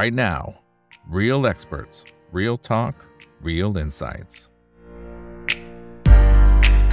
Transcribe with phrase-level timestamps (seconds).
[0.00, 0.42] right now.
[1.20, 1.96] Real experts,
[2.32, 2.94] real talk,
[3.48, 4.34] real insights.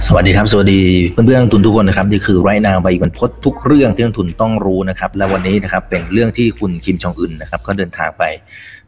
[0.06, 0.80] สวัสดีครับ สวัสดี
[1.12, 8.24] เพื่อนๆนักลงทุนทุกคนนะครับ นี่คือไรนาใบบรรพตทุกเรื่องที่นักทุนต้องรู้นะครับ และวันนี้นะครับเป็นเรื่องที่คุณคิมจองอึนนะครับก็เดินทางไป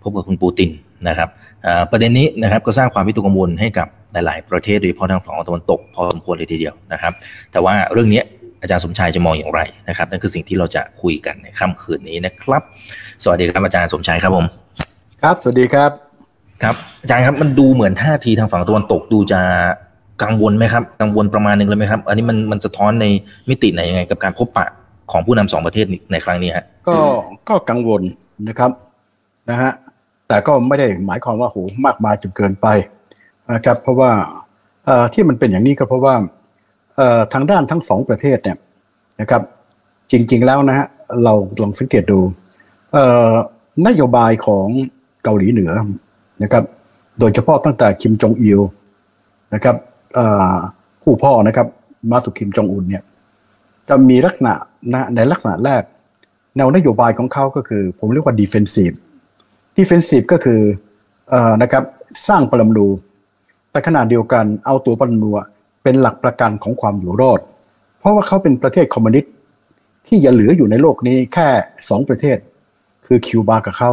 [0.03, 0.71] พบกับคุณปูติน
[1.09, 1.29] นะครับ
[1.91, 7.13] ประเด็นนี้นะครับก็สร้างความวิตกกังวลให้กับหลาย ๆ ประเทศโดยเฉพาะทางฝั่งตะวันตกพอสมควรเลยทีเดียวนะครับ
[7.53, 8.23] แต่ว่าเรื่องนี้
[8.63, 12.63] อาจารย์สมชายจะมองอย่างไรนะครับนั่นคือสิ่งที่เราจะคุยกันในค่ำคืนนี้นะครับ
[13.23, 14.47] สวัสดีครับอาจารย์สมชายครับผม
[15.23, 15.91] ครับ สวัสดีครับ
[16.63, 19.41] ครับ อาจารย์ครับมันดูเหมือนท่าทีทางฝั่งตะวันตกดูจะ
[20.23, 23.07] กังวลไหมครับ กังวลประมาณหนึ่งเลยไหมครับ อันนี้มันมันสะท้อนใน
[23.49, 24.67] มิติไหนยังไง กับการพบปะ
[25.11, 26.97] ของผู้นำสองประเทศนี้ในครั้งนี้ฮะก็
[27.49, 28.03] ก็กังวล
[28.49, 28.71] นะครับ
[29.51, 29.71] นะฮะ
[30.29, 32.67] แต่ก็ไม่ได้หมายความว่าโหมากมายจนเกินไป
[33.55, 34.11] นะครับ เพราะว่า
[34.87, 36.15] เอ่อที่มันเป็นอย่างนี้ก็เพราะว่า
[36.97, 38.57] เอ่อทางด้านทั้งสองประเทศเนี่ย
[39.21, 39.43] นะครับ
[40.13, 40.87] จริง ๆแล้วนะฮะ
[41.25, 42.42] เราลองสังเกตดูเอ่อ
[43.87, 44.67] นโยบายของ
[45.23, 45.73] เกาหลีเหนือ
[46.43, 46.65] นะครับ
[47.19, 48.61] โดยเฉพาะตั้งแต่คิมจองอิล
[49.55, 49.77] นะครับ
[51.03, 51.67] ผู้พ่อนะครับ
[52.11, 53.03] มาสุคิมจองอุนเนี่ย
[53.89, 54.55] จะมีลักษณะ
[54.93, 55.83] นะในลักษณะแรก
[56.57, 58.97] แนวนโยบายของเขาก็คือ ผมเรียกว่า defensive
[59.79, 60.61] defensive ก็คือ
[61.33, 61.85] อนะครับ
[62.29, 62.87] สร้างปรมาณู
[63.71, 65.31] แต่ขณะเดียวกันเอาตัวปรมาณู
[65.83, 67.41] เป็นหลักประกันของความอยู่รอด
[67.99, 69.33] เพราะว่าเขาเป็นประเทศคอมมิวนิสต์
[70.07, 71.49] ที่ยังเหลืออยู่ในโลกนี้แค่
[71.89, 72.37] สองประเทศ
[73.13, 73.91] คือคิวบากับเขา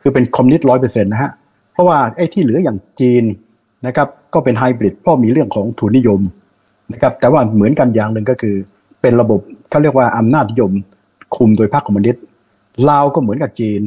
[0.00, 1.30] คือเป็นคอมมิวนิสต์ร้อยเปอร์เซ็นต์นะฮะ
[1.72, 3.24] เพราะว่าไอ้ที่เหลืออย่างจีน
[3.86, 6.20] นะครับก็เป็นไฮบริดเพราะมีเรื่องของทุนนิยม
[6.92, 8.54] นะครับแต่ว่าเหมือนกันอย่างหนึ่งก็คือ
[9.00, 9.40] เป็นระบบ
[9.70, 10.72] เขาเรียกว่าอำนาจนิยม
[11.36, 12.22] คุมโดยพรรคคอมมิวนิสต์
[12.88, 13.80] ลาวก็เหมือนกับจีน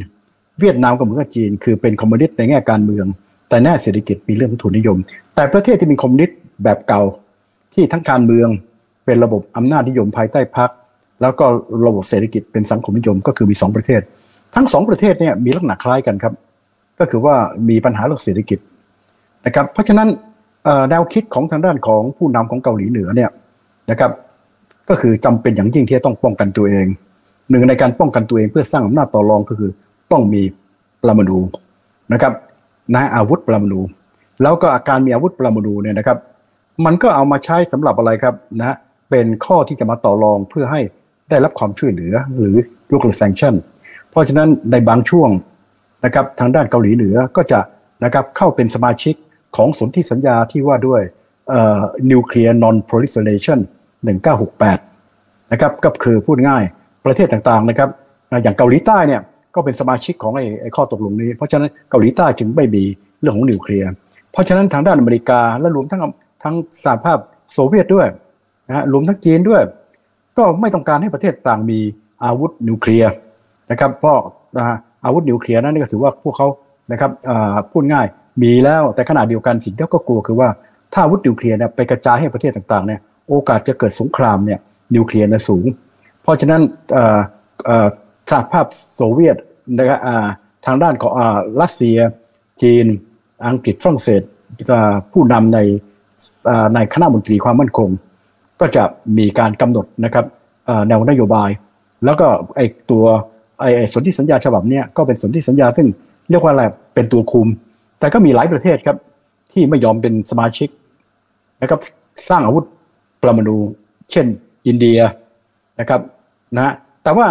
[0.59, 3.05] เวียดนามก็เหมือนกับจีน คือเป็นคอมมิวนิสต์ในแง่การเมือง
[3.49, 4.97] แต่แน่เศรษฐกิจมีเรื่องของทุนนิยม
[5.35, 7.01] แต่ประเทศที่เป็นคอมมิวนิสต์แบบเก่า
[7.73, 8.49] ที่ทั้งการเมือง
[9.05, 10.69] เป็นระบบอำนาจนิยมภายใต้พรรค
[11.21, 11.45] แล้วก็
[11.87, 14.01] ระบบเศรษฐกิจเป็นสังคมนิยมก็คือมีสองประเทศ
[14.55, 16.33] ทั้งสองประเทศเนี่ยมีลักษณะคล้ายกันครับ
[16.99, 17.35] ก็คือว่า
[17.69, 18.59] มีปัญหาเรื่องเศรษฐกิจ
[19.45, 20.07] นะครับ เพราะฉะนั้น
[20.89, 23.29] แนวคิดของทางด้านของผู้นำของเกาหลีเหนือเนี่ย
[23.91, 24.11] นะครับ
[24.89, 26.85] ก็คือจำเป็นอย่างยิ่งที่จะต้องป้องกันตัวเอง
[27.49, 29.71] หนึ่งในการป้องกันตัวเองเพื่อสร้างอำนาจต่อรองก็คือ
[30.11, 30.41] ต้องมี
[31.01, 31.37] ปรมาณู
[32.13, 32.33] นะครับ
[32.93, 33.81] นะอาวุธปรมาณู
[34.41, 36.17] แล้วก็อาการมีอาวุธปรมาณูเนี่ยนะครับ
[36.85, 38.75] มันก็เอามาใช้สำหรับอะไรครับนะ
[39.09, 40.81] เป็นข้อที่จะมาต่อรองเพื่อให้
[41.29, 42.55] ได้รับความช่วยเหลือหรือ
[42.91, 43.53] ยกเลิกแซงชั่น
[44.11, 45.29] เพราะฉะนั้นในบางช่วง
[46.05, 47.59] นะครับทางด้านเกาหลีเหนือก็จะ
[48.03, 49.15] นะครับเข้าเป็นสมาชิก
[49.55, 51.01] ของสนธิสัญญาที่ว่าด้วย
[52.11, 53.59] นิวเคลียร์นอนโพลิเ r เ t ชัน
[54.55, 56.63] 1968 นะครับก็คือพูดง่าย
[57.05, 57.89] ประเทศต่างๆนะครับ
[58.43, 59.21] อย่างเกาหลีใต้เนี่ย
[59.55, 62.83] ก็เป็นสมาชิกของไอ้ข้อตกลงนี้ เพราะฉะนั้นเกาหลีใต้จึงไม่มี
[63.21, 63.89] เรื่องของนิวเคลียร์
[64.31, 66.01] เพราะฉะนั้นทางด้านอเมริกาและรวมทั้ง
[66.43, 67.17] ทั้งสหภาพ
[67.53, 68.07] โซเวียตด้วย
[68.67, 69.61] นะรวมทั้งจีนด้วย
[70.37, 71.79] ก็ไม่ต้องการให้ประเทศต่างมี
[72.23, 73.11] อาวุธนิวเคลียร์
[73.71, 74.17] นะครับเพราะ
[75.05, 76.47] อาวุธนิวเคลียร์นั้นก็ถือว่าพวกเขา
[76.91, 77.11] นะครับ
[77.71, 78.07] พูดง่าย
[78.43, 80.49] มีแล้วแต่ขณะเดียวกันสิ่งที่เขาก็กลัวคือว่า
[80.93, 84.59] ถ้าอาวุธนิวเคลียร์เนี่ยไปกระจายให้ประเทศต่างๆเนี่ยโอกาสจะเกิดสงครามเนี่ย
[84.95, 85.65] นิวเคลียร์เนี่ยสูง
[86.23, 86.61] เพราะฉะนั้น
[88.29, 88.65] สหภาพ
[88.95, 89.37] โซเวียต
[89.77, 89.99] นะครับ
[90.65, 91.13] ทางด้านของ
[91.61, 91.97] รัสเซีย
[92.61, 92.85] จีน
[93.47, 94.21] อังกฤษฝรั่งเศส
[95.11, 95.59] ผู้นำใน
[96.75, 97.89] ในคณะมนตรีความมั่นคง
[98.61, 98.83] ก็จะ
[99.17, 100.25] มีการกำหนดนะครับ
[100.87, 101.49] แนวนโยบาย
[102.05, 103.05] แล้วก็ไอตัว
[103.59, 105.87] ไอ้สนธิสัญญาฉบับเนี้ยก็เป็นสนธิสัญญาซึ่ง
[106.29, 107.47] เรียกว่าอะไรเป็นตัวคุม
[107.99, 108.97] แต่ก็มีหลายประเทศครับ
[109.51, 110.69] ที่ไม่ยอมเป็นสมาชิก
[111.61, 111.79] นะครับ
[112.29, 112.65] สร้างอาวุธ
[113.21, 113.57] ปรมาณู
[114.11, 114.25] เช่น
[114.67, 114.99] อินเดีย
[115.79, 116.01] นะครับ
[116.57, 117.27] นะแต่ว่า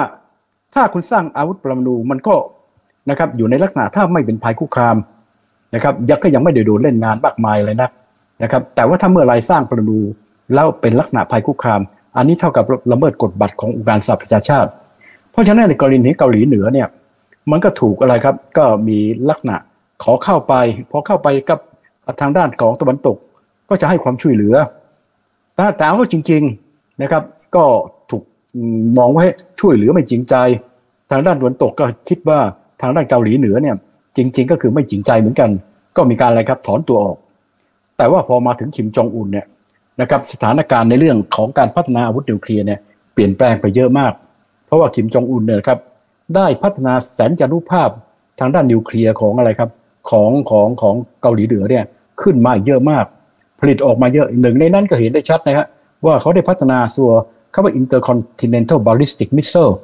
[0.75, 2.35] ถ้าคุณสร้างอาวุธปรมาณูมันก็
[3.11, 4.97] นะครับอยู่ในลักษณะถ้าไม่เป็นภัยคุกคาม
[5.75, 7.89] นะครับยังก็ยังไม่ได้โดนเล่นงานมากมายเลยนะ
[8.43, 9.99] นะครับแต่ว่าถ้าเมื่อไรสร้างปรมาณู
[10.55, 11.81] แล้วเป็นลักษณะภัยคุกคาม
[12.17, 14.71] อันนี้เท่ากับละเมิดกฎบัตรขององค์การสหประชาชาติ
[15.39, 16.89] ราะฉะนั้นในกรณีเกาหลีเหนือเนี่ย
[17.51, 19.57] มันก็ถูกอะไรครับก็มีลักษณะ
[20.03, 20.55] ขอเข้าไป
[20.91, 21.59] พอเข้าไปกับ
[22.21, 23.17] ทางด้านของตะวันตก
[23.69, 24.55] ก็จะให้ความช่วยเหลือ
[25.55, 27.23] แต่แต่ว่าจริงๆนะครับ
[27.57, 27.65] ก็
[28.11, 28.23] ถูก
[28.99, 29.25] มองว่า
[29.61, 30.35] ช่วยเหลือไม่จริงใจ
[31.11, 32.39] ทางด้านตะวันตกก็คิดว่า
[32.83, 33.77] ทางด้านเกาหลีเหนือเนี่ย
[34.17, 35.51] จริง ๆ ก็คือไม่จริงใจเหมือนกัน
[35.97, 37.19] ก็มีการอะไรครับถอนตัวออก
[37.97, 39.47] แต่ว่าพอมาถึงคิมจองอุนเนี่ย
[40.01, 42.81] นะครับสถานการณ์ในเรื่องของการพัฒนาอาวุธนิวเคลียร์เนี่ย
[43.15, 44.13] เปลี่ยนแปลงไปเยอะมาก
[44.69, 45.79] เพราะว่าคิมจองอุนเนี่ยครับ
[46.37, 47.91] ได้พัฒนาแสนจารุภาพ
[48.41, 49.71] ทางด้านนิวเคลียร์ของอะไรครับ
[50.11, 51.85] ของของของเกาหลีเหนือเนี่ย
[52.23, 53.05] ขึ้นมาเยอะมาก
[53.61, 55.67] ผลิตออกมาเยอะหนึ่งในนั้นก็เห็นได้ชัดนะฮะ
[56.07, 57.11] ว่าเขาได้พัฒนาตัว
[57.55, 59.75] คำว่า intercontinental ballistic missile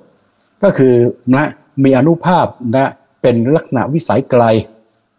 [0.63, 0.95] ก็คือ
[1.35, 1.45] นะ
[1.85, 2.91] มีอนุภาพนะ
[3.23, 4.45] เป็นลักษณะวิสัยไกล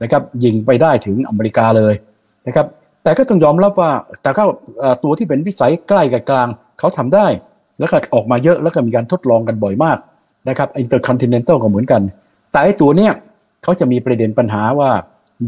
[0.01, 1.93] นะครับยิงไปได้ถึงอเมริกาเลย
[2.47, 2.65] นะครับ
[3.03, 3.91] แต่ก็ต้องยอมรับว่า
[4.21, 4.43] แต่ก็
[5.03, 6.47] ตัวที่เป็นวิสัยใกล้กับกลาง
[6.79, 7.27] เขาทำได้
[7.79, 9.97] แล้วก็ออกมาเยอะแล้วก็มีการทดลองกันบ่อยมาก
[10.49, 12.01] นะครับ intercontinental ก็เหมือนกัน
[12.51, 13.11] แต่ไอ้ตัวเนี้ย
[13.63, 14.89] เขาจะมีประเด็นปัญหาว่า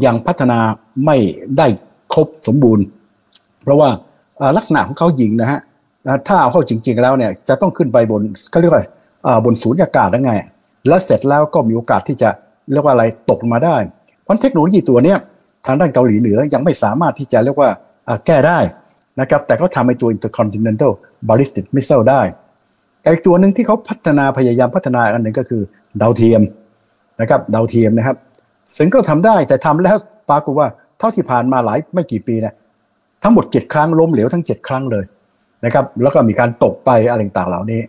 [0.04, 0.58] ยังพัฒนา
[1.04, 1.16] ไม่
[1.58, 1.66] ได้
[2.12, 2.84] ครบสมบูรณ์
[3.62, 3.88] เพราะว่า
[4.56, 5.60] ลักษณะของเขายิงนะฮะ
[6.26, 8.84] ถ้าเอาเข้าจริง ๆ แล้วเนี่ยจะต้องขึ้นไปบนเขาเรียกว่า
[9.44, 10.32] บนศูนยากาศได้ไง
[10.88, 12.28] แล้วเสร็จแล้วก็มีโอกาสที่จะ
[12.72, 13.76] เรียกว่าอะไรตกมาได้
[14.22, 15.18] เพราะเทคโนโลยีตัวเนี้ย
[15.66, 17.70] ทางด้านเกาหลีเหนือยังไม่สามารถที่จะเรียกว่า
[18.26, 18.58] แก้ได้
[19.20, 20.92] นะครับแต่เขาทำไอ้ตัว intercontinental
[21.28, 22.22] ballistic missile ได้
[23.04, 25.62] อีกตัวหนึ่งที่เขาพัฒนาพยายามพัฒนาอันหนึ่งก็คือ
[26.02, 26.42] ดาวเทียม
[27.20, 28.16] นะครับดาวเทียมนะครับ
[28.76, 29.96] ซึ่งก็ทำได้แต่ทำแล้ว
[30.30, 30.68] ปรากฏว่า
[30.98, 32.54] เท่าที่ผ่านมาหลายไม่กี่ปีนะ
[33.22, 35.04] ทั้งหมด 7 ครั้งล้มเหลวทั้ง 7 ครั้งเลย
[35.64, 37.80] นะครับแล้วก็มีการตกไปอะไรต่างเหล่านี้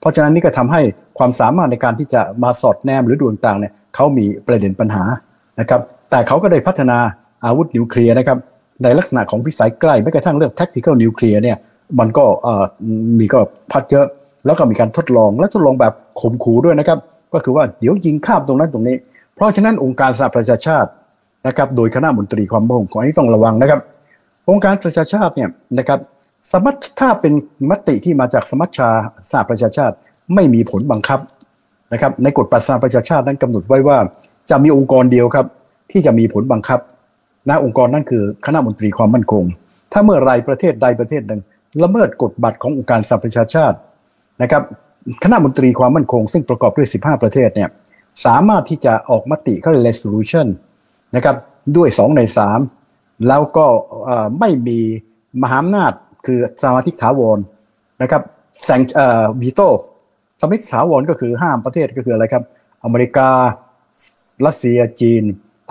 [0.00, 0.80] เพราะฉะนั้นนี่ก็ทำให้
[1.18, 5.04] ความสามารถในการที่จะมาสอดแนมหรือดูต่างเนี่ยเขามีประเด็นปัญหา
[5.60, 5.80] นะครับ
[6.10, 6.98] แต่เขาก็ได้พัฒนา
[7.44, 8.38] อาวุธนิวเคลียร์นะครับ
[8.82, 11.58] ในลักษณะของวิสัยใกล้แม้กระทั่งเรื่อง tactical nuclear เนี่ย
[11.98, 12.24] มันก็
[13.18, 13.40] มีก็
[13.70, 14.06] พัดเยอะ
[14.46, 16.98] แล้วก็มีการทดลองและทดลองแบบข่มขู่ด้วยนะครับ
[17.32, 18.96] ก็คือว่าเดี๋ยวยิงข้ามตรงนั้นตรงนี้
[19.34, 20.90] เพราะฉะนั้นองค์การสหประชาชาติ
[21.46, 23.80] นะครับโดยคณะมนตรีความมั่นคงอันนี้ต้องระวังนะครับ
[24.50, 25.48] องค์การประชาชาติเนี่ย
[25.78, 25.98] นะครับ
[26.50, 27.32] สมัชถ้าเป็น
[27.70, 28.88] มติที่มาจากสมัชชา
[29.30, 29.94] สหประชาชาติ
[30.34, 31.20] ไม่มีผลบังคับ
[31.92, 33.98] นะครับในกฎประสาประชาชาตินั้นกำหนดไว้ว่า
[34.50, 35.46] จะมีองค์กรเดียวครับ
[35.90, 36.80] ที่จะมีผลบังคับ
[37.48, 39.44] นะองค์กรนั่นคือคณะมนตรีความมั่นคง
[39.92, 41.40] ถ้าเมื่อไรประเทศใดประเทศหนึ่ง
[41.82, 43.76] ละเมิดกฎบัตรขององค์การสหประชาชาติ
[44.42, 44.62] นะครับ
[45.24, 47.68] คณะมนตรีความมั่นคง ซึ่งประกอบด้วย 15 ประเทศเนี่ย
[48.26, 50.46] สามารถที่จะออกมติเขา resolution
[51.16, 51.36] นะครับ
[51.76, 52.20] ด้วย 2 ใน
[52.74, 53.66] 3 แล้วก็
[54.40, 54.80] ไม่มี
[55.42, 55.92] มหาอำนาจ
[56.26, 57.38] คือสมาธิถาวร
[58.02, 58.22] นะครับ
[58.64, 59.68] แซงเอ่อวีโต้
[60.40, 62.44] สมาธิถาวรก็คือห้ามประเทศก็คืออะไรครับ
[62.84, 63.28] อเมริกา
[64.46, 65.22] รัสเซียจีน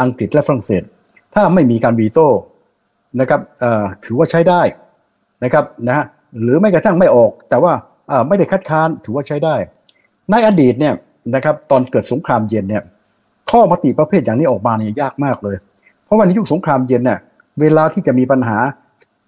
[0.01, 0.83] อังกฤษและฝรั่งเศส
[1.39, 2.27] ถ้าไม่มีการวีโต้
[3.19, 3.41] นะครับ
[4.05, 4.61] ถือว่าใช้ได้
[5.43, 6.03] นะครับนะ
[6.41, 7.73] หรือไม่กระทั่งไม่ออก แต่ว่า
[8.27, 9.55] ไม่ได้คัดค้านถือว่าใช้ได้
[10.31, 10.93] ในอดีตเนี่ย
[11.35, 12.83] นะครับตอนเกิดสงครามเย็นเนี่ย
[13.51, 15.57] ข้อมติประเภทอย่างนี้ออกมาเนี่ยยากมากเลย
[16.05, 17.19] เพราะว่าในยุคสงครามเย็นเนี่ย
[17.61, 18.57] เวลาที่จะมีปัญหา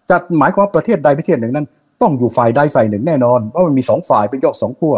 [0.09, 1.67] จะหมายความว่าประเทศใดประเทศหนึ่งนั้น
[2.01, 4.95] ต้องอยู่ฝ่ายใดฝ่ายหนึ่งแน่นอนเพราะมันมีสองฝ่ายเป็นยอดสองขั้ว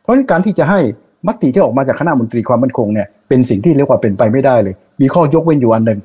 [0.00, 0.80] เพราะฉะนั้นการที่จะให้
[1.26, 5.98] มติที่ออกมาจากคณะมนตรีความมั่นคงเนี่ยเป็นสิ่งที่เรียกว่าเป็นไปไม่ได้เลย มีข้อยกเว้นอยู่อันหนึ่ง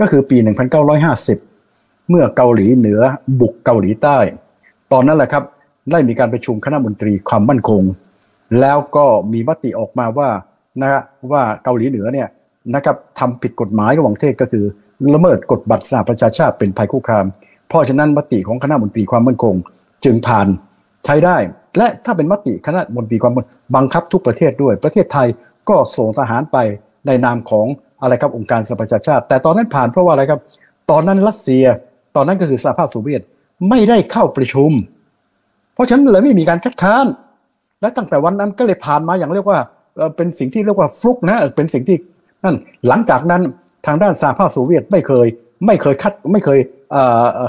[0.00, 0.36] ก็คือปี
[1.22, 3.00] 1950 เมื่อเกาหลีเหนือ
[3.40, 4.18] บุกเกาหลีใต้
[4.92, 5.44] ตอนนั้นแหละครับ
[5.90, 7.82] ได้มีการประชุมคณะมนตรีความมั่นคง
[8.60, 10.28] แล้วก็มีมติออกมาว่า
[10.82, 11.00] นะ
[11.32, 12.28] ว่าเกาหลีเหนือเนี่ย
[12.74, 14.64] นะครับทำผิดกฎหมายระหว่างประเทศก็คือ
[15.14, 17.26] ละเมิดกฎบัตรสหประชาชาติเป็นภัยคุกคาม
[17.68, 19.54] เพราะฉะนั้นมติของคณะมนตรีความมั่นคง
[20.04, 20.46] จึงผ่าน
[21.04, 21.36] ใช้ได้
[21.78, 23.46] และถ้าเป็นมติคณะมนตรีความมั่น
[23.76, 25.28] บังคับทุกประเทศด้วย ประเทศไทย
[25.68, 26.56] ก็ส่งทหารไป
[27.06, 27.66] ในนามของ
[28.02, 30.40] อะไรครับองค์การสหประชาชาติ แต่ตอนนั้นผ่านเพราะว่าอะไรครับ
[30.90, 31.64] ตอนนั้นรัสเซีย
[32.16, 33.22] ตอนนั้นก็คือสหภาพโซเวียต
[33.68, 34.70] ไม่ได้เข้าประชุม
[35.74, 37.06] เพราะฉะนั้นเลยไม่มีการคัดค้าน
[37.80, 39.58] และตั้งแต่วันนั้นก็เลยผ่านมาอย่างเรียกว่า
[40.16, 41.96] เป็นสิ่งที่เรียกว่าฟลุกนะเป็นสิ่งที่
[42.44, 42.56] นั่น
[42.88, 43.42] หลังจากนั้น
[43.86, 45.26] ทางด้านสหภาพโซเวียตไม่เคย
[45.66, 46.58] ไม่เคยคัดไม่เคย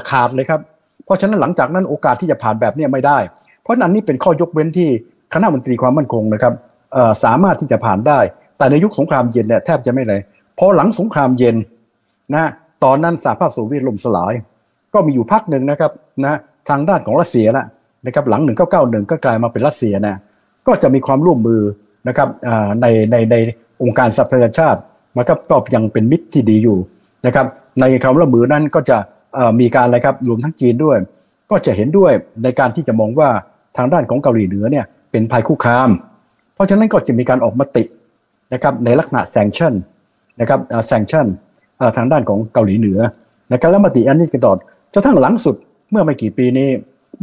[0.10, 0.60] ขาดเลยครับ
[1.06, 3.18] เพราะฉะนั้นหลังจากนั้นโอกาสที่จะผ่านแบบนี้ไม่ได้
[3.62, 4.90] เพราะนั้นนี่เป็นข้อยกเว้นที่
[5.34, 6.54] คณะมนตรีความมั่นคงนะครับ
[7.24, 8.20] สามารถที่จะผ่านได้
[8.58, 10.20] แต่ในยุคสงครามเย็นเนี่ยแทบจะไม่เลย
[10.60, 11.56] พอหลังสงครามเย็น
[12.36, 12.46] นะ
[12.84, 14.34] ตอนนั้นสหภาพโซเวียตล่มสลาย
[14.94, 15.92] ก็มีอยู่พักหนึ่งนะครับ
[16.26, 16.36] นะ
[16.70, 17.66] ทางด้านของรัสเซียนะ
[18.06, 18.42] นะครับหลัง
[18.76, 20.16] 1991 ก็กลายมาเป็นรัสเซียนะ
[20.68, 21.62] ก็จะมีความร่วมมือ
[22.08, 22.28] นะครับ
[22.82, 23.36] ในในใน
[23.84, 24.80] องค์การสหประชาชาติ
[25.20, 26.78] นะครับก็ยังเป็นมิตรที่ดีอยู่
[27.26, 27.46] นะครับ
[27.80, 28.98] ในความร่วมมือนั้นก็จะ
[29.60, 30.98] มีการอะไรครับรวมทั้งจีนด้วย
[31.52, 32.12] ก็จะเห็นด้วย
[32.44, 33.30] ในการที่จะมองว่า
[33.78, 35.90] ทางด้านของเกาหลีเหนือเนี่ยเป็นภัยคุกคาม
[36.56, 37.84] เพราะฉะนั้นก็จะมีการออกมติ
[38.54, 39.74] นะครับในลักษณะแซงชั่น
[40.40, 41.28] นะครับแซงชั่น
[41.98, 43.00] ทางด้านของเกาหลีเหนือ
[43.52, 44.54] นะครับแล้วมติอันนี้กันต่อ
[44.94, 45.56] จนทั้งหลังสุด
[45.92, 46.70] เมื่อไม่กี่ปีนี้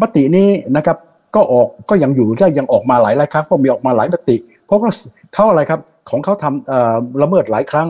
[0.01, 0.97] มตินี้นะครับ
[1.35, 4.91] ก็ออกก็ยังอยู่และยังออกมาหลายหลายครั้งก็มีออกมาหลายมติ เพราะว่า
[5.35, 7.89] เขาอะไรครับของเขาทำละเมิดหลายครั้ง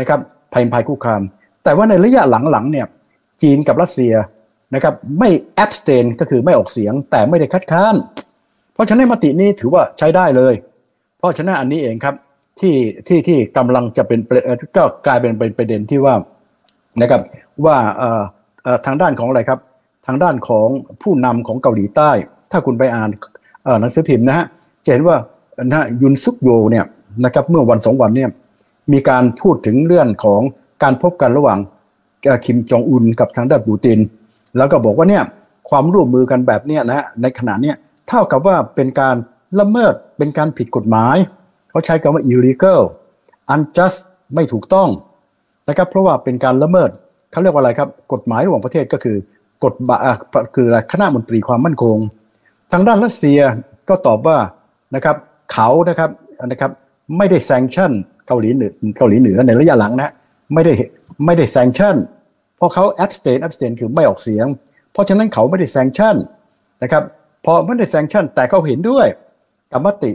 [0.00, 0.18] นะครับ
[0.52, 1.22] ภัยภัยคุกคาม
[1.64, 2.86] แต่ว่าในระยะหลังๆเนี่ย
[3.42, 4.14] จีนกับรัสเซีย
[4.74, 5.28] นะครับไม่
[5.64, 7.94] abstain ก็คือไม่ออกเสียงแต่ไม่ได้คัดค้าน
[8.74, 10.54] เพราะฉะนั้นมตินี้ถือว่าใช้ได้เลย
[11.18, 12.14] เพราะฉะนั้นอันนี้เองครับ
[12.60, 12.76] ที่
[13.08, 14.20] ที่ที่กำลังจะเป็น
[14.76, 16.14] ก็กลายเป็นเป็นประเด็นที่ว่า
[17.00, 17.20] นะครับ
[17.64, 17.76] ว่า
[18.86, 19.60] ทางด้านของอะไรครับ
[20.06, 20.68] ทางด้านของ
[21.02, 22.10] ผู้นำของเกาหลีใต้
[22.52, 23.10] ถ้าคุณไปอ่าน
[23.80, 24.46] หนังสือพิมพ์นะฮะ
[24.84, 25.16] จะเห็นว่า
[25.72, 26.84] นะยุนซุกโยเนี่ย
[27.24, 28.30] นะครับเมื่อวันสองวันเนี่ย
[28.92, 30.40] มีการพูดถึงเรื่องของ
[30.82, 31.58] การพบกันระหว่าง
[32.44, 33.98] คิมจองอุนกับทางด้านปูติน
[34.56, 35.24] แล้วก็บอกว่าเนี่ย
[35.68, 37.76] ความร่วมมือกันแบบเนี้ยนะฮะในขณะเนี้ย
[38.08, 39.16] เท่ากับว่าเป็นการ
[39.60, 41.16] ละเมิดเป็นการผิดกฎหมาย
[41.76, 42.80] เขาใช้คำว่า illegal
[43.54, 43.98] unjust
[44.34, 44.88] ไม่ถูกต้อง
[45.68, 46.90] นะครับเพราะว่าเป็นการละเมิด
[47.32, 49.16] เขาเรียกว่าอะไรครับ กฎหมายระหว่างประเทศก็คือ
[49.64, 50.14] กฎบะอะ
[50.54, 51.96] คืออะไรคณะมนตรีความมั่นคง
[52.72, 53.38] ทางด้านรัสเซีย
[53.88, 54.38] ก็ตอบว่า
[54.94, 55.16] นะครับ
[55.52, 56.10] เขานะครับ
[56.46, 56.70] นะครับ
[57.16, 57.92] ไม่ได้แซงชั่น
[58.26, 60.10] เกาหลีเหนือเกาหลีเหนือในระยะหลังนะ
[60.54, 60.74] ไม่ได้
[61.24, 61.96] ไม่ได้แซงชั่น
[62.56, 64.46] เพราะเขา abstain abstain คือไม่ออกเสียง
[64.92, 66.16] เพราะฉะนั้นเขาไม่ได้แซงชั่น
[66.82, 67.02] นะครับ
[67.44, 69.06] พอไม่ได้แซงชั่นแต่เขาเห็นด้วย
[69.72, 70.14] กับมติ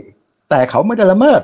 [0.50, 1.40] แต่เขาไม่ได้ละเมิด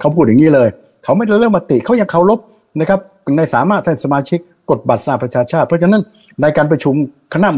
[0.00, 0.68] เขาพูดอย่างนี้เลย
[1.04, 2.38] เขาไม่ได้ละเมิดมติเขายังเคารพ
[2.80, 3.00] นะครับ
[3.36, 4.38] ในสามารถเป็นสมาชิก
[4.70, 6.02] กฎบัตรสหประชาชาติ เพราะฉะนั้น
[6.42, 6.94] ในการประชุม
[7.34, 7.48] คณะ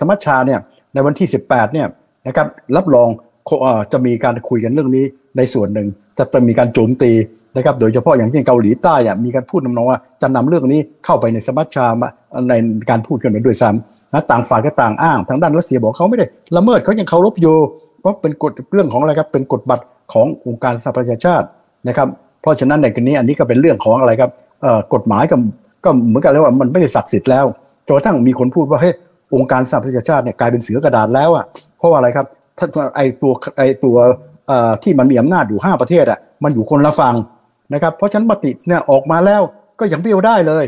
[0.00, 0.60] สมัชชาเนี่ย
[0.94, 1.86] ในวันที่ 18เนี่ย
[2.26, 2.46] นะครับ
[2.76, 3.08] รับรอง
[3.92, 5.04] จะมีการคุยกันเรื่องนี้
[5.36, 7.12] ในส่วนหนึ่ง จะต้องมีการโจมตี
[7.56, 12.08] นะครับโดยเฉพาะอย่างที่เกาหลีใต้อะมีการพูดนำนองว่าจะนำเรื่องนี้เข้าไปในสมัชชามา
[12.48, 12.54] ใน
[12.90, 17.56] การพูดกันด้วยซ้ำนะต่างฝ่ายก็ต่างอ้าง ทางด้านรัสเซียบอกเขาไม่ได้ละเมิดเขายังเคารพอยู่
[18.00, 21.46] เพราะเป็นกฎเรื่องของอะไรครับเป็นกฎบัตร ขององค์การสหประชาชาติ
[21.88, 22.08] นะครับ
[22.42, 24.30] เพราะฉะนั้นในกรณีอันนี้ก็เป็นเรื่องของอะไรครับ
[24.94, 25.36] กฎหมายก็
[25.84, 27.44] ก็เหมือนกันแล้วว่ามันไม่ได้ศักดิ์สิทธิ์แล้ว
[27.86, 28.94] จนกระทั่งมีคนพูดว่าเฮ้ย
[29.34, 31.44] องค์การสหประชาชาติเนี่ยกลายเป็นเสือกระดาษแล้วอะ
[31.78, 32.26] เพราะว่าอะไรครับ
[32.58, 32.66] ถ้า
[32.96, 33.96] ไอตัวไอตัว
[34.82, 37.14] ที่มันมีอำนาจอยู่ 5 ประเทศอะมันอยู่คนละฝั่ง
[37.74, 39.42] นะครับเพราะฉะนั้นมติเนี่ยออกมาแล้ว
[39.80, 40.64] ก็ยังเบี้ยวได้เลย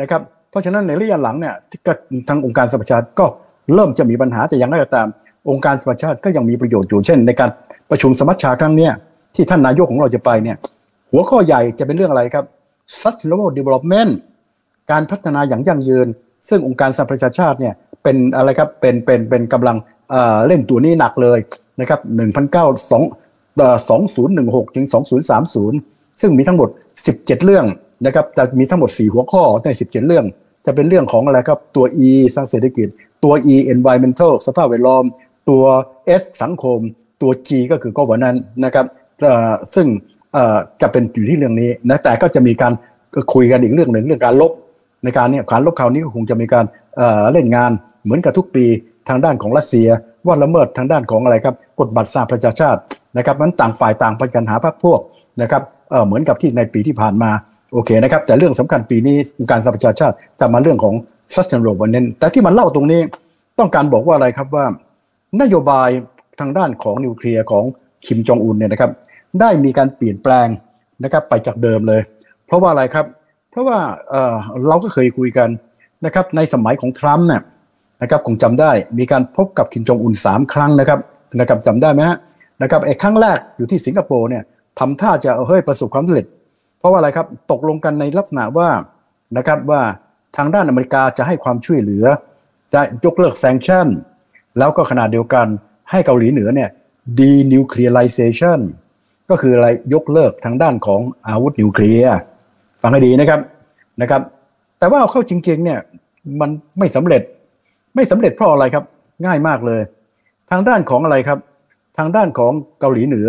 [0.00, 0.20] นะครับ
[0.50, 1.54] เพราะฉะนั้นในระยะหลังเนี่ย
[1.86, 1.92] ก็
[2.28, 3.26] ทางองค์การสหประชาชาติก็
[3.74, 5.08] เริ่มจะมีปัญหาแต่ย่างไรก็ตาม
[5.50, 7.50] องค์การสหประชาชาติก็ยังมีประโยชน์อยู่เช่น ในการ
[7.94, 8.92] ประชุมสมัชชาครั้งเนี้ย
[9.34, 10.56] ที่ท่านนายกของเราจะไปเนี่ย
[11.10, 12.44] หัวข้อใหญ่จะเป็นเรื่องอะไรครับ
[13.00, 14.12] sustainable development
[14.90, 16.06] การพัฒนาอย่างยั่งยืน
[16.48, 19.76] ซึ่งองค์การสหประชาชาติเนี่ยเป็นอะไรครับเป็นเป็นเป็นกำลัง
[20.10, 21.38] เอ่อเล่นตัวนี้หนักเลย
[21.80, 22.00] นะครับ
[22.62, 24.86] 1,902 2016 ถึง
[25.52, 26.68] 2030 ซึ่งมีทั้งหมด
[27.06, 27.64] 17 เรื่อง
[28.06, 30.24] นะครับจะมีทั้งหมด 4 หัวข้อใน 17 เรื่อง
[30.66, 32.88] จะเป็นเรื่องของอะไรครับ ตัว E สร้างเศรษฐกิจ
[33.24, 35.04] ตัว E environmental สภาพแวดล้อม
[35.48, 35.64] ตัว
[36.20, 36.80] S สังคม
[37.22, 38.86] ตัว G ก็คือ governance นะครับ
[39.74, 39.86] ซึ่ง
[40.82, 42.72] จะเป็นอยู่ที่เรื่องนี้นะแต่ก็จะมีการ
[43.34, 44.52] คุยกันอีกเรื่องหนึ่งเรื่องการลบ
[45.04, 46.64] ในการเนี่ยการลบคราวนี้ก็คงจะมีการ
[46.96, 47.70] เเล่นงาน
[48.04, 48.64] เหมือนกับทุกปี
[49.08, 49.88] ทางด้านของรัสเซีย
[50.26, 52.80] ว่าละเมิดทางด้านของอะไรครับกฎบัตรสหประชาชาติ
[53.16, 55.00] นะครับนั้นต่างฝ่ายต่างพยายามหาพรรคพวก
[55.42, 57.30] นะครับเเหมือนกับที่ในปีที่ผ่านมา
[57.72, 59.16] โอเคนะครับแต่เรื่องสำคัญปีนี้
[59.50, 60.94] การสหประชาชาติจะมาเรื่องของ
[61.34, 63.00] sustainable วันนี้แต่ที่มันเล่าตรงนี้
[63.58, 64.64] ต้องการบอกว่าอะไรครับว่า
[65.40, 65.88] นโยบาย
[66.40, 67.64] ทางด้านของนิวเคลียร์ของ
[68.06, 68.90] คิมจองอุนเนี่ยนะครับ
[69.40, 70.48] ได้มีการเปลี่ยนแปลง
[71.04, 72.00] นะครับไปจากเดิมเลย
[72.46, 73.06] เพราะว่าอะไรครับ
[73.50, 73.78] เพราะว่า
[74.10, 75.48] เเราก็เคยคุยกัน
[76.04, 77.42] นะครับในสมัยของทรัมป์เนี่ย
[78.02, 80.98] นะครับคงจำได้มีการพบกับคิมจองอุนสามครั้งนะครับ
[81.40, 82.18] นะครับจำได้ไหมฮะ
[82.62, 84.42] นะครับไอ้ครั้งแรกอยู่ที่สิงคโปร์เนี่ย
[84.78, 86.26] ทำท่าจะเฮ้ยประสบความสำเร็จ
[86.78, 88.68] เพราะว่าอะไรครับตกลงกันในลักษณะว่า
[89.36, 89.80] นะครับว่า
[90.36, 92.04] ทางด้านอเมริกาจะให้ความช่วยเหลือ
[92.74, 93.88] จะยกเลิกแซงชั่น
[94.58, 95.46] แล้วก็ขนาดเดียวกัน
[95.94, 96.68] ให้เกาหลีเหนือเนี่ย
[97.20, 98.60] denuclearization
[99.30, 102.18] ก็คืออะไรยกเลิกทางด้านของอาวุธนิวเคลียร์
[102.82, 103.40] ฟังให้ดีนะครับ
[104.00, 104.22] นะครับ
[104.78, 105.78] แต่ว่าเอาเข้าจริงๆเนี่ย
[106.40, 107.22] มันไม่สำเร็จ
[107.94, 108.84] ไม่สำเร็จเพราะอะไรครับ
[109.26, 109.82] ง่ายมากเลย
[110.50, 111.38] ทางด้านของอะไรครับ
[111.98, 113.28] ทางด้านของเกาหลีเหนือ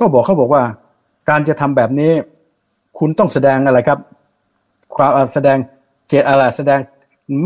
[0.00, 0.62] ก็บอกเขาบอกว่า
[1.30, 2.12] การจะทำแบบนี้
[2.98, 3.98] คุณต้องแสดงอะไรครับ
[4.96, 5.58] ความแสดง
[6.08, 6.80] เจตอะไรแสดง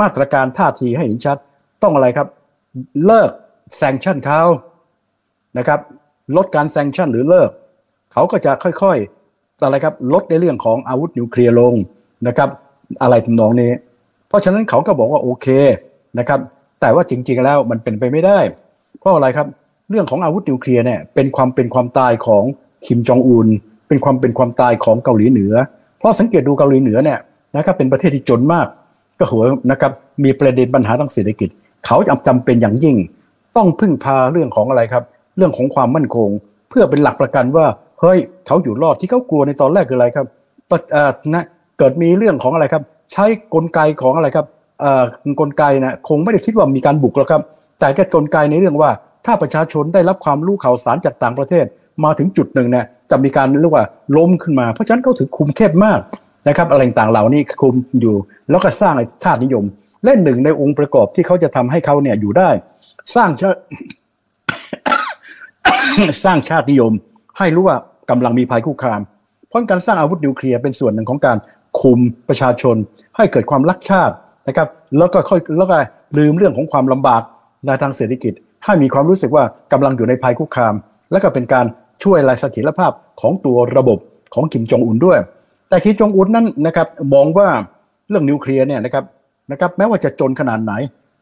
[0.01, 1.37] มาตรการท่าทีให้เห็นชัด
[1.83, 2.29] ต้องอะไรครับ
[3.07, 3.31] เลิก
[3.77, 4.43] แซงชั่นเขา
[5.59, 5.81] นะครับ
[6.37, 7.51] ลดการแซงชั่นหรือเลิก
[8.13, 11.75] เขาก็จะค่อยๆอะไรครับลดในเรื่องของอาวุธนิวเคลียร์ลง
[12.27, 12.49] นะครับ
[13.03, 13.71] อะไรทำนองนี้
[14.29, 15.47] เพราะฉะนั้นเขาก็บอกว่าโอเค
[16.19, 16.39] นะครับ
[16.81, 18.39] แต่ว่าจริงๆแล้วมันเป็นไปไม่ได้
[18.99, 19.47] เพราะอะไรครับ
[19.91, 22.45] เรื่องของอาวุธนิวเคลียร์เนี่ยเป็นความเป็นความตายของ
[22.87, 23.49] คิมจองอุน
[23.89, 25.55] เป็นความเป็นความตายของเกาหลีเหนือ
[25.99, 27.19] เพราะสังเกตดูเกาหลีเหนือเนี่ย
[27.57, 28.67] นะครับเป็นประเทศที่จนมาก
[29.19, 29.93] ก็หัวนะครับ
[30.25, 31.49] มีประเด็นปัญหาทางเศรษฐกิจ
[31.87, 31.97] เขา
[32.27, 32.97] จำเป็นอย่างยิ่ง
[33.57, 35.05] ต้องพึ่งพาเรื่องของอะไรครับ
[35.37, 36.29] เรื่องของความมั่นคง
[36.71, 37.67] เพื่อเป็นหลักประกันว่า
[38.01, 40.27] เฮ้ยเขาอยู่รอดที่เขากลัวในตอนแรกคืออะไรครับ
[40.71, 41.45] ปะเอ่อนะ
[41.79, 44.47] เกิดมีเรื่องของอะไรครับ ใช้กลไกของอะไรครับ
[45.41, 47.43] กลไกนะคงไม่ได้คิดว่ามีการบุกแล้วครับ
[47.81, 48.91] แต่แค่กลไกในเรื่องว่า
[49.27, 51.65] ถ้าประชาชนได้รับความรู้ข่าวสารจากต่างประเทศ
[52.05, 53.85] มาถึงจุดหนึ่งเนี่ยจะมีการเรียกว่า
[54.17, 56.01] ล้มขึ้นมา เพราะฉะนั้นเขาถือคุมเข้มมาก
[56.49, 58.15] นะครับอะไรต่างๆเหล่านี้คุมอยู่
[58.51, 59.65] แล้วก็สร้างชาตินิยม
[60.05, 62.51] และหนึ่งในองค์ประกอบที่เขาจะทำให้เขาเนี่ยอยู่ได้
[63.15, 63.61] สร้างชาติ
[66.25, 66.93] สร้างชาตินิยม
[67.39, 67.77] ให้รู้ว่า
[68.11, 69.01] กำลังมีภัยคุกคาม
[69.49, 71.37] เพราะการสร้างอาวุธนิวเคลียร์เป็นส่วนหนึ่งของการ
[71.81, 72.77] คุมประชาชน
[73.17, 74.15] ให้เกิดความรักชาติ
[74.49, 75.79] นะครับ แล้วก็ค่อยแล้วก็
[76.19, 77.23] ลืมเรื่องของความลำบาก
[77.67, 78.33] ในทางเศรษฐกิจ
[78.65, 80.75] ให้มีความรู้สึกว่ากำลังอยู่ในภัยคุกคาม
[81.13, 81.67] แล้วก็เป็นการ
[82.03, 83.99] ช่วยรายเสถียรภาพของตัวระบบ
[84.35, 85.19] ของคิมจองอุนด้วย
[85.69, 87.49] แต่คิมจองอุนนั้นนะครับมองว่า
[88.09, 89.05] เรื่องนิวเคลียร์เนี่ยนะครับ
[89.53, 90.73] นะครับแม้ว่าจะจนขนาดไหน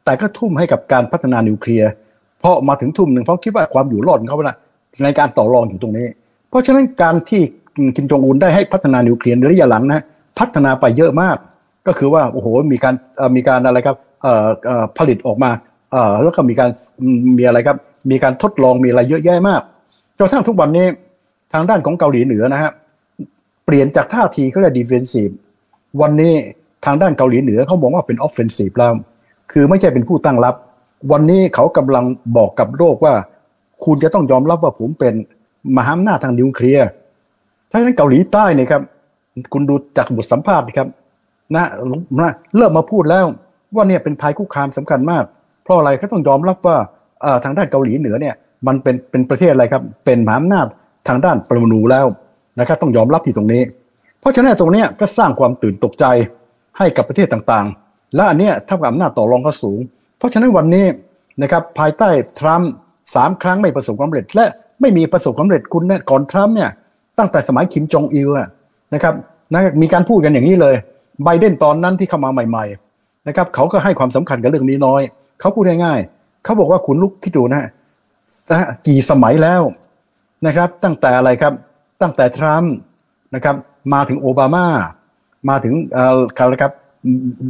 [0.09, 1.91] แต่ก็ทุ่มให้กับการพัฒนานิวเคลียร์
[2.41, 4.57] เพราะมาถึงทุ่มหนึ่งเพราะคิดว่าความอยู่รอดของเขานะ
[5.05, 6.07] ในการต่อรองอยู่ตรงนี้
[6.49, 7.43] เพราะฉะนั้นการที่
[7.97, 10.03] คิมจองอุนได้ให้พัฒนานิวเคลียร์ในระยะหลังนะ
[10.39, 11.37] พัฒนาไปเยอะมาก
[11.87, 12.95] ก็คือว่าโอ้โหมีการ
[13.37, 13.97] มีการอะไรครับ
[14.99, 15.51] ผลิตออกมา
[16.23, 16.71] แล้วก็มีการ
[17.39, 17.77] มีอะไรครับ
[18.11, 19.63] มีการทดลองมีอะไรเยอะแยะมาก
[20.19, 20.87] จนกระทั่งทุกวันนี้
[21.53, 22.71] ทางด้านของเกาหลีเหนือนะฮะ
[23.65, 25.31] เปลี่ยนจากท่าทีเขาเรียก defensive
[26.01, 26.35] วันนี้
[26.85, 28.93] ทางด้านเกาหลีเหนือเขามองว่าเป็น offensive แล้ว
[29.53, 30.55] คือไม่ใช่เป็นผู้ตั้งรับ
[31.13, 32.05] วันนี้เขากำลัง
[32.37, 33.15] บอกกับโลกว่า
[33.85, 35.15] คุณจะต้องยอมรับว่าผมเป็น
[35.77, 36.87] มหาอำนาจทางนิวเคลียร์
[37.71, 38.83] ถ้าฉะนั้นเกาหลีใต้เนี่ยครับ
[39.53, 40.89] คุณดูจากบทสัมภาษณ์นะครับ
[41.55, 41.65] นะ
[42.21, 43.25] นะเริ่มมาพูดแล้ว
[43.75, 45.25] ว่าเนี่ยเป็นภัยคุกคามสำคัญมาก
[45.65, 46.77] เพราะอะไรเขาต้องยอมรับว่า
[47.45, 48.35] ทางด้านเกาหลีเหนือเนี่ย
[48.67, 50.67] มันเป็นเป็นประเทศอะไรครับ เป็นมหาอำนาจ
[51.09, 52.07] ทางด้านปรมาณูแล้ว
[52.61, 53.63] นะครับต้องยอมรับที่ตรงนี้
[54.21, 56.05] เพราะฉะนั้นตรงนี้ก็สร้างความตื่นตกใจ
[56.79, 59.81] ให้กับประเทศต่างๆ และอันเนี้ยเท่ากับอำนาจต่อรองเขาสูง
[60.19, 60.87] เพราะฉะนั้นวันนี้
[61.43, 62.09] นะครับภายใต้
[62.41, 62.71] ทรัมป์
[63.15, 64.45] สามครั้งไม่ประสบความสำเร็จ และ
[64.81, 66.71] ไม่มีประสบความสำเร็จคุณเนี่ยก่อนทรัมป์เนี่ย
[67.19, 68.29] ตั้งแต่สมัยคิมจองอิล
[68.95, 69.15] นะครับ
[69.53, 70.75] นะมีการพูดกันอย่างนี้เลย
[71.25, 72.65] ไบเดนตอนนั้นที่เข้ามาใหม่
[72.97, 75.03] ๆ นะครับเขาก็ให้ความสำคัญกับเรื่องนี้น้อย
[75.41, 77.63] เขาพูดง่ายๆเขาบอกว่าคุณลุกที่ดูนะ
[78.59, 79.63] ฮะกี่สมัยแล้ว
[80.47, 81.53] นะครับ ตั้งแต่อะไรครับ
[82.03, 82.73] ตั้งแต่ทรัมป์
[83.35, 83.57] นะครับ
[83.95, 84.67] มาถึงโอบามา
[85.49, 86.73] มาถึงเอ่อใครนะครับ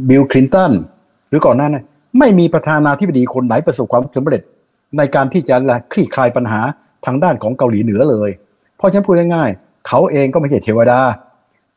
[0.09, 0.71] บิลคลินตัน
[1.29, 1.83] หรือก่อนหน้านั้น
[2.19, 4.41] ไม่มีประธานาธิบดีคนไหนประสบความสำเร็จ
[4.97, 5.55] ในการที่จะ
[5.91, 6.59] คลี่คลายปัญหา
[7.05, 8.29] ทางด้านของเกาหลีเหนือเลย
[8.77, 10.99] เพราะฉันพูดง่ายๆเขาเองก็ไม่ใช่เทวดา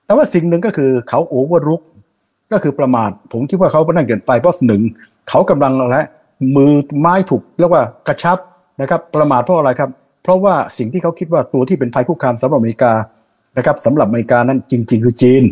[0.07, 1.83] แต่ว่าสิ่งหนึ่งก็คือเขาโอเวอร์รุก
[2.53, 4.83] ก็คือประมาท ผมคิดว่าเขาประนั่งเกินไปเพราะหนึ่ง
[5.29, 6.07] เขากำลังอะ
[6.57, 8.39] มือไม้ถูกเรียกว่ากระชับ
[8.81, 9.91] นะครับ ประมาทเพราะอะไรครับ
[10.23, 12.93] เพราะว่าสิ่งที่เขาคิดว่าตัวที่เป็นภัยคุกคามสำหรับอเมริกา
[13.57, 15.43] นะครับสำหรับอเมริกานั้นจริง ๆ คือจีน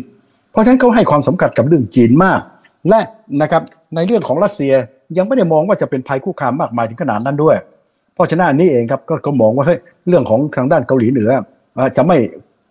[0.51, 2.41] เพราะฉะนั้นเขาให้ความสำคัญกับเรื่องจีนมาก
[2.89, 2.99] และ
[3.41, 3.61] นะครับ
[3.95, 4.73] ในเรื่องของรัสเซีย
[5.17, 7.55] ยังไม่ได้มองว่าจะเป็นภัยคุกคามมากมายถึงขนาดนั้นด้วย
[8.15, 11.29] เพราะฉะนั้นนี้เองครับก็ก็มองว่าเฮ้ยเรื่องของทางด้านเกาหลีเหนือ
[11.97, 12.17] จะไม่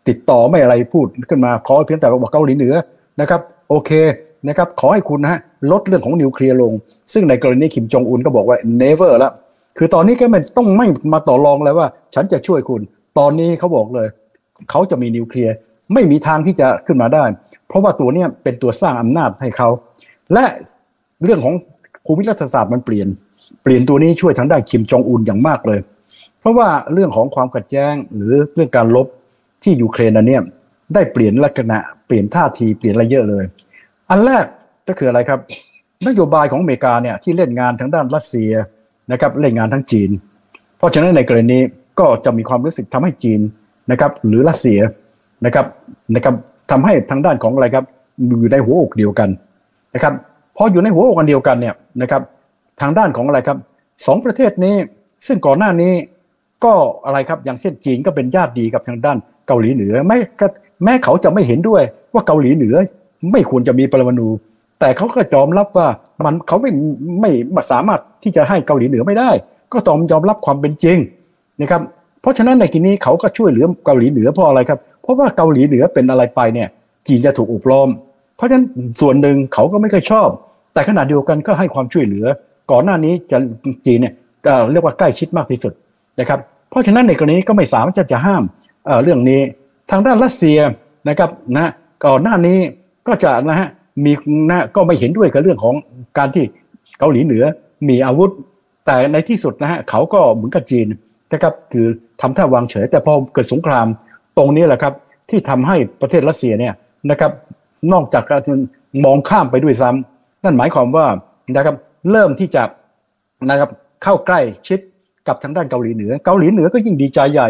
[0.08, 2.74] ติดต่อไม่อะไรพูดขึ้นมาขอเพียงแต่ว่าเกาหลีเหนือ
[3.20, 3.90] นะครับโอเค
[4.48, 5.40] นะครับขอให้คุณนะฮะ
[5.72, 6.72] ลดเรื่องของนิวเคลียร์ลง
[7.12, 9.32] ซึ่งในกรณีคิมจองอุนก็บอกว่า never แล้ว
[9.78, 12.80] คือตอนนี้ก็มันต้องไม่มาต่อรองแล้วว่า ฉันจะช่วยคุณ
[13.18, 14.08] ตอนนี้เขาบอกเลย
[14.70, 15.54] เขาจะมีนิวเคลียร์
[15.94, 17.24] ไม่มีทางที่จะขึ้นมาได้
[17.70, 19.68] เพราะว่าตัวเนี้ยเป็นตัวสร้างอำนาจให้เขา
[20.32, 20.44] และ
[21.24, 21.54] เรื่องของ
[22.06, 23.08] ภูมิรัฐศาสตร์มันเปลี่ยน
[23.62, 25.80] เปลี่ยนตัวนี้ช่วยทางด้านคิมจองอุนอย่างมากเลย
[26.40, 29.06] เพราะว่าเรื่องของความขัดแย้งหรือเรื่องการลบ
[29.62, 30.42] ที่ยูเครนอันเนี้ย
[30.94, 33.44] ได้เปลี่ยนลักษณะเปลี่ยนท่าทีเปลี่ยนอะไรเยอะเลย
[34.10, 34.44] อันแรก
[34.88, 35.40] ก็คืออะไรครับ
[36.06, 38.52] นโยบายของอเมริกาเนี่ยที่เล่นงานทางด้านรัสเซีย
[39.12, 40.10] นะครับเล่นงานทั้งจีน
[40.78, 41.58] เพราะฉะนั้นในกรณี
[42.00, 43.40] ก็จะมีความรู้สึกทำให้จีน
[43.90, 44.80] นะครับหรือรัสเซีย
[45.44, 45.66] นะครับ
[46.14, 46.34] นะครับ
[46.70, 47.84] ทำให้ทางด้านของอะไรครับ
[48.28, 49.28] อยู่ในหัวอกเดียวกัน
[49.94, 50.12] นะครับ
[50.56, 52.22] พออยู่ในหัวอกอันเดียวกันเนี่ยนะครับ
[52.80, 53.58] ทางด้านของอะไรครับ
[54.06, 54.76] สองประเทศนี้
[55.26, 55.92] ซึ่งก่อนหน้านี้
[56.64, 56.72] ก็
[57.06, 60.18] อะไรครับอย่างเช่นจีนก็เป็นญาติดีกับทางด้านเกาหลีเหนือไม่
[60.84, 61.82] แม้เขาจะไม่เห็นด้วย
[62.14, 62.76] ว่าเกาหลีเหนือ
[63.32, 64.28] ไม่ควรจะมีปรมาณู
[64.80, 65.88] แต่เขาก็ยอมรับว่า
[66.24, 66.70] มันเขาไม่
[67.20, 67.30] ไม่
[67.70, 69.30] สามารถที่จะให้เกาหลีเหนือไม่ได้
[69.72, 70.96] ก็ต้องยอมรับความเป็นจริง
[71.60, 71.82] นะครับ
[72.20, 76.68] เพราะฉะนั้นในที่นี้เขาก็ช่วยเหลือเกาหลีเหนือเพราะอะไรครับ เพราะว่าเกาหลีเหนือเป็นอะไรไปเนี่ย
[77.06, 77.88] จีนจะถูกอุปล้อม
[78.36, 78.66] เพราะฉะนั้น
[79.00, 80.28] ส่วนหนึ่งเขาก็ไม่เคยชอบ
[80.74, 82.26] แต่ขณะเดียวกันก็ให้ความช่วยเหลือ
[82.70, 83.38] ก่อนหน้านี้จะ
[83.86, 84.14] จีนเนี่ย
[84.72, 85.72] เรียกว่าใกล้ชิดมากที่สุด
[86.20, 86.38] นะครับ
[86.70, 88.42] เพราะฉะนั้นในกรณีก็ไม่สามารถจะห้าม
[88.86, 89.40] เอ่อเรื่องนี้
[89.90, 90.58] ทางด้านรัสเซีย
[91.08, 91.70] นะครับนะ
[92.06, 92.58] ก่อนหน้านี้
[93.08, 93.68] ก็จะนะฮะ
[94.04, 94.12] มี
[94.50, 95.74] นะก็ไม่เห็นด้วยกับเรื่องของ
[96.18, 96.44] การที่
[96.98, 97.44] เกาหลีเหนือ
[97.88, 98.30] มีอาวุธ
[98.86, 100.86] แต่ในที่สุดนะฮะเขาก็เหมือนกับจีน
[101.32, 101.86] นะครับคือ
[102.20, 103.86] ทำท่าวางเฉย แต่พอเกิดสงคราม
[104.36, 104.94] ตรงนี้แหละครับ
[105.30, 106.74] ที่ทำให้ประเทศรัสเซียเนี่ย
[107.10, 107.32] นะครับ
[107.92, 108.40] นอกจากการ
[109.04, 111.06] มองข้ามไปด้วยซ้ำนั่นหมายความว่า
[111.56, 111.76] นะครับ
[112.10, 112.62] เริ่มที่จะ
[113.50, 113.70] นะครับ
[114.02, 114.80] เข้าใกล้ชิด
[115.28, 117.48] กับทางด้านเกาหลีเหนือ เกาหลีเหนือก็ยิ่งดีใจใหญ่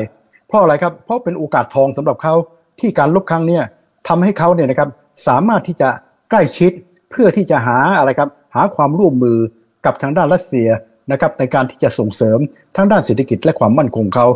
[0.48, 2.34] เพราะอะไรครับ เพราะเป็นโอกาสทองสำหรับเขา
[2.80, 3.62] ที่การลบครั้งเนี้ย
[4.08, 4.88] ทำให้เขาเนี่ยนะครับ
[5.26, 5.88] สามารถที่จะ
[6.30, 6.72] ใกล้ชิด
[7.10, 9.38] เพื่อที่จะหาอะไรครับหาความร่วมมือ
[9.86, 10.68] กับทางด้านรัสเซีย
[11.12, 12.38] นะครับในการที่จะส่งเสริม
[12.76, 14.26] ทั้งด้านเศรษฐกิจและความมั่นคงเขา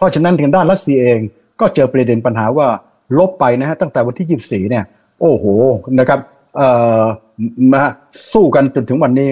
[0.00, 1.20] เพราะฉะนั้นทางด้านรัสเซียเอง
[1.60, 2.66] ก็เจอประเด็นปัญหาว่า
[3.18, 4.84] ลบไปนะฮะตั้งแต่วันที่ 24 เนี่ย
[5.20, 5.44] โอ้โห
[5.98, 6.20] นะครับ
[7.72, 7.82] มา
[8.32, 9.28] สู้กันจนถึงวันนี้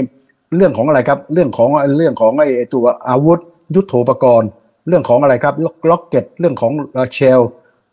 [0.57, 3.39] เรื่องของอะไรครับ เรื่องของเรื่องของไอ้ตัวอาวุธ
[3.75, 4.49] ยุทโธปกรณ์
[4.89, 5.55] เรื่องของอะไรครับ
[5.91, 6.73] rocket เรื่องของ
[7.13, 7.41] shell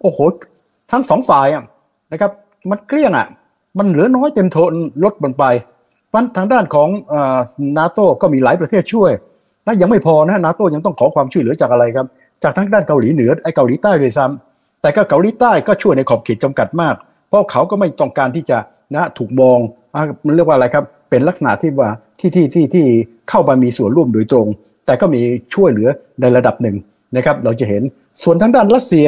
[0.02, 0.20] โอ้โห
[0.92, 1.64] ทั้งสองฝ่ายอะ
[2.12, 2.32] นะครับ
[2.70, 3.28] มันเกลี้ยงอะ
[3.78, 5.44] มันเหลือน้อยเต็มทนลดมันไป
[6.14, 6.90] มันทางด้านของ
[7.78, 9.12] นาโต้ก็มีหลายประเทศช่วย
[9.66, 12.08] และยังไม่พอนะนาโต้ยังต้องขอความช่วยเหลือจากอะไรครับ
[12.46, 16.96] จากทางด้านเกาหลีเหนือไอ้เกาหลีใต้ด้วยซ้ำแต่ก็เกาหลีใต้ก็ช่วยในขอบเขตจำกัดมาก
[17.30, 18.58] เพราะเขาก็ไม่ต้องการที่จะ
[18.94, 19.60] นะถูกมอง
[20.26, 22.86] มันเรียกว่าอะไรครับ เป็นลักษณะที่ว่าที่ที่ที่ที่
[23.30, 24.48] เข้ามามีส่วนร่วมโดยตรง
[24.86, 25.22] แต่ก็มี
[25.54, 25.90] ช่วยเหลือ
[26.22, 26.76] ในระดับหนึ่ง
[27.16, 27.84] นะครับเราจะเห็น
[28.24, 29.08] ส่วนทางด้านรัสเซีย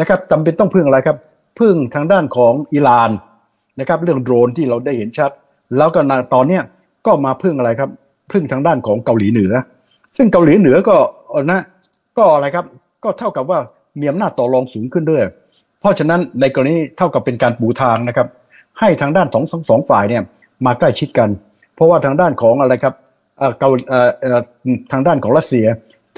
[0.00, 1.16] นะครับจำเป็นต้องพึ่งอะไรครับ
[1.58, 3.10] พึ่งทางด้านของอิหร่าน
[3.80, 5.30] นะครับเรื่องโดรนที่เราได้เห็นชัด
[5.76, 6.00] แล้วก็
[6.34, 6.62] ตอนเนี้ย
[7.06, 7.90] ก็มาพึ่งอะไรครับ
[8.32, 9.52] พึ่งทางด้านของเกาหลีเหนือ
[10.16, 10.96] ซึ่งเกาหลีเหนือก็
[11.50, 11.60] นะ
[12.16, 12.64] ก็อะไรครับ
[13.04, 13.58] ก็เท่ากับว่า
[14.00, 15.22] มีอำนาจต่อรองสูงขึ้นด้วย
[15.80, 18.26] เพราะฉะนั้นในกรณีเท่ากับเป็นการปูทางนะครับ
[18.80, 20.22] ให้ทางด้านสองสองฝ่ายเนี่ย
[20.66, 21.28] มาใกล้ชิดกัน
[21.74, 22.94] เพราะว่าทางด้านของอะไรครับ
[23.58, 23.70] เกา
[24.92, 25.66] ทางด้านของรัสเซีย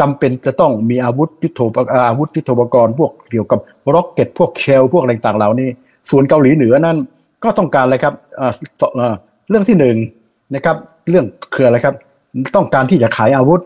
[0.00, 1.76] จำเป็นจะต้องมีอาวุธยุทโธป
[2.08, 3.60] อาวุธยุทโธปกรณ์พวกเกี่ยวกับ
[3.94, 5.68] ร็อกเก็ตพวกเชลพวกอะไรต่างเหล่านี้
[6.10, 6.96] ส่วนเกาหลีเหนือนั้น
[7.44, 8.58] ก็ต้องการอะไรครับเอ่อส
[8.94, 9.14] เอ่อ
[9.48, 9.96] เรื่องที่หนึ่ง
[10.54, 10.76] นะครับ
[11.08, 11.94] เรื่องคืออะไรครับ
[12.56, 13.60] ต้องการที่จะขายอาวุธ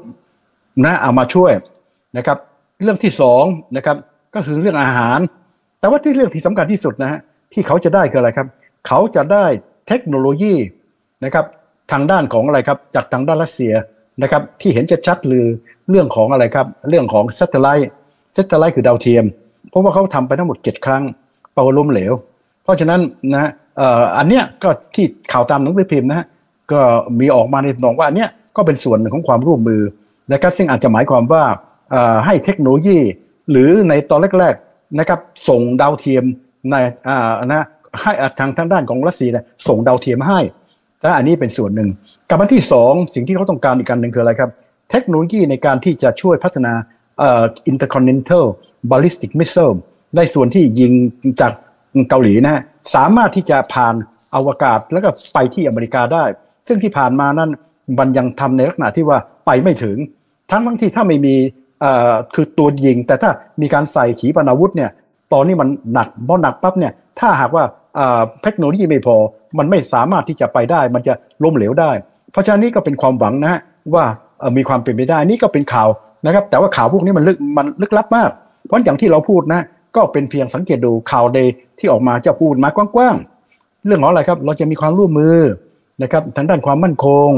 [0.84, 1.52] นะเอามาช่วย
[2.16, 2.38] นะครับ
[2.82, 3.44] เรื่องที่สอง
[3.76, 3.96] นะครับ
[4.34, 5.18] ก็คือเรื่องอาหาร
[5.80, 7.20] แต่ว่าที่เรื่องที่สำคัญที่สุดนะฮะ
[7.52, 8.46] ที่เขาจะได้คืออะไรครับ
[8.86, 9.44] เขาจะได้
[9.88, 10.54] เทคโนโลยี
[11.24, 11.44] นะครับ
[11.92, 13.72] ทางด้านของอะไรครับจากทางด้านรัสเซีย
[14.22, 15.46] นะครับที่เห็นจะชัดๆคือ
[15.90, 17.84] เรื่องของอะไรครับเรื่องของ s a t เท l i t e
[18.34, 19.24] เ a t เท l i t e คือดาวเทียม
[19.70, 21.02] เพราะว่าเขาทำไปทั้งหมด 7 ครั้ง
[21.52, 22.12] เป่าล้มเหลว
[22.62, 23.00] เพราะฉะนั้น
[23.32, 26.26] นะเอ่ออันเนี้ยก็ที่ข่าวตามหนังสือพิมพ์นะฮะ
[26.72, 26.80] ก็
[27.20, 29.82] มีออกมาในตองว่าอันเนี้ยก็เป็นส่วนหนึ่งของความร่วมมือ
[30.32, 31.44] นะครับซึ่งอาจจะหมายความว่า
[32.26, 32.98] ให้เทคโนโลยี
[33.50, 36.24] หรือในตอนแรกๆนะครับส่งดาวเทียม
[36.70, 36.74] ใน
[37.46, 37.64] นะ
[38.00, 40.40] ให้ทางทางด้านของรัสเซียนี่ยส่งดาวเทียมให้
[41.00, 41.88] แต่อันนี้เป็นส่วนหนึ่ง
[42.30, 44.50] กับอันที่สองสิ่งที่เขาต้องการอีกการหนึ่งคืออะไรครับ
[44.90, 46.72] เทคโนโลยีในการที่จะช่วยพัฒนา
[47.18, 48.44] เอ่อ intercontinental
[48.90, 49.74] ballistic missile
[50.16, 50.92] ในส่วนที่ยิง
[51.40, 51.52] จาก
[52.08, 52.62] เกาหลีนะฮะ
[52.94, 53.94] สามารถที่จะผ่าน
[54.34, 56.24] อวกาศแล้วก็ไปที่อเมริกาได้
[56.68, 57.50] ซึ่งที่ผ่านมานั้น
[57.98, 59.96] มันยังทำในลักษณะที่ว่าไปไม่ถึง
[60.50, 61.36] ทั้งทั้งที่ถ้าไม่มี
[62.34, 64.90] คือตัวยิง แต่ถ้ามีการใส่ขีปนาวุธเนี่ย
[65.32, 67.64] ตอนนี้มันหนักพอหนักปั๊บเนี่ยถ้าหากว่า
[68.42, 69.16] เทคโนโลยีไม่พอ
[69.58, 71.90] มันไม่สามารถที่จะไปได้ มันจะล้มเหลวได้
[72.32, 73.60] เพราะฉะนั้นนี่ก็เป็นความหวังนะฮะ
[73.94, 74.04] ว่า
[74.56, 75.88] มีความเป็นไปได้นี่ก็เป็นข่าว
[76.26, 78.30] นะครับ แต่ว่าข่าวพวกนี้มันลึกมันลึกลับมาก
[78.66, 79.60] เพราะอย่างที่เราพูดนะ
[79.96, 85.36] ก็เป็นเพียงสังเกตดูข่าวเดย์ที่ออกมาจะพูดมากว้างๆเรื่องของอะไรครับเราจะมีความร่วมมือ
[86.02, 87.28] นะครับทางด้านความมั่นคง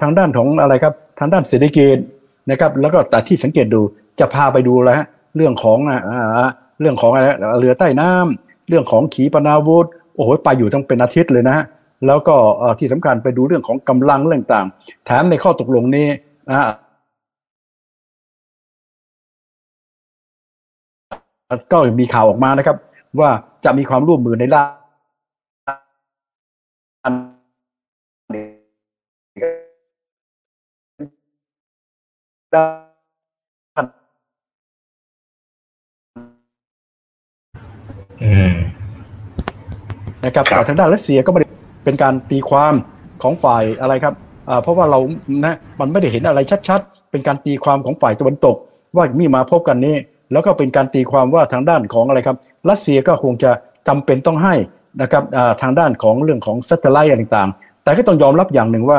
[0.00, 1.96] ทางด้านของอะไรครับทางด้านเศรษฐกิจ
[2.50, 3.80] นะครับ แล้วก็แต่ที่สังเกตดู
[4.20, 5.00] จะพาไปดูแล้ว
[5.36, 6.46] เรื่องของอ่า
[6.80, 7.26] เรื่องของอะไร
[7.60, 11.64] เรือใต้น้ำเรื่องของขีปนาวุธโอ้โหไปอยู่ตั้งเป็นอาทิตย์เลยนะฮะ
[12.06, 12.36] แล้วก็
[12.78, 14.66] ที่สำคัญไปดูเรื่องของกำลังเรื่องต่าง
[15.04, 16.08] แถมในข้อตกลงนี้
[16.50, 16.58] นะ
[21.72, 22.76] ก็มีข่าวออกมานะครับ
[23.20, 23.30] ว่า
[23.64, 24.62] จะมีความร่วมมือในด้า
[27.10, 27.33] น
[32.56, 32.66] ด้า
[33.82, 33.84] น
[38.22, 38.54] อืม
[40.24, 41.48] นะครับครับแต่ทางด้านรัสเซียก็ไม่ได้
[41.84, 42.74] เป็นการตีความ
[43.22, 44.14] ของฝ่ายอะไรครับ
[44.48, 45.00] อ่าเพราะว่าเรา
[45.44, 48.56] นะมันไม่ได้เห็นอะไรชัดๆ เป็นการตีความของฝ่ายตะวันตก
[48.96, 49.96] ว่ามีมาพบกันนี้
[50.32, 52.36] แล้วก็เป็นการตีความว่าทางด้านของอะไรครับ
[52.70, 53.50] รัสเซียก็คงจะ
[53.88, 54.54] จำเป็นต้องให้
[55.02, 58.98] นะครับอ่าทางด้านของเรื่องของ satellite อะไรต่างๆ แต่ก็ต้องยอมรับอย่างหนึ่งว่า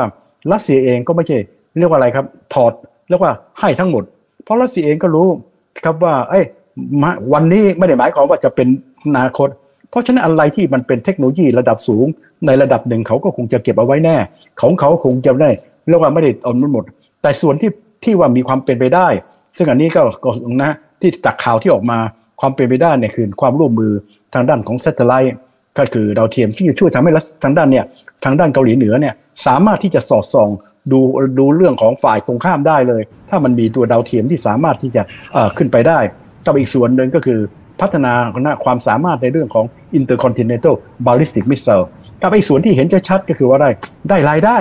[0.52, 1.38] รัสเซียเองก็ไม่ใช่
[1.78, 2.72] เรียกว่าอะไรครับ ถอด
[3.08, 4.04] เรียกว่าให้ทั้งหมด
[4.44, 5.28] เพราะรัสเซียเองก็รู้
[5.84, 6.44] ครับว่า เอ้ย
[7.32, 8.68] วันนี้ไม่ได้หมายความว่าจะเป็น
[9.04, 9.48] อนาคต
[9.90, 12.06] เพราะฉะนั้นอะไรที่มันเป็นเทคโนโลยีระดับสูง
[12.46, 14.16] ในระดับหนึ่งเขาก็คงจะเก็บเอาไว้แน่
[14.60, 15.50] ของเขาคงจะได้
[15.88, 16.84] เรียกว่าไม่ได้เอามันหมด
[17.22, 17.70] แต่ส่วนที่
[18.04, 19.08] ที่ว่ามีความเป็นไปได้
[19.56, 20.30] ซึ่งอันนี้ก็ก็
[20.62, 21.98] นะที่จากข่าวที่ออกมา
[22.40, 23.92] ความเป็นไปได้เนี่ยคือความร่วมมือ
[24.34, 25.30] ทางด้านของ s a t เท l i t e
[25.78, 27.84] ก็คือดาวเทียมที่จะช่วยทำให้รัฐทางด้านเนี่ย
[28.24, 29.14] ทางด้านเกาหลีเหนือเนี่ย
[29.46, 30.48] สามารถที่จะสอดส่อง
[30.92, 31.00] ดู
[31.38, 35.02] ดูเรื่องของฝ่ายตรงข้ามได้เลย ถ้ามันมีตัวดาวเทียมที่สามารถที่จะ
[35.56, 35.98] ขึ้นไปได้
[36.46, 37.38] กับอีกส่วนหนึ่งก็คือ
[37.80, 38.12] พัฒนา
[38.64, 39.66] ความสามารถในเรื่องของ
[39.98, 40.74] intercontinental
[41.06, 41.84] ballistic missile
[42.22, 43.70] กับอีกส่วนที่เห็นชัดๆก็คือว่าได้
[44.10, 44.58] ได้รายได้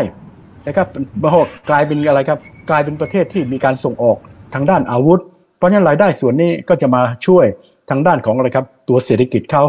[0.67, 0.87] นะครับ
[1.21, 1.35] บฮ
[1.69, 2.39] กลายเป็นอะไรครับ
[2.69, 4.17] กลายเป็นประเทศที่มีการส่งออก
[4.53, 5.19] ทางด้านอาวุธ
[5.57, 7.45] เพราะฉะนั้นรายได้ส่วนนี้ก็จะมาช่วย
[7.89, 9.63] ทางด้านของอะไรครับ ตัวเศรษฐกิจเขา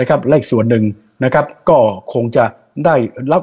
[0.00, 0.84] นะครับและอีกส่วนหนึ่ง
[1.24, 1.78] นะครับ ก็
[2.12, 2.44] คงจะ
[2.84, 2.94] ได้
[3.32, 3.42] รับ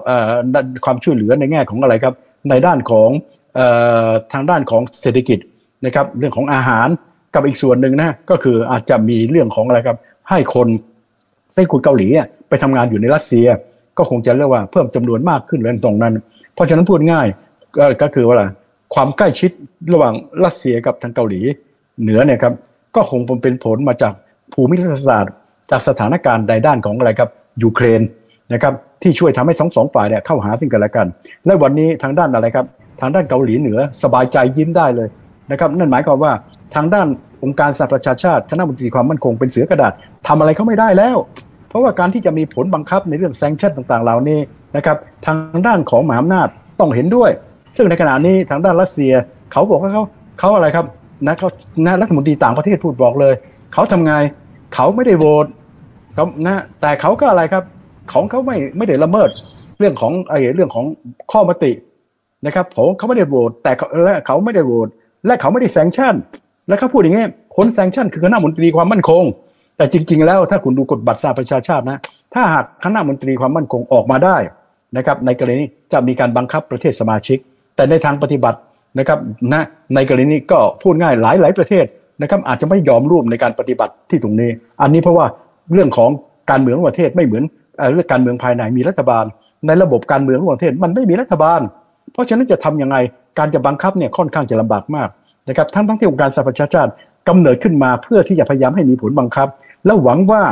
[0.86, 2.14] ความช่วยเหลือในแง่ของอะไรครับ
[2.50, 3.10] ในด้านของ
[3.58, 3.60] อ
[4.34, 5.40] ทางด้านของเศรษฐกิจ
[5.86, 6.88] นะครับเรื่องของอาหาร
[7.34, 9.98] กับอีกส่วนหนึ่งนะก็คืออาจจะมีเรื่องของอะไรครับ
[10.30, 10.68] ให้คน
[11.56, 12.08] ให้คนเกาหลี
[12.50, 13.48] ไปทำงานอยู่ในรัสเซีย
[13.98, 16.14] ก็คงจะเรียกว่าเพิ่มจำนวนมากขึ้นเลยตรงนั้น
[16.54, 17.28] เพราะฉะนั้นพูดง่าย
[18.02, 18.36] ก็คือว่า
[18.94, 19.52] ความใกล้ชิด
[19.94, 20.14] ระหว่าง
[20.46, 21.42] รัสเซียกับทางเกาหลี
[22.02, 22.54] เหนือเนี่ยครับ
[22.96, 24.14] ก็คงเป็นผลมาจาก
[24.54, 25.34] ภูมิรัฐศาสตร์
[25.72, 27.30] จากสถานการณ์ใดด้านของอะไรครับ
[27.64, 28.02] ยูเครน
[28.54, 31.08] นะครับที่ช่วยทำให้สองสองฝ่ายเนี่ยเข้าหาซึ่งกันและกัน
[31.46, 32.66] และวันนี้ทางด้านอะไรครับ
[33.02, 35.08] ทางด้านเกาหลีเหนือสบายใจยิ้มได้เลย
[35.52, 36.32] นะครับนั่นหมายความว่า
[36.76, 37.08] ทางด้าน
[37.44, 39.94] องค์การสหประชาชาติคณะมนตรีความมั่นคงเป็นเสือกระดาษ
[40.28, 41.18] ทำอะไรเขาไม่ได้แล้ว
[41.70, 44.40] เพราะว่าการที่จะมีผลบังคับในเรื่องแซงชั่นต่างๆเหล่านี้
[44.76, 46.48] นะครับทางด้านของมหาอำนาจ
[46.80, 47.30] ต้องเห็นด้วย
[47.76, 49.14] ซึ่งในขณะนี้ทางด้านรัสเซีย
[49.52, 50.04] เขาบอกว่าเขา
[50.40, 50.86] เขาอะไรครับ
[51.28, 51.50] นะเขา
[51.86, 53.34] นะรัฐมนตรีต่างประเทศพูดบอกเลย
[53.74, 54.14] เขาทำไง
[54.74, 55.46] เขาไม่ได้โหวต
[56.14, 57.64] เขานะแต่เขาก็อะไรครับ
[58.14, 59.30] ของเขาไม่ไม่ได้ละเมิด
[59.80, 60.86] เรื่องของไอ้เรื่องของ
[61.32, 61.72] ข้อมติ
[62.46, 64.88] นะครับผมเขาไม่ได้โหวตแต่เขาและเขาไม่ได้โหวต
[65.26, 66.16] และเขาไม่ได้แซงชั่น
[66.68, 67.26] และเขาพูดอย่างนี้
[67.58, 69.24] คนแซงชั่นคือคณะมนตรีความมั่นคง
[69.78, 71.98] แต่จริง ๆ แล้วถ้าคุณดูกฎบัตรสหประชาชาตินะ
[72.34, 74.38] ถ้าหากคณะมนตรีความมั่นคงออกมาได้
[74.98, 77.38] นะครับ ในกรณีนี้จะมีการบังคับประเทศสมาชิก
[77.76, 78.60] แต่ในทางปฏิบัติ
[79.00, 79.20] นะครับ
[79.54, 79.64] นะ
[79.96, 81.86] ในกรณีนี้ก็พูดง่ายหลายหลายประเทศ
[82.22, 84.50] นะครับอาจจะไม่ยอมร่วมในการปฏิบัติที่ตรงนี้
[84.82, 85.26] อันนี้เพราะว่า
[85.74, 86.10] เรื่องของ
[86.50, 87.44] การเมืองประเทศไม่เหมือน
[87.92, 89.26] เรื่องการเมืองภายในมีรัฐบาล
[89.68, 91.62] ในระบบการเมืองของประเทศมันไม่มีรัฐบาล
[92.14, 92.98] เพราะฉะนั้นจะทำยังไง
[93.40, 95.10] การจะบังคับเนี่ยค่อนข้างจะลำบากมาก
[95.50, 96.92] นะครับทั้งทั้งที่องค์การสหประชาชาติ
[97.28, 99.48] กำเนิดขึ้นมาเพื่อที่จะพยายามให้มีผลบังคับ
[99.86, 100.44] แล้วหวังว่า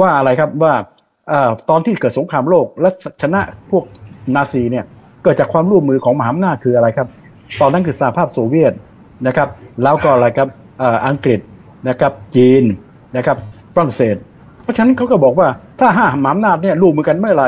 [0.00, 0.72] ว่าอะไรครับว่า
[1.70, 2.88] ตอนที่เกิดสงครามโลกและ
[3.22, 3.40] ชนะ
[3.70, 3.84] พวก
[4.34, 4.84] นาซีเนี่ย
[5.24, 7.08] เกิดจากความร่วมมือของมหาอำนาจคืออะไรครับ
[7.60, 8.72] ตอนนั้นคือสหภาพโซเวียต
[9.26, 9.48] นะครับ
[9.82, 10.48] แล้วก็อะไรครับ
[11.06, 11.40] อังกฤษ
[11.88, 12.62] นะครับจีน
[13.16, 13.36] นะครับ
[13.74, 14.16] ฝรั่งเศส
[14.68, 15.48] ราะฉะนั้นเขาก็บอกว่า
[15.80, 17.44] ถ้าห้าหมาอำนาจเนี่ยร่วมมือกันเมื่อไร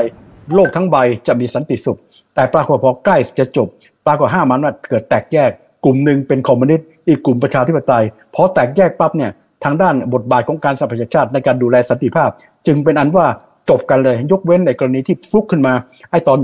[0.54, 1.98] โลกทั้งใบจะมีสันติสุข
[2.35, 3.68] แต่ปรากฏพอใกล้จะจบ
[4.06, 5.50] ปรากฏห้าหมันว่าเกิดแตกแยก
[5.85, 8.04] กลุ่มหนึ่งเป็นคอมมิวนิสต์อีกกลุ่มประชาธิปไตย
[8.35, 9.30] พอแตกแยกปั๊บเนี่ย
[9.64, 12.30] ทางด้านบทบาทของการสหประชาชาติในการดูแลสันติภาพ
[12.66, 13.26] จึงเป็นอันว่า
[13.70, 15.74] จบกันเลยยกเว้นในกรณีที่ฟุกขึ้นมา
[16.11, 16.38] ไอ้ตอน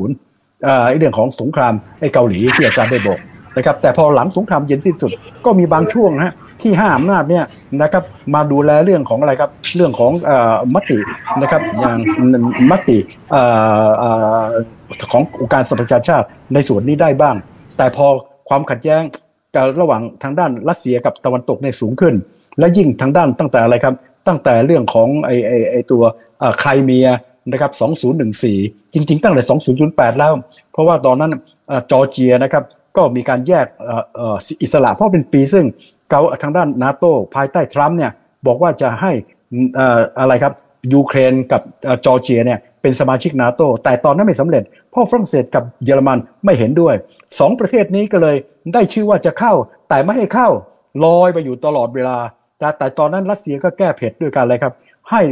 [0.00, 3.18] 1950ไอ้เรื่องของสงครามไอ้เกาหลีที่อาจารย์ได้บอก
[3.56, 5.12] นะครับแต่พอหลังสงครามเย็นสิ้นสุด
[5.44, 7.44] ก็มีบางช่วงนะ ที่ห้าอำนาจเนี่ย
[7.82, 10.12] นะครับมาดูแลเรื่องของอะไรครับเรื่องของ
[10.74, 10.98] มติ
[11.42, 11.98] นะครับอย่าง
[12.70, 12.98] มติ
[15.12, 17.36] ขององค์การสหประชาชาติในส่วนนี้ได้บ้าง
[17.76, 18.06] แต่พอ
[18.48, 19.02] ความขัดแย้ง
[19.80, 22.14] ระหว่างทางด้านรัสเซียกับตะวันตกในสูงขึ้น
[22.58, 23.94] และยิ่งทางด้านตั้งแต่อะไรครับ
[24.28, 26.02] ตั้งแต่เรื่องของไอไอไอตัว
[26.58, 27.08] ไครเมีย
[27.52, 27.72] นะครับ
[28.32, 29.42] 2014 จริง ๆ ตั้งแต่
[29.80, 30.32] 2008 แล้ว
[30.72, 31.32] เพราะว่าตอนนั้น
[31.90, 32.64] จอร์เจียนะครับ
[32.96, 33.66] ก็มีการแยก
[34.62, 35.64] อิสระเพราะเป็นปีซึ่ง
[36.10, 38.12] เกาทางด้านนาโตภายใต้ทรัมป์เนี่ย
[38.46, 39.12] บอกว่าจะให้
[40.20, 40.52] อะไรครับ
[40.92, 41.60] ยูเครนกับ
[42.04, 46.94] จอร์เจียเนี่ยเป็นสมาชิกนาโตแต่ตอนนั้นไม่สำเร็จ เพราะฝรั่งเศสกับเยอรมันไม่เห็นด้วย
[47.38, 48.36] สองประเทศนี้ก็เลย
[48.74, 49.52] ได้ชื่อว่าจะเข้า
[49.88, 50.48] แต่ไม่ให้เข้า
[51.04, 52.18] ลอยไปอยู่ตลอดเวลา
[52.58, 54.72] แต่แต่ตอนนั้นรัสเซียก็แก้เผ็ดด้วยกันเลยครับ
[55.10, 55.22] ให้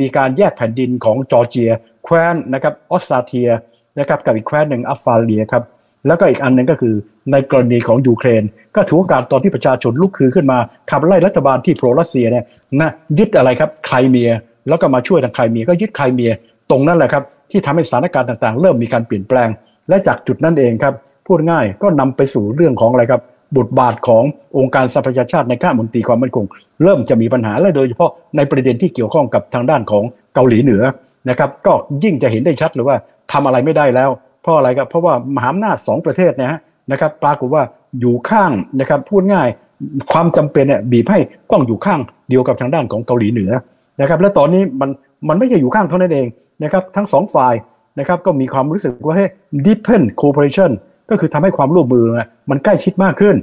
[0.00, 1.70] มีการแยกแผ่นดินของจอร์เจีย
[2.04, 3.50] แคว้นนะครับออสซีเทีย
[3.98, 5.62] นะครับกับอีกแคว้นหนึ่งอับคาเซียครับ
[6.06, 6.94] แล้วก็อีกอันหนึ่งก็คือ
[7.32, 8.42] ในกรณีของยูเครน
[8.76, 10.58] ก็ถือโอกาสตอนที่ประชาชนลุกคือขึ้นมา
[10.90, 12.44] ขับไล่รัฐบาลที่ pro รัสเซียเนี่ย
[12.80, 14.30] นะยึดอะไรครับไครเมีย
[14.68, 16.30] แล้วก็มาช่วยทางไครเมียก็ยึดไครเมีย
[16.70, 19.48] ตรงนั้นแหละครับที่ทำให้สถานการณ์ต่างๆ เริ่มมีการเปลี่ยนแปลง
[19.88, 20.94] และจากจุดนั้นเองครับ
[21.26, 23.22] พูดง่ายก็นำไปสู่เรื่องของอะไรครับ
[23.58, 24.24] บทบาทของ
[24.58, 26.44] องค์การสหประชาชาติในข้ามนตรีความมั่นคง
[26.82, 30.82] เริ่มจะมีปัญหาและโดยเฉพาะในประเด็นที่เกี่ยวข้องกับทางด้านของเกาหลีเหนือ
[31.30, 31.72] นะครับก็
[32.04, 32.96] ยิ่งจะเห็นได้ชัดเลยว่า
[33.32, 34.10] ทำอะไรไม่ได้แล้ว
[34.42, 36.58] เพราะอะไรครับเพราะว่ามหาอำนาจสองประเทศนะฮะ
[36.92, 37.62] นะครับปรากฏว่า
[38.00, 39.48] อยู่ข้างนะครับพูดง่าย
[40.12, 41.18] ความจำเป็นเนี่ยบีบให้
[41.52, 43.52] ต้องอยู่ข้างเดียวกับทางด้านของเกาหลีเหนือ
[44.00, 44.90] นะครับและตอนนี้มัน
[45.28, 46.26] มันไม่ใช่อยู่ข้างเท่านั้นเอง
[46.64, 47.54] นะครับทั้งสองฝ่าย
[47.98, 49.26] นะครับก็มีความรู้สึกว่าให้
[49.66, 50.70] deepen cooperation
[51.10, 52.04] ก็คือทำให้ความร่วมมือ
[52.50, 53.36] มันใกล้ชิดมากขึ้น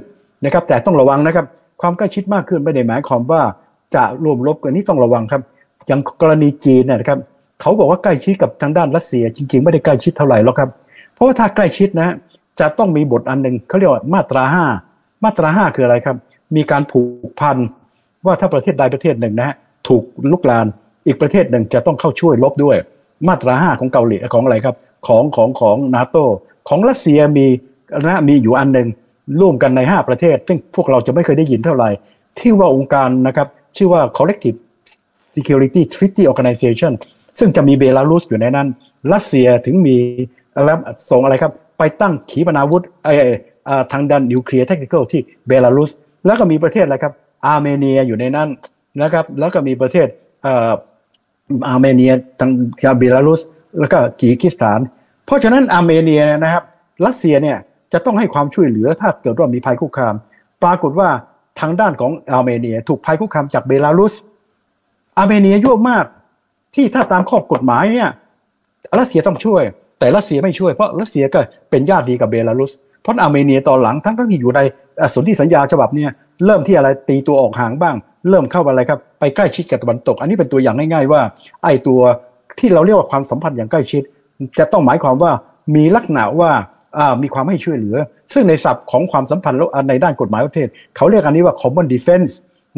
[0.44, 1.46] นะครับแต่ต้องระวังนะครับ
[1.80, 3.42] ความใกล้ชิดมากขึ้นไม่ได้หมายความว่า
[3.94, 5.42] จะรวมลบกันนี้ต้องระวังครับ
[5.86, 7.18] อย่างกรณีจีนนะครับ
[7.60, 10.68] เขาบอกว่าใกล้ชิดกับทางด้านรัสเซียจริง ๆ ไม่ได้ใกล้ชิดเท่าไหร่หรอกครับ
[11.14, 12.08] เพราะว่าถ้าใกล้ชิดนะ
[12.60, 14.66] จะต้องมีบทอันหนึ่งเขาเรียกว่ามาตราห้า
[15.24, 16.16] มาตราห้าคืออะไรครับ
[16.56, 17.56] มีการผูกพัน
[18.26, 19.56] ว่าถ้าประเทศใดประเทศหนึ่งนะฮะ
[19.88, 20.66] ถูกลุกลาน
[21.06, 22.76] อีกประเทศหนึ่งจะต้องเข้าช่วยลบด้วย
[23.28, 26.16] มาตราห้าของเกาหลีของอะไรครับ ของของของนาโต
[26.68, 27.46] ของรัสเซียมี
[28.06, 28.88] นะมีอยู่อันหนึ่ง
[29.40, 31.90] ร่วมกันใน 5 ประเทศ ซึ่งพวกเราจะไม่เคยได้ยินเท่าไหร่
[32.38, 34.58] ที่ว่าองค์การนะครับ ชื่อว่า collective
[35.34, 36.92] security treaty organization
[37.38, 38.68] ซึ่งจะมีเบลารุสอยู่ในนั้น
[39.12, 39.96] รัสเซียถึงมี
[40.66, 40.78] แล้ว
[41.10, 43.08] ส่งอะไรครับ ไปตั้งขีปนาวุธไอ
[43.92, 45.90] ทางด้านนิวเคลียร์เทคนิคที่เบลารุส
[46.26, 47.12] แล้วก็มีประเทศอะไรครับ
[47.46, 48.48] อาร์เมเนียอยู่ในนั้น
[49.02, 50.08] นะครับ แล้วก็มีประเทศ
[50.46, 52.50] อาร์เมเนียทาง
[52.98, 53.40] เบลารุส
[53.78, 54.80] แล้วก็กีกิสถาน
[55.26, 56.62] เพราะฉะนั้นอาร์เมเนียนะครับ
[57.06, 57.58] รัสเซียเนี่ย
[57.92, 60.14] จะต้องให้ความช่วยเหลือถ้าเกิดว่ามีภัยคุกคาม
[60.62, 61.08] ปรากฏว่า
[61.60, 64.14] ทางด้านของอาร์เมเนีย ถูกภัยคุกคามจากเบลารุส
[65.18, 66.04] อาร์เมเนียยั่วมาก
[66.74, 68.08] ที่ถ้าตามข้อกฎหมายเนี่ย
[68.98, 69.62] รัสเซียต้องช่วย
[69.98, 74.60] แต่รัสเซียไม่ช่วยเพราะรัสเซียก็เป็นญาติดีกับเบลารุสเพราะอาร์เมเนียตอนหลังทั้งทั้งที่อยู่ใน
[75.14, 76.10] สนธิสัญญาฉบับเนี่ย
[76.46, 77.96] เริ่มที่อะไรตีตัวออกห่างบ้าง
[78.28, 81.20] เริ่มเข้าอะไรครับไปใกล้ชิดกับตะวันตก อันนี้เป็นตัวอย่างง่าย ๆ ว่า
[81.64, 82.00] ไอ้ตัว
[82.58, 84.02] ที่เราเรียกว่าความสัมพันธ์อย่างใกล้ชิด
[84.58, 85.32] จะต้องหมายความว่า
[85.76, 86.50] มีลักษณะว่า
[87.22, 87.96] มีความให้ช่วยเหลือ
[88.34, 89.58] ซึ่งในศัพท์ของความสัมพันธ์
[89.88, 92.32] ในด้านกฎหมายประเทศ เขาเรียกอันนี้ว่า common defense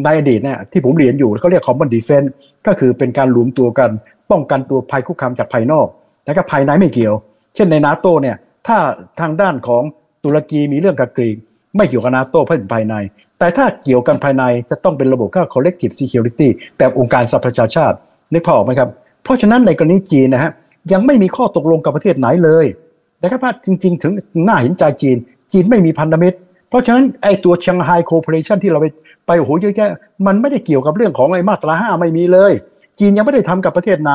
[0.04, 2.28] ในอดีตเนี่ยที่ผมเรียนอยู่เขาเรียก common defense
[2.66, 3.90] ก็คือเป็นการรวมตัวกัน
[4.30, 5.86] ป้องกันตัวภัยคุกคามจากภายนอก
[6.24, 7.14] แต่ก็ภายในไม่เกี่ยว
[7.54, 8.76] เช่นในนาโตเนี่ยถ้า
[9.20, 9.82] ทางด้านของ
[10.24, 11.36] ตุรกีมีเรื่องกับกรีก
[11.76, 12.94] ไม่เกี่ยวกับนาโตเพราะเป็นภายใน
[13.38, 17.96] แต่ถ้าเกี่ยวกันภายในจะต้องเป็นระบบก็ collective security แบบองค์การสหประชาชาติ
[18.32, 18.88] นึกพออกไหมครับ
[19.24, 20.50] เพราะฉะนั้นในกรณีจีนนะฮะ
[20.92, 22.66] ยังไม่มีข้อตกลงกับประเทศไหนเลย
[23.22, 24.12] นะครับว่าจริง ๆ ถึง
[24.44, 25.16] หน่าเห็นใจจีน
[25.52, 26.36] จีนไม่มีพันธมิตร
[26.68, 28.86] เพราะฉะนั้นไอ้ตัวเชียงไฮโคเปอเรชันที่เราไป
[29.26, 29.90] ไปโอ้โหเยอะแยะ
[30.26, 32.52] มันไม่ได้เกี่ยวกับเรื่องของไอ้มาตราห้าไม่มีเลย
[32.98, 34.12] จีนยังไม่ได้ทำกับประเทศไหน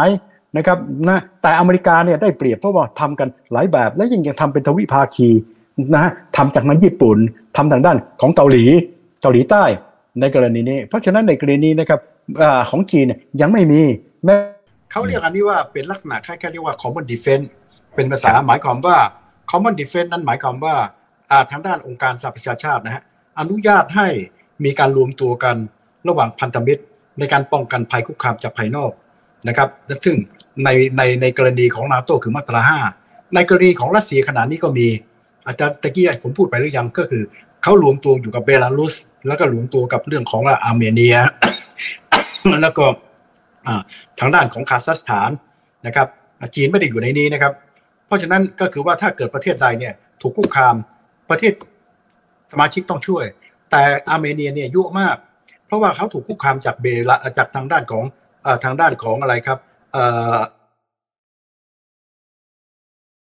[0.58, 5.30] นะครับนะแต่อเมริกาเนี่ยได้เปรียบเพราะว่าทำกันหลายแบบ และยังยังทำเป็นทวิภาคี
[5.94, 7.18] นะฮะทำจากนั้นญี่ปุ่น
[7.58, 8.64] ทำทางด้านของเกาหลี
[9.22, 9.64] เกาหลีใต้
[10.22, 12.00] ในกรณีนี้ เพราะฉะนั้นในกรณีนี้นะครับ
[12.42, 13.06] อของจีน
[13.42, 13.82] ยังไม่มี
[14.26, 14.36] แม้
[14.92, 17.48] เขาเรียกอันนี้ว่าเป็นลักษณะคล้ายๆเรียกว่า common defense
[17.96, 18.98] เป็นภาษาหมายความว่า
[19.52, 20.76] common defense นั้นหมายความว่า
[21.52, 23.04] ทางด้านองค์การสหประชาชาตินะฮะ
[23.40, 24.08] อนุญาตให้
[24.66, 25.56] มีการรวมตัวกัน
[26.08, 26.84] ระหว่างพันธมิตร
[27.20, 28.92] ในการป้องกันภัยคุกคามจากภายนอก
[29.48, 29.70] นะครับ
[30.04, 30.16] ซึ่ง
[30.64, 32.80] ในในในกรณีของนาโตคือมาตราห้า
[33.36, 34.88] ในกรณีของรัสเซียขณะนี้ก็มี
[35.48, 37.24] อาจารย์ตะกี้ผมพูดไปหรือยังก็คือ
[37.64, 38.94] เขารวมตัวอยู่กับเบลารุส
[39.28, 41.18] แล้วก็รวมตัวกับเรื่องของอาร์เมเนีย
[42.62, 42.86] แล้วก็
[44.20, 45.30] ทางด้านของคาซัคสถาน
[45.86, 46.08] นะครับ
[46.56, 47.54] จีนไม่ได้อยู่ในนี้นะครับ
[48.06, 50.76] เพราะฉะนั้นก็คือว่าถ้าเกิดประเทศใดเนี่ยถูกคุกคาม
[51.30, 51.54] ประเทศ
[52.52, 53.26] สมาชิกต้องช่วย
[53.72, 55.16] แต่อาร์เมเนียเนี่ยยุ่มาก
[55.66, 58.04] เพราะว่าเขาถูกคุกคามจากเบลาจากทางด้านของ
[58.46, 59.60] อทางด้านของอะไรครับ
[59.96, 60.40] เอ่อ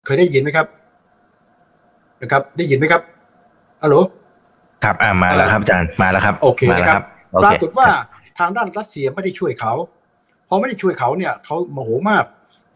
[0.05, 0.67] เคยได้ยินไหมครับ
[2.21, 3.01] นะครับ ได้ยินไหมครับ
[3.83, 3.95] ฮัลโหล
[4.83, 7.87] ครับอ่ามาแล้วครับอาจารย์มาแล้วครับ โอเคมาแล้วนะครับโอปเครากฏว่า
[8.39, 9.73] ทางด้านรัสเซียไม่ได้ช่วยเขา
[10.49, 12.23] พอไม่ได้ช่วยเขาเนี่ยเขาโมโหมาก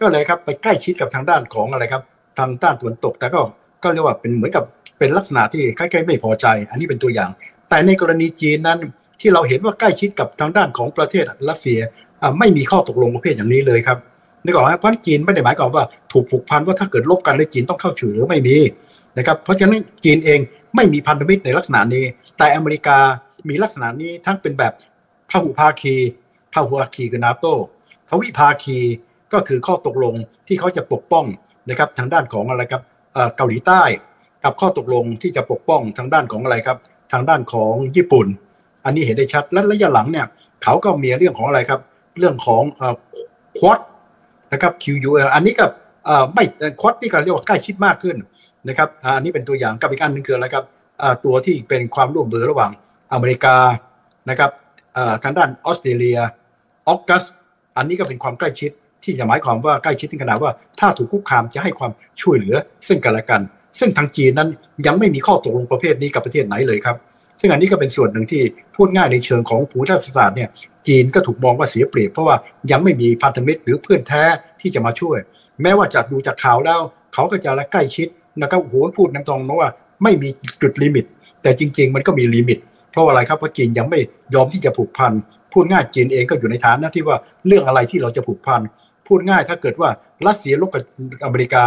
[0.02, 2.04] ก็เลยครับไปใกล้ชิดกับทางด้านของอะไรครับ
[2.40, 3.42] ทางด้านตะวันตก แต่ก็
[3.84, 4.64] ก็เรียกว่าเป็นเหมือนกับ
[5.00, 7.30] เป็นลักษณะที่ใกล้ๆไม่พอใจ อันนี้เป็นตัวอย่าง
[7.70, 8.80] แต่ในกรณีจีนนั้น
[9.22, 12.09] ที่เราเห็นว่าใกล้ชิดกับทางด้านของประเทศรัสเซียอ่า
[12.40, 13.98] ไม่มีข้อตกลงประเภทอย่างนี้เลยครับ
[14.44, 18.58] นึกออกไหมเพราะจีนไม่ได้หมายความว่าถูกผูกพันว่าถ้าเกิดลบกันแล้วจีนต้องเข้าช่วยหรือไม่มี
[19.18, 20.40] นะครับเพราะฉะนั้นจีนเอง
[20.76, 22.04] ไม่มีพันธมิตรในลักษณะนี้
[22.38, 22.98] แต่อเมริกา
[23.50, 24.74] มีลักษณะนี้ทั้งเป็นแบบ
[25.30, 25.96] พหุภาคี
[26.54, 27.46] พหุภาคีคือนาโต
[28.10, 28.78] ทวิภาคี
[29.34, 30.16] ก็คือข้อตกลง
[30.48, 31.26] ที่เขาจะปกป้อง
[31.70, 32.82] นะครับทางด้านของอะไรครับ
[33.14, 33.84] เอ่อเกาหลีใต้
[34.44, 36.78] กับข้อตกลงที่จะปกป้องทางด้านของอะไรครับ
[37.12, 38.28] ทางด้านของญี่ปุ่น
[38.86, 40.26] อันนี้เห็นได้ชัดและระยะหลังเนี่ย
[40.64, 41.80] เขาก็มีเรื่องของอะไรครับ
[42.20, 42.64] เรื่องของ
[43.60, 43.80] ควอด
[44.54, 45.66] นะครับ QUL อันนี้ก็
[46.06, 46.44] เอ่อไม่
[46.82, 48.18] ควอดนี่ก็เรียกว่าใกล้ชิดมากขึ้น
[48.68, 50.66] นะครับอันนี้เป็นตัวอย่างกับอีกอันหนึงคืออะไรครับ
[51.26, 52.72] ตัวที่เป็นความร่วมมือระหว่าง
[53.14, 53.56] อเมริกา
[54.30, 54.52] นะครับ
[55.24, 56.20] ทางด้านออสเตรเลีย
[56.88, 57.24] ออกัส
[57.78, 58.72] อันนี้ก็เป็นความใกล้ชิด
[59.04, 62.56] ที่จะหมายความว่าใกล้ชิดถึงขนาดว่าถ้าถูกคุกคามจะให้ความช่วยเหลือ
[62.88, 63.42] ซึ่งกันและกัน
[63.80, 64.50] ซึ่งทางจีนนั้น
[64.86, 66.98] ยังไม่มีข้อตกลงประเภทนี้กับประเทศไหนเลยครับ
[67.40, 68.42] ซึ่งอันนี้ก็เป็นส่วนหนึ่งที่
[68.76, 70.50] พูดง่ายในเชิงของภูมิรัฐศาสตร์เนี่ย
[70.90, 72.36] จีนก็ถูกมองว่าเสียเปรียบเพราะว่า
[72.72, 74.24] ยังไม่มีพันธมิตรหรือเพื่อนแท้
[74.62, 75.18] ที่จะมาช่วย
[75.62, 76.82] แม้ว่าจะดูจากข่าวแล้ว
[77.14, 78.08] เขาก็จะละใกล้ชิด
[78.42, 79.70] นะครับโอ้โหพูดน้ำตรงนะว่า
[80.04, 80.30] ไม่มี
[80.62, 81.06] จุด limit
[81.42, 82.60] แต่จริง ๆ มันก็มี limit
[82.92, 84.00] เพราะอะไรครับเพราะจีนยังไม่
[84.34, 85.12] ยอมที่จะผูกพัน
[85.54, 88.62] พูดง่ายจีนเองก็อยู่ในฐานะที่ว่าเรื่องอะไรที่เราจะผูกพัน
[89.08, 89.90] พูดง่ายถ้าเกิดว่า
[90.28, 90.84] รัสเซียรบกับ
[91.26, 91.64] อเมริกา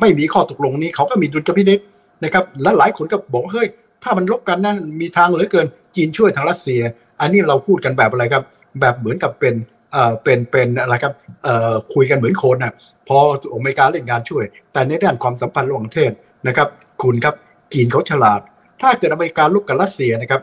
[0.00, 1.78] ไม่มีข้อตกลงนี้เขาก็มีดุลพินิจ
[2.24, 3.68] นะครับและหลายคนก็บอกเฮ้ย
[4.02, 6.80] ถ้ามันรบกันนะมีทางเหลือเกินจีนช่วยทางรัสเซีย
[7.20, 8.42] อันนี้เราพูดกันแบบอะไรครับ
[8.80, 9.54] แบบเหมือนกับเป็น
[9.92, 12.72] เอ่อเป็นเป็นอะไรครับเอ่อคุยกันเหมือนคนนะ
[13.08, 13.18] พอ
[13.54, 16.12] อเมริกาเล่นงานช่วย แต่ในด้านความสัมพันธ์ระหว่างประเทศ
[16.46, 16.68] นะครับ
[17.02, 17.34] คุณครับ
[17.72, 18.40] จีนเขาฉลาด
[18.80, 20.42] ถ้าเกิดอเมริกาลบกับรัสเซียนะครับ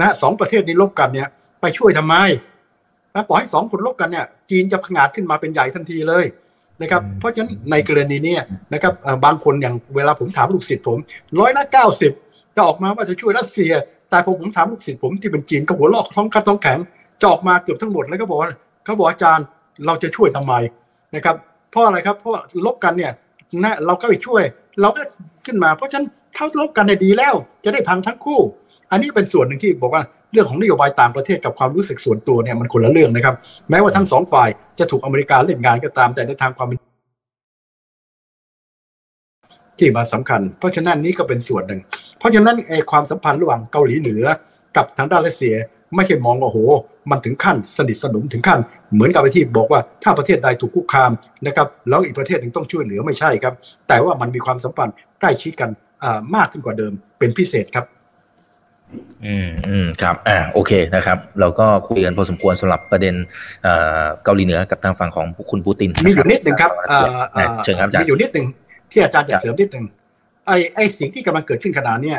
[0.00, 1.28] นะสองประเทศนี้ลบกันเนี่ย
[1.60, 2.14] ไปช่วยทำไม
[3.14, 6.24] นะปล่อยให้สองคนลบกันเนี่ยจีนจะผงาดขึ้นมาเป็นใหญ่ทันทีเลย
[6.82, 8.36] นะครับเพราะฉะนั้นในกรณีเนี้
[8.72, 10.98] นะครับเอ่อบางคนอย่างเวลาผมถามลูกศิษย์ผม
[11.40, 12.12] ร้อยละเก้าสิบ
[12.54, 13.72] จะออกมาว่าจะช่วยรัสเซีย
[14.10, 16.78] แต่พอผมถามลูกศิษย์ผมที่เป็นจีนก็หัวลอกท้องคัดท้องแข็ง
[17.20, 18.50] จะออกมาเกือบทั้งหมดแล้วก็บอกว่า
[18.84, 19.46] เขาบอกอาจารย์
[19.86, 20.54] เราจะช่วยทำไม
[21.14, 21.36] นะครับ
[21.70, 22.32] เพราะอะไรครับเพราะ
[22.66, 23.12] ลบกันเนี่ย
[23.64, 24.42] นะเราก็ไปช่วย
[24.80, 25.02] เราก็
[25.46, 28.40] ขึ้นมาเพราะฉะนั้นเขาลบกันในยดีแล้ว จะได้พังทั้งคู่
[28.90, 30.02] อันนี้เป็นส่วนหนึ่งที่บอกว่า
[30.32, 33.34] เรื่องของนโยบายต่างประเทศกับความรู้สึกส่วนตัวเนี่ยมันคนละเรื่องนะครับ
[33.70, 36.78] แม้ว่าทั้งสองฝ่ายจะถูกอเมริกาเล่นงานก็ตามแต่ในทางความเป็น
[39.78, 41.80] ที่มาสำคัญ เพราะฉะนั้นนี่ก็เป็นส่วนหนึ่ง
[42.18, 44.24] เพราะฉะนั้นไอ้ความสัมพันธ์ระหว่างเกาหลีเหนือ
[44.76, 45.54] กับทางด้านรัสเซีย
[45.94, 46.58] ไม่ใช่มองว่าโอ้โห
[47.10, 48.60] มันถึงขั้นสนิทสนมถึงขั้น
[48.94, 51.10] เหมือนกับที่บอกว่าถ้าประเทศใดถูกคุกคาม
[51.46, 53.54] นะครับแล้วอีกประเทศหนึ่งต้องช่วยเหลือไม่ใช่ครับ
[53.88, 55.70] แต่ว่ามันมีความสัมพันธ์ใกล้ชิดกัน
[56.04, 57.84] อ่ามากขึ้นกว่าเดิมเป็นพิเศษครับ
[59.26, 63.14] อืมอืมครับอ่าโอเคนะครับ เราก็คุยกันพอสมควรสำหรับประเด็น
[63.62, 68.46] เอ่อเกาหลีเหนือกับทางฝั่งของคุณปูติน มีอยู่นิดหนึ่งครับอ่าอ่าอ่าเชิญครับอาจารมีย์อยู่นิดหนึ่ง
[68.90, 69.86] ที่อาจารย์คจะรับเสริมนิดหนึ่ง
[70.46, 72.18] ไอ้ไอ้สิ่งที่กำลังเกิดขึ้นขณะเนี้ย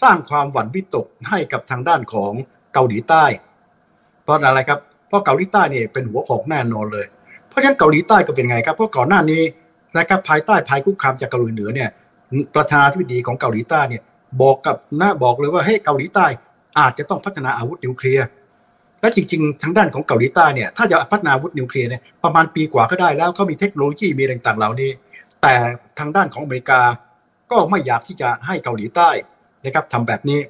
[0.00, 2.32] สร้างความหวั่นวิตกให้กับทางด้านของ
[2.74, 3.24] เกาหลีใต้
[4.28, 7.06] เพราะอะไรครับเพราะเกาหลีใต้เนี่ยเป็นหัวของแน่นอนเลย
[7.48, 9.42] เพราะฉะนั้นเกาหลีใต้ก็เป็นไงครับเพราะก่อนหน้านี้
[9.96, 11.88] นะครับภายใต้ภัยคุกคามจากเกาหลีเหนือเนี่ย
[12.54, 14.02] ประธานาธิบดีของเกาหลีใต้เนี่ย
[14.42, 16.26] บอกกับหน้าบอกเลยว่าเฮ้ยเกาหลีใต้
[16.78, 18.26] อาจจะต้องพัฒนาอาวุธนิวเคลียร์
[19.00, 24.90] และจริงๆ ทางด้านของเกาหลีใต้เนี่ยถ้าจะพัฒนาอาวุธนิวเคลียร์เนี่ยประมาณปีกว่าก็ได้แล้วเขามีเทคโนโลยีมีต่างๆเหล่านี้
[25.42, 25.54] แต่
[25.98, 26.80] ทางด้านของอเมริกา
[27.50, 29.10] ก็ไม่อยากที่จะให้เกาหลีใต้
[29.64, 30.40] นะครับทำแบบนี้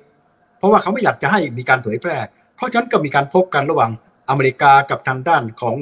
[0.59, 2.17] เพราะว่าเขาไม่อยากจะให้มีการเผยแพร่
[2.59, 3.91] เพราะฉะนั้นก็มีการพบกันระหว่าง
[4.29, 5.77] อเมริกากับทางด้านของ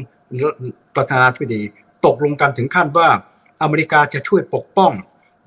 [0.97, 1.63] ประธานาธิบดี
[2.07, 3.09] ตกลงกันถึงขั้นว่า
[3.63, 4.93] อเมริกาจะช่วยปกป้อง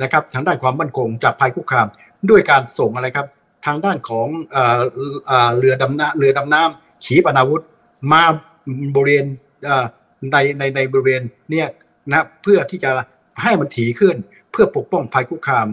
[0.03, 1.87] นะครับทางด้านความมั่นคงจากภัยคุกคาม
[2.29, 3.27] ด้วยการส่งอะไรครับ
[3.65, 4.27] ทางด้านของ
[5.57, 7.63] เรือดำน้ำเรือดำน้ำขีปนาวุธ
[8.11, 8.23] มา
[8.95, 9.25] บริเวณ
[10.31, 11.21] ในในในบริเวณ
[11.51, 11.67] เนี่ย
[12.11, 12.89] นะเพื่อที่จะ
[13.43, 14.15] ให้มันถี่ขึ้น
[14.51, 15.67] เพื่อปกป้องภัยคุกคาม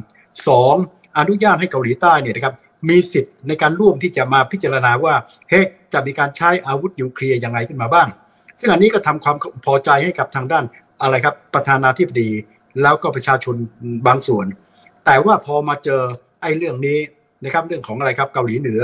[0.49, 0.75] สอง
[1.19, 2.55] อนุญาตให้เกาหลีใต้เนี่ยนะครับ
[2.89, 5.15] มีสิทธิ์ในการร่วมที่จะมาพิจารณาว่า
[5.51, 5.61] เฮ้
[5.93, 8.09] จะมีการใช้อาวุธนิวเคลียร์ยังไงขึ้นมาบ้าง
[8.61, 10.65] ซึ่งอันนี้ก็ทำความพอใจให้กับทางด้าน
[11.03, 12.31] อะไรครับประธานาธิบดี
[12.83, 13.55] แล้วก็ประชาชน
[14.07, 14.47] บางส่วน
[15.05, 16.03] แต่ว่าพอมาเจอ
[16.43, 16.99] ไอ้เรื่องนี้
[17.45, 18.83] นะครับเรื่องของอะไรครับเกาหลีเหนือ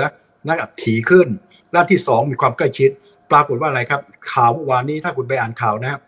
[0.49, 1.29] นะครับถี่ขึ้น
[1.75, 2.91] ด้านที่สองมีความใกล้ชิด
[3.31, 4.01] ปรากฏว่าอะไรครับ
[4.33, 6.01] ข่าวเมื่อวานนี้ถ้าคุณไปอ่านข่าวนะครับ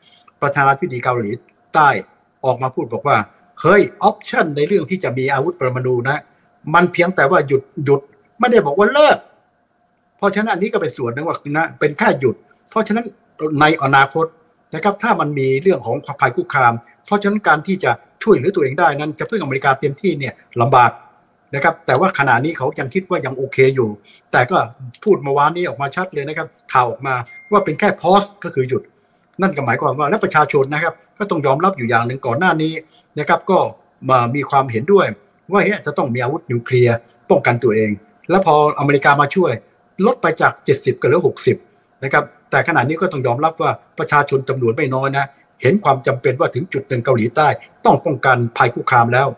[0.43, 1.30] ประธานาธิบดีเกาหลี
[1.74, 1.89] ใต้
[2.45, 3.16] ออกมาพูดบอกว่า
[3.61, 6.18] เฮ้ยออปชันในเรื่องที่จะมีอาวุธปรมาณูนะ
[6.74, 8.00] มันเพียงแต่ว่าหยุดหยุด
[8.40, 9.18] ไม่ได้บอกว่าเลิก
[10.18, 12.34] เพราะฉะนั้นอันนี้ก็เป็นส่วนหนึ่งว่านะเป็นแค่หยุด
[12.70, 13.04] เพราะฉะนั้น
[13.60, 14.26] ในอนาคต
[14.74, 16.72] นะครับ ถ้ามันมีเรื่องของภัยคุกคาม
[17.06, 17.90] เพราะฉะนั้นการที่จะ
[18.22, 20.90] ช่วยเหลือตัวเองได้นั้น จะพึ่งอเมริกาเต็มที่เนี่ยลำบาก
[21.54, 23.88] นะครับ แต่ว่าขณะนี้เขายังคิดว่ายังโอเคอยู่
[24.32, 24.56] แต่ก็
[25.04, 27.14] พูดเมื่อวานนี้ออกมาชัดเลยนะครับข่าวออกมา
[27.52, 28.82] ว่าเป็นแค่พอสก็คือหยุด
[29.42, 32.72] นั่นก็หมายความว่าและประชาชนนะครับ ก็ต้องยอมรับอยู่อย่างหนึ่งก่อนหน้านี้
[33.18, 33.58] นะครับ ก็
[34.10, 35.06] มามีความเห็นด้วย
[35.53, 36.97] ว่าเฮ้ยจะต้องมีอาวุธนิวเคลียร์
[37.30, 37.90] ป้องกันตัวเอง
[38.30, 39.53] แล้วพออเมริกามาช่วย
[40.07, 41.20] ลดไปจาก 70ก็เหลือ
[41.61, 45.24] 60นะครับแต่ขณะนี้ก็ต้องยอมรับว่าประชาชนจำนวนไม่น้อยนะ
[45.62, 47.49] เห็นความจำเป็นว่าถึงจุดหนึ่งเกาหลีใต้
[47.84, 49.28] ต้องป้องกันภัยคุกคามแล้ว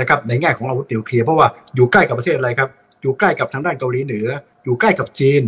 [0.00, 2.68] นะครับในแง่ของอาวุธนิวเคลียร์เพราะว่าอยู่ใกล้กับประเทศอะไรครับ
[3.02, 4.26] อยู่ใกล้กับทางด้านเกาหลีเหนือ
[4.64, 5.42] อยู่ใกล้กับจีน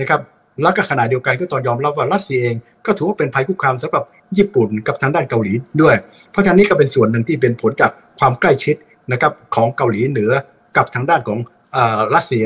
[0.00, 0.20] นะครับ
[0.62, 2.56] แล้วก็ขณะเดียวกันก็ต้องยอมรับว่ารัสเซียเอง
[2.86, 4.04] ก็ถือว่าเป็นภัยคุกคามสำหรับ
[4.38, 5.52] ญี่ปุ่นกับทางด้านเกาหลี
[5.82, 5.94] ด้วย
[6.30, 8.76] เพราะฉะนั้นนี่ก็เป็นส่วนหนึ่งที่เป็นผลจากความใกล้ชิด
[9.12, 10.30] นะครับของเกาหลีเหนือ
[10.76, 11.38] กับทางด้านของ
[12.14, 12.44] รัสเซีย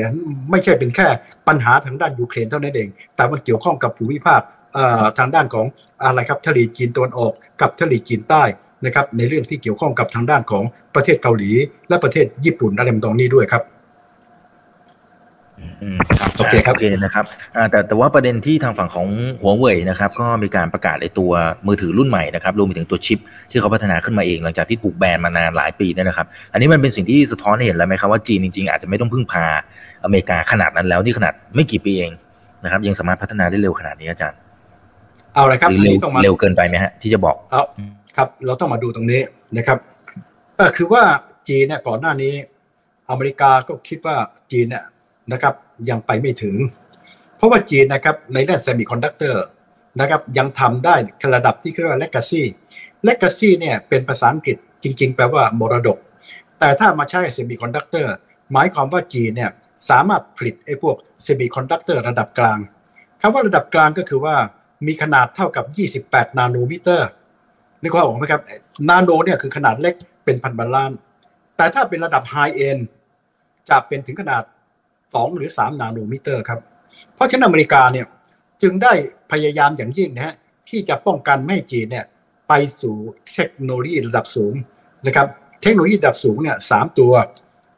[0.51, 1.07] ไม่ใช่เป็นแค่
[1.47, 4.41] ปัญหาทางด้านยูเครนเท่านั้นเอง แต่มันเกี่ยวข้องกับภูมิภาค
[5.17, 5.65] ทางด้านของ
[6.03, 8.43] อะไรครับทะเลจีนตะวันออกกับทะเลจีนใต้
[8.85, 10.63] นะครับในเรื่องที่เกี่ยวข้องกับทางด้านของ
[10.95, 11.51] ประเทศเกาหลี
[11.89, 13.63] และประเทศญี่ปุ่นอะไรตรงนี้ด้วยครับ
[16.37, 17.25] โอเคครับโอเคนะครับ
[17.71, 19.07] แต่แต่ว่าประเด็นที่ทางฝั่งของ
[19.41, 21.31] หัวเว่ยนะครับก็มีการประกาศไอ้ตัว
[21.67, 23.19] มือถือรุ่นใหม่นะครับรวมไปถึงตัวชิป
[23.49, 29.45] ที่เขาพัฒนาขึ้นมาเองหลังจากที่ถูกแบนมานานหลายปีนี่นะครับ อันนี้มันเป็นสิ่งที่สะท้อนเห็นแล้วไหมครับว่าจีนจริงๆ อาจจะไม่ต้องพึ่งพา
[30.03, 32.11] อเมริกาขนาดนั้นแล้วที่ขนาดไม่กี่ปีเอง
[32.63, 34.37] นะครับยังสามารถพัฒนาได้เร็วขนาดนี้อาจารย์
[35.33, 37.63] เอาเลยครับเร็วเร็วเกินไปไหมฮะที่จะบอกเอา
[38.17, 39.21] ครับ เราต้องมาดูตรงนี้
[39.57, 39.77] นะครับ
[40.57, 41.03] ก็คือว่า
[41.47, 42.33] จีนเนี่ยก่อนหน้านี้
[43.09, 44.15] อเมริกาก็คิดว่า
[44.51, 44.83] จีนเนี่ย
[45.31, 45.53] นะครับ
[45.89, 46.55] ยังไปไม่ถึง
[47.37, 49.43] เพราะว่าจีนนะครับในด้านเซมิคอนดักเตอร์
[49.99, 50.95] นะครับยังทำได้
[51.35, 52.43] ระดับที่เรียกว่า legacy
[53.07, 55.97] legacy เนี่ยเป็นภาษาอังกฤษจริง ๆ แปลว่ามรดก
[56.59, 58.13] แต่ถ้ามาใช้เซมิคอนดักเตอร์
[58.51, 59.51] หมายความว่าจีนเนี่ย
[59.89, 62.59] สามารถผลิตไอ้พวกเซมิคอนดักเตอร์ระดับกลาง
[63.21, 64.35] คำว่าระดับกลางก็คือว่า
[64.87, 65.65] มีขนาดเท่ากับ
[66.11, 67.09] 28 nanometer
[67.81, 68.41] นึกว่าออกไหมครับ
[68.89, 70.91] นาโนเนี่ยคือขนาดเล็กเป็นพันบัลล้าน
[71.57, 72.77] แต่ถ้าเป็นระดับ high-end
[73.69, 74.43] จะเป็นถึงขนาด
[75.13, 76.59] สองหรือสาม nanometer ครับ
[77.15, 78.05] เพราะฉะนั้นอเมริกาเนี่ย
[78.61, 78.93] จึงได้
[79.31, 80.35] พยายามอย่างยิ่งนะฮะ
[80.69, 82.05] ที่จะป้องกันไม่ให้จีนเนี่ย
[82.47, 82.95] ไปสู่
[83.33, 84.53] เทคโนโลยีระดับสูง
[85.07, 85.27] นะครับ
[85.61, 87.13] เทคโนโลยีระดับสูงเนี่ยสามตัว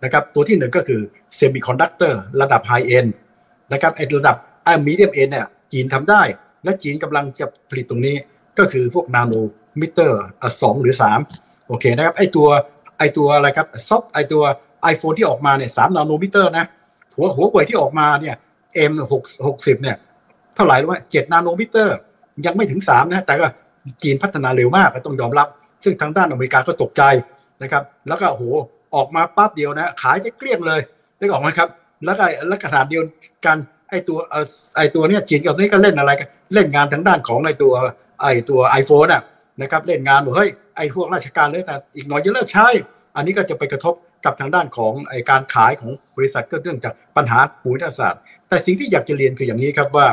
[0.03, 1.01] นะครับตัวที่หนึ่งก็คือ
[1.35, 3.05] เซมิคอนดักเตอร์ระดับ high-end
[3.71, 6.21] นะครับไอ้ระดับไอ้ medium-end เนี่ยจีนทำได้
[6.63, 8.15] และจีนกำลังจะผลิตตรงนี้
[8.59, 10.23] ก็คือพวก nanometer
[10.61, 11.19] สองหรือสาม
[11.67, 12.47] โอเคนะครับไอ้ตัว
[12.97, 14.43] ไอ้ตัวอะไรครับซอฟไอ้ตัว
[14.93, 16.65] iPhone ที่ออกมาเนี่ยสาม nanometer นะ
[17.15, 18.35] หัวหัวเว่ยที่ออกมาเนี่ย
[18.75, 19.95] Mate หกหกสิบเนี่ย
[20.55, 21.97] เท่าไหร่รู้ไหมเจ็ดนาโนมิเตอร์
[22.45, 23.47] ยังไม่ถึงสามนะแต่ก็
[24.03, 25.47] จีนพัฒนาเร็วมากต้องยอมรับ
[25.83, 27.03] ซึ่งทางด้านอเมริกาก็ตกใจ
[27.61, 28.43] นะครับ แล้วก็โห
[28.95, 30.81] ออกมาปั๊บเดียวนะ ขายจะเกลี้ยงเลย
[31.17, 31.69] ได้ออกไหมครับ
[32.05, 33.03] แล้วก็แล้วขนาดเดียว
[33.45, 33.57] กัน
[33.89, 34.17] ไอตัว
[34.75, 37.73] ไอตัวเนี้ยจีนกับนี้ก็เล่นอะไรกันเล่นงานทางด้านของไอตัว
[38.21, 39.21] ไอตัวไอโฟนอะ
[39.61, 42.67] นะครับเล่นงานบอกเฮ้ยไอพวกราชการเลยแต่อีกหน่อยจะเลิกใช้
[43.15, 43.93] อันนี้ก็จะไปกระทบ
[44.25, 50.07] กับทางด้านของไอการขายของบริษัทก็เรื่องจากปัญหาภูมิศาสตร์ แต่สิ่งที่อยากจะเรียนคืออย่างนี้ครับว่า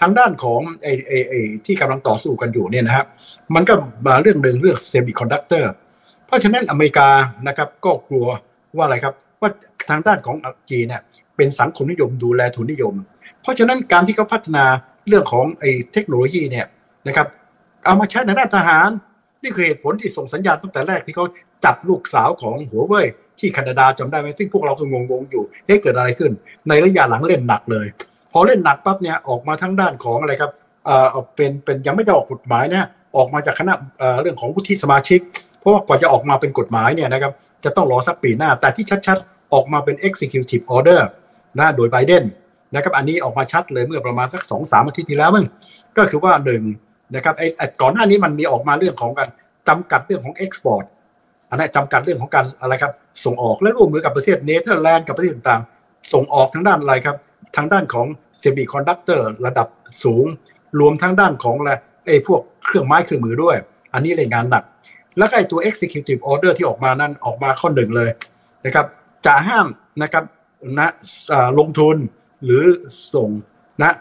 [0.00, 1.34] ทางด้านของไอไอไอ
[1.66, 3.06] ที่กำลังต่อสู้กันอยู่เนี่ยนะครับ
[3.54, 3.74] มันก็
[4.06, 5.72] มาเรื่องหนึ่งเรื่องเซมิคอนดักเตอร์
[6.26, 7.08] เพราะฉะนั้นอเมริกา
[7.48, 8.26] นะครับก็กลัว
[8.76, 9.50] ว่าอะไรครับว่า
[9.90, 10.36] ทางด้านของ
[10.70, 11.02] จีนเนี่ย
[11.36, 12.94] เป็นสังคมนิยมดูแลทุนนิยม
[13.42, 14.64] เพราะฉะนั้นการที่เขาพัฒนา
[15.08, 16.66] เรื่องของไอ้เทคโนโลยีเนี่ย
[17.06, 17.26] นะครับ
[17.84, 18.88] เอามาใช้ในด้านทหาร
[19.42, 21.26] นี่คือเหตุผลที่ส่งสัญญาณตั้งแต่แรกที่เขา
[21.64, 23.06] จับลูกสาวของหัวเว่ย
[23.38, 26.30] ที่แคนาดาจำได้ไหมซึ่งพวกเราก็งงๆอยู่เฮ้เกิดอะไรขึ้น
[26.68, 27.86] ในระยะหลังเล่นหนักเลย
[28.32, 30.50] พอเล่นหนักปั๊บเนี่ยออกมาทั้งด้านของอะไรครับ
[30.86, 35.20] เอ่อเป็นเป็นยังไม่ได้ออกกฎหมายนะออกมาจากคณะเอ่อเรื่องของผู้ที่สมาชิก
[35.60, 37.32] เพราะว่ากว่าจะออกมาเป็นกฎหมายเนี่ยนะครับ
[37.64, 41.00] จะต้องรอสักปีหน้า แต่ที่ชัดๆ ออกมาเป็น executive order
[41.58, 42.24] นะโดยไบเดน
[42.74, 45.46] นะครับอันนี้ออกมาชัดเลยเมื่อประมาณสักสองสามอาทิตย์ที่แล้วมึง
[45.96, 46.62] ก็คือว่าหนึ่ง
[47.14, 49.28] นะครับไอ้ก่อนหน้านี้มันมีออกมาเรื่องของการ
[49.68, 50.84] จำกัดเรื่องของ export
[51.52, 52.92] อันนี้จำกัดเรื่องของการอะไรครับ
[53.24, 57.16] ส่งออกและร่วมมือกับประเทศเนเธอร์แลนด์กับประเทศต่างๆ ส่งออกทางด้านอะไรครับ
[57.56, 58.06] ทางด้านของ
[58.38, 59.68] เซมิคอนดักเตอร์ระดับ
[60.04, 60.26] สูง
[60.80, 61.72] รวมทั้งด้านของอะไร
[62.06, 63.56] ไอ้พวกเครื่องไม้เครื่องมือด้วย
[63.94, 64.64] อันนี้เลยงานหนัก
[65.18, 68.10] แล้วก็ไอ้ตัว executive order ที่ออกมานั้นออกมาข้อหนึ่งเลย
[68.64, 68.86] นะครับ
[69.26, 69.66] จะห้าม
[70.02, 70.24] นะครับ
[70.78, 70.88] นะ
[71.58, 71.96] ลงทุน
[72.44, 72.64] หรือ
[73.14, 73.28] ส่ง
[73.82, 73.92] นะ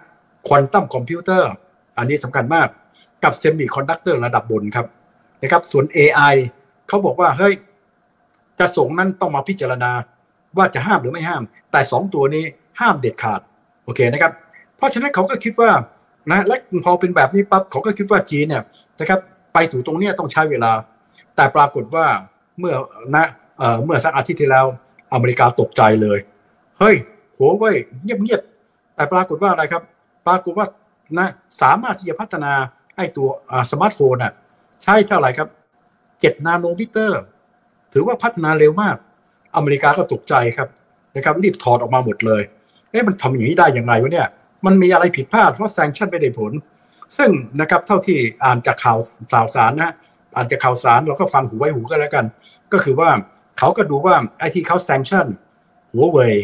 [0.47, 1.51] ควอนตัมคอมพิวเตอร์
[1.97, 2.67] อันนี้สำคัญมาก
[3.23, 4.87] กับเซมิคอนดักเตอร์ระดับบนครับ
[5.41, 6.35] นะครับส่วน AI
[6.91, 7.53] เขาบอกว่าเฮ้ย
[8.59, 9.91] จะส่งนั้นต้องมาพิจารณา
[10.57, 12.43] ว่าจะห้ามหรือไม่ห้าม แต่สองตัวนี้
[12.79, 13.39] ห้ามเด็ดขาด
[13.85, 14.31] โอเคนะครับ
[14.77, 15.71] เพราะฉะนั้นเขาก็คิดว่า
[16.31, 18.63] นะและพอเป็นแบบนี้ปั๊บเขาก็คิดว่าจีนเนี่ย
[18.99, 19.19] นะครับ
[19.53, 20.71] ไปสู่ตรงนี้ต้องใช้เวลา
[21.35, 22.05] แต่ปรากฏว่า
[22.59, 22.73] เมื่อ
[23.15, 23.25] นะ
[23.83, 24.65] เมื่อสักอาทิตย์ที่แล้ว
[25.13, 26.19] อเมริกาตกใจเลย
[26.79, 26.95] เฮ้ย
[27.35, 29.83] หัวเว่ยเงียบๆแต่ปรากฏว่าอะไรครับ
[30.27, 30.67] ปรากฏว่า
[31.17, 31.27] นะ
[31.61, 32.53] สามารถที่จะพัฒนา
[32.95, 33.27] ไอ้ตัว
[33.71, 34.33] สมาร์ทโฟนอะ
[34.83, 35.47] ใช้เท่าไหร่ครับ
[36.21, 37.21] เจ็ด nanometer
[37.93, 38.95] ถือว่าพัฒนาเร็วมาก
[39.55, 40.69] อเมริกาก็ตกใจครับ
[41.15, 42.41] นะครับรีบถอดออกมาหมดเลย
[42.91, 44.27] เอ๊ะมันทำอย่างนี้ได้ยังไงวะเนี่ย
[44.65, 46.51] มันมีอะไรผิดพลาดเพราะ sanction ไม่ได้ผล
[47.17, 47.29] ซึ่ง
[47.61, 48.97] นะครับเท่าที่อ่านจากข่าว
[49.31, 49.91] สาวสารนะ
[50.35, 52.25] อ่านจากข่าวสารเราก็ฟังหูไว้หูก็แล้วกัน
[52.73, 53.09] ก็คือว่า
[53.57, 55.27] เขาก็ดูว่าไอ้ที่เขา sanction
[55.91, 56.35] หัวเว่ย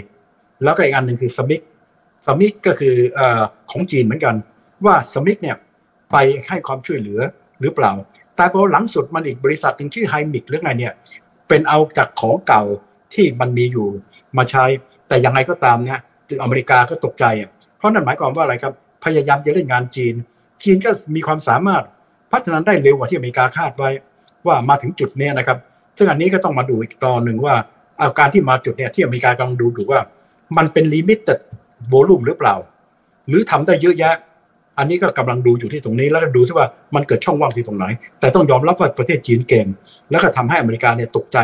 [0.63, 1.61] แล้วก็อีกอันหนึ่งคือ SMIC
[2.25, 3.19] SMIC ก็คือ
[3.71, 4.35] ของจีนเหมือนกัน
[4.85, 5.57] ว่า SMIC เนี่ย
[6.11, 6.17] ไป
[6.47, 7.19] ให้ความช่วยเหลือ
[7.61, 7.91] หรือเปล่า
[8.37, 10.93] แต่พอหลังสุดมันอีกบริษัทหนึ่งชื่อไฮมิกหรือไงเนี่ย
[11.47, 12.63] เป็นเอาจากของเก่า
[13.13, 13.87] ที่มันมีอยู่
[14.37, 14.63] มาใช้
[15.07, 15.99] แต่ยังไงก็ตามเนี่ย
[16.43, 17.25] อเมริกาก็ตกใจ
[17.77, 18.73] เพราะนั่นหมายความว่าอะไรครับ
[19.03, 20.13] พยายามจะเล่นงานจีน
[20.63, 21.83] จีนก็มีความสามารถ
[22.31, 23.89] พัฒนาได้เร็วกว่าที่อเมริกาคาดไว้
[24.47, 25.57] ว่ามาถึงจุดนี้นะครับ
[25.97, 27.55] ซึ่งอันนี้ก็ต้องมาดูอีกตอนหนึ่งว่า
[27.99, 30.01] อาการที่มาจุดเนี้ยที่อเมริกากำลังดูดูว่า
[30.57, 31.35] มันเป็นลิมิตแต่
[31.87, 32.55] โวลูมหรือเปล่า
[33.27, 34.15] หรือทำได้เยอะแยะ
[34.77, 37.85] อันนี้ก็กำลังดูอยู่ที่ตรงนี้แล้วก็ดูซิว่ามันเกิดช่องว่างที่ตรงไหน
[38.19, 39.67] แต่ต้องยอมรับว่าประเทศจีนเก่ง
[40.11, 41.37] แล้วก็ทำให้อเมริกาเนี่ยตกใจ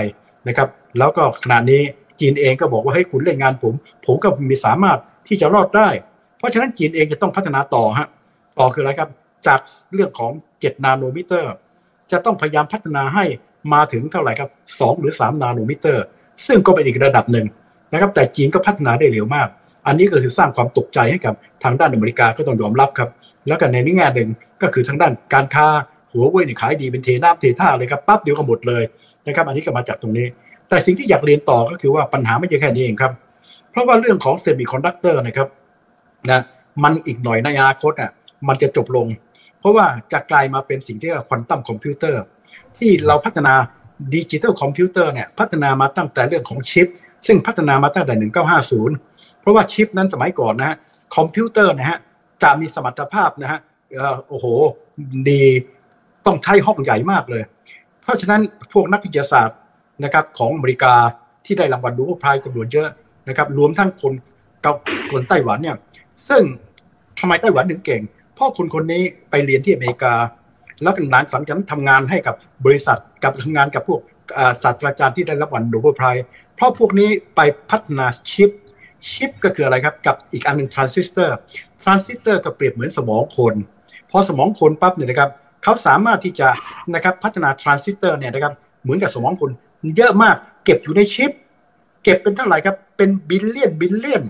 [0.48, 1.82] นะครับ แล้วก็ขณะนี้
[2.20, 3.74] จีนเองก็บอกว่าให้คุณเล่นงานผม
[4.06, 5.90] ผมก็มีสามารถที่จะรอดได้
[6.38, 8.08] เพราะฉะนั้นจีนเองจะต้องพัฒนาต่อฮะ
[8.60, 9.10] ต่อคืออะไรครับ
[9.48, 9.60] จาก
[9.94, 11.54] เรื่องของ 7 นาโนมิเตอร์
[12.12, 13.24] จะต้องพยายามพัฒนาให้
[13.74, 16.06] มาถึงเท่าไหร่ครับ 2 หรือ 3 นาโนมิเตอร์
[16.48, 17.46] ซึ่งก็เป็นอีกระดับหนึ่ง
[17.92, 19.48] นะครับ แต่จีนก็พัฒนาได้เร็วมาก
[19.88, 23.10] อันนี้ก็คือสร้างความตกใจให้กับทางด้านอเมริกาก็ต้องยอมรับครับ
[23.48, 24.30] แล้วก็ในนี้แง่หนึ่ง
[24.62, 25.68] ก็คือทางด้านการค้า
[26.14, 28.84] หัวเว่ยนี่ขายดีเป็นเทน้ำเทท่าเลยครับปั๊บเดียวก็หมดเลย
[29.28, 30.28] นะครับ อันนี้ก็มาจากตรงนี้
[30.70, 33.12] แต่สิ่งที่อยากเรียนต่อก็คือว่าปัญหาไม่ใช่แค่นี้เองครับ
[33.72, 35.48] เพราะว่าเรื่องของเซมิคอนดักเตอร์นะครับ
[36.32, 36.42] นะ
[36.84, 38.12] มันอีกหน่อยในอนาคตอะ
[38.48, 39.08] มันจะจบลง
[39.60, 42.22] เพราะว่าจะกลายมาเป็นสิ่งที่เรียกว่าควอนตัมคอมพิวเตอร์
[42.78, 43.54] ที่เราพัฒนา
[44.14, 46.88] ดิจิทัลคอมพิวเตอร์เนี่ยพัฒนามาตั้งแต่เรื่องของชิป
[47.28, 48.32] ซึ่งพัฒนามาตั้งแต่
[48.80, 50.78] 1950 เพราะว่าชิปนั้นสมัยก่อนนะฮะ
[51.16, 52.00] คอมพิวเตอร์นะฮะ
[52.44, 53.60] จะมีสมรรถภาพนะฮะ
[54.30, 54.46] โอ้โห
[55.30, 55.44] ดี
[56.26, 57.44] ต้องใช้ห้องใหญ่มากเลย
[58.02, 58.42] เพราะฉะนั้น
[58.74, 59.58] พวกนักวิทยาศาสตร์
[60.04, 60.94] นะครับของอเมริกา
[61.46, 62.90] ที่ได้รางวัล Nobel Prize จำนวนเยอะ
[63.28, 64.14] นะครับรวมทั้งคน
[64.66, 64.76] กับ
[65.12, 65.78] คนไต้หวันเนี่ย
[66.30, 66.44] ซึ่ง
[67.20, 68.02] ทำไมไต้หวันถึงเก่ง
[68.36, 70.14] เพราะคนคนนี้ไปเรียนที่อเมริกา
[70.82, 72.36] แล้วหลังจากนั้นทำงานให้กับ
[72.66, 74.00] บริษัทกับทำงานกับพวก
[74.64, 76.24] ศาสตราจารย์ที่ได้รับรางวัล Nobel Prize
[76.56, 77.40] เพราะพวกนี้ไป
[77.70, 78.50] พัฒนาชิป
[79.12, 81.32] ชิปก็คืออะไรครับ กับอีกอันหนึ่งทรานซิสเตอร์
[81.84, 83.54] ทรานซิสเตอร์ก็เปรียบเหมือนสมองคน
[84.12, 85.30] พอสมองคนปั๊บเนี่ยนะครับ
[85.64, 86.48] เขาสามารถที่จะ
[86.96, 88.54] นะครับพัฒนาทรานซิสเตอร์เนี่ยนะครับ
[88.84, 89.50] เหมือนกับสมองคน
[89.96, 91.32] เยอะมาก เก็บอยู่ในชิป
[92.04, 94.24] เก็บเป็นเท่าไหร่ครับ เป็น billion billion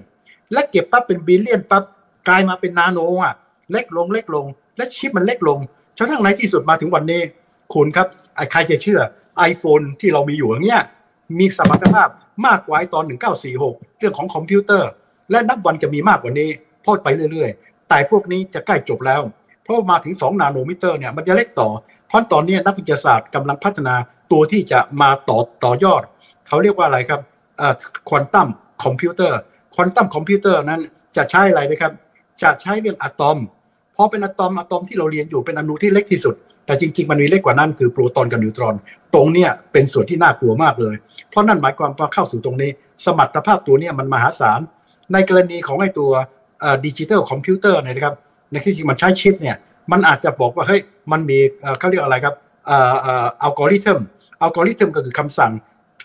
[0.54, 1.84] และเก็บปั๊บเป็น billion ปั๊บ
[2.28, 3.34] กลายมาเป็นนาโนอะ
[3.72, 4.46] เล็กลงเล็กลง
[4.78, 5.60] และชิปมันเล็กลง
[5.98, 7.22] จนทั้งในที่สุดมาถึงวันนี้
[7.74, 8.08] คุณครับ
[8.52, 9.00] ใครจะเชื่อ
[9.52, 10.84] iPhone ที่เรามีอยู่อย่างเงี้ย
[11.40, 12.10] มีสมรรถภาพ
[12.46, 13.04] มากกว่าตอน
[13.52, 14.90] 1946 เรื่องของคอมพิวเตอร์
[15.32, 16.50] และนับวันจะมีมากกว่านี้
[16.86, 19.22] พอดไปเรื่อยๆ แต่พวกนี้จะใกล้จบแล้ว
[19.64, 21.70] เพราะมาถึง 2 nanometer เนี่ยมันจะเล็กต่อ
[22.08, 23.96] เพราะตอนนี้นักวิทยาศาสตร์กำลังพัฒนา
[24.32, 26.02] ตัวที่จะมาต่อต่อยอด
[26.48, 27.22] เขาเรียกว่าอะไรครับ
[28.10, 28.48] ควอนตัม
[28.84, 29.40] คอมพิวเตอร์
[29.76, 30.82] ควอนตัมคอมพิวเตอร์นั้น
[31.18, 31.92] จะใช้อะไรนะครับ
[32.44, 33.38] จะใช้เรื่องอะตอม
[33.96, 38.76] พอเป็นอะตอมอะตอมที่เราเรียนอยู่เป็นอณูที่เล็กที่สุด แต่จริง ๆ มันมีเล็กกว่านั้นคือโปรตอนกับนิวตรอน
[39.14, 40.96] ตรงเนี้ยเป็นส่วนที่น่ากลัวมากเลย
[41.30, 42.72] เพราะนั่นหมายความว่าเข้าสู่ตรงนี้
[43.06, 44.60] สมรรถภาพตัวนี้มันมหาศาล
[45.14, 46.12] ในกรณีของไอ้ตัว
[46.86, 48.16] ดิจิทัลคอมพิวเตอร์เนี่ยนะครับ
[48.52, 49.58] ในที่จริงมันใช้ชิปเนี่ย
[49.92, 51.40] มันอาจจะบอกว่าเฮ้ยมันมี
[51.80, 52.36] เขาเรียกอะไรครับ
[52.74, 54.00] อัลกอริทึม
[54.42, 55.52] อัลกอริทึมก็คือคำสั่ง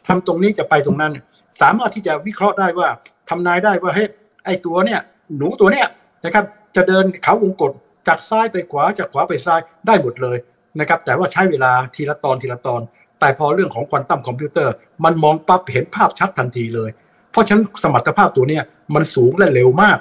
[0.08, 1.12] ทำตรงนี้จะไปตรงนั้น
[1.60, 2.88] สามารถที่จะวิเคราะห์ได้ว่า
[3.28, 4.08] ทำนายได้ว่าเฮ้ย
[4.44, 5.00] ไอตัวเนี่ย
[5.36, 5.86] หนูตัวเนี้ย
[6.24, 6.44] นะครับ
[6.76, 7.72] จะเดินเขาวงกต
[8.08, 10.38] จากซ้ายไปขวาจากขวาไปซ้ายได้หมดเลย
[10.80, 12.80] นะครับแต่ว่าใช้เวลาทีละตอนทีละตอน
[13.20, 16.90] แต่พอเรื่องของควอนตัมคอมพิวเตอร์ มันมองปั๊บเห็นภาพชัดทันทีเลย
[17.30, 18.62] เพราะฉะนั้นสมรรถภาพตัวเนี้ย
[18.94, 19.98] มันสูงและเร็วมาก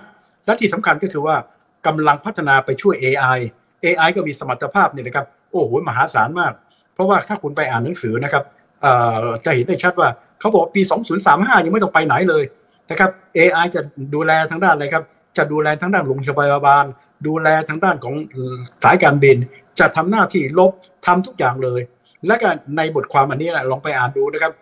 [0.47, 1.35] และที่สำคัญก็คือว่า
[1.85, 3.39] กำลังพัฒนาไปช่วย AI
[3.85, 6.53] AI ก็มีสมรรถภาพเนี่ยนะครับ โอ้โห มหาศาลมาก
[6.93, 8.43] เพราะว่าถ้าคุณไปอ่านหนังสือนะครับ
[9.45, 10.81] จะเห็นได้ชัดว่าเขาบอกปี
[11.23, 12.43] 2035 ยังไม่ต้องไปไหนเลย
[12.91, 13.81] นะครับ AI จะ
[14.15, 15.03] ดูแลทางด้านอะไรครับ
[15.37, 16.85] จะดูแลทางด้านโรงพยาบาล
[17.27, 18.15] ดูแลทางด้านของ
[18.83, 19.37] สายการบิน
[19.79, 20.71] จะทำหน้าที่ลบ
[21.05, 21.81] ทำทุกอย่างเลย
[22.27, 24.53] และก็ในบทความอันนี้ลองไปอ่านดูนะครับ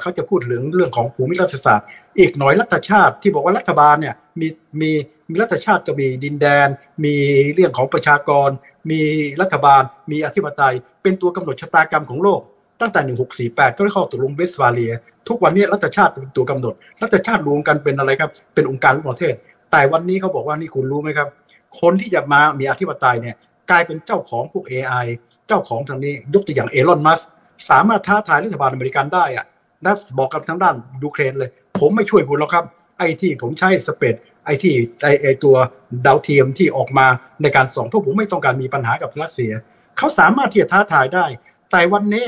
[0.00, 1.86] เขาจะพูดถึงเรื่องของภูมิรัฐศาสตร์
[2.18, 4.48] อีกหน่อยรัฐชาติที่บอกว่ารัฐบาลเนี่ยมี
[4.80, 4.90] มี
[5.30, 6.68] มีรัฐชาติก็มีดินแดน
[7.04, 7.14] มี
[7.54, 8.48] เรื่องของประชากร
[8.90, 9.00] มี
[9.40, 12.40] รัฐบาล มีอธิปไตย เป็นตัวกำหนดชะตากรรมของโลก
[12.80, 14.92] ตั้งแต่ 1648 ก็ได้เข้าตกลงเวสต์ฟาเลีย
[15.28, 19.34] ทุกวันนี้รัฐชาติเป็นตัวกำหนด รัฐชาติรวมกันเป็นอะไรครับ เป็นองค์การประเทศ
[19.72, 21.28] แต่วันนี้เขาบอกว่านี่คุณรู้ไหมครับ
[21.80, 23.36] คนที่จะมามีอธิปไตยเนี่ย
[23.70, 25.06] กลายเป็นเจ้าของพวก AI
[25.48, 27.20] เจ้าของทางนี้ยกตัวอย่างเอลอนมัส
[27.70, 29.46] สามารถท้าทายรัฐบาลอเมริกันได้อะ
[29.84, 32.64] นะบอกกับทางด้านดูเครนเลย ผมไม่ช่วยคุณหรอกครับ
[32.98, 34.14] ไอ้ที่ผมใช้สเปด
[34.48, 35.56] ไอ้ที่ไอ้ไอ้ตัว
[36.06, 37.06] ดาวเทียมที่ออกมา
[37.42, 39.52] ในการส่งเพราะผมไม่ต้องการมีปัญหากับรัสเซีย
[39.96, 41.26] เขาสามารถที่จะท้าทายได้
[41.70, 42.26] แต่วันนี้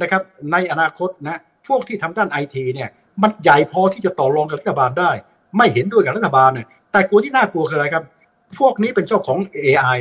[0.00, 2.88] นะครับในอนาคตนะพวกที่ทำด้านไอทีเนี่ย
[3.22, 5.10] มันใหญ่พอที่จะต่อรองกับรัฐบาลได้
[5.56, 8.04] ไม่เห็นด้วยกับรัฐบาลเนี่ยแต่กลัวที่น่ากลัวคืออะไรครับ
[8.58, 9.98] พวกนี้เป็นเจ้าของ AI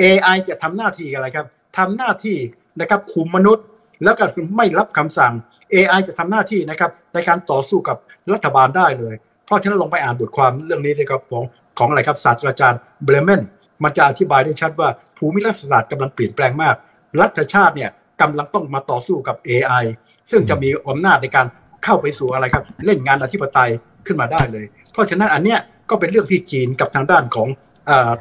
[0.00, 1.46] AI จะทำหน้าที่อะไรครับ
[1.78, 2.36] ทำหน้าที่
[2.80, 3.64] นะครับคุมมนุษย์
[4.04, 4.24] แล้วก็
[4.56, 5.32] ไม่รับคำสั่ง
[5.74, 7.96] AI จะทำหน้าที่นะครับในการต่อสู้กับ
[8.32, 9.14] รัฐบาลได้เลย
[9.50, 11.44] เพราะฉะนั้นลงไปอ่านบทความเรื่องนี้เลยครับของ
[11.78, 13.42] ของอะไรครับศาสตราจารย์เบลเมน
[13.82, 16.74] มันจะอธิบายได้ชัดว่าภูมิรัฐศาสตร์กำลังเปลี่ยนแปลงมาก
[17.20, 17.90] รัฐชาติเนี่ย
[18.20, 19.84] กำลังต้องมาต่อสู้กับ AI
[20.30, 21.46] ซึ่งจะมีอำนาจในการ
[21.84, 23.70] เข้าไปสู่อะไรครับ เล่นงานอธิปไตย
[24.06, 25.58] ขึ้นมาได้เลย เพราะฉะนั้นอันเนี้ย
[25.90, 27.48] ก็เป็นเรื่องที่จีนกับทางด้านของ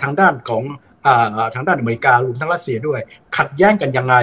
[0.01, 0.63] ทางด้านของ
[1.55, 2.99] ทางด้านอเมริการวมทั้งรัสเซียด้วย
[3.37, 4.15] ขัดแย้งกันยังไง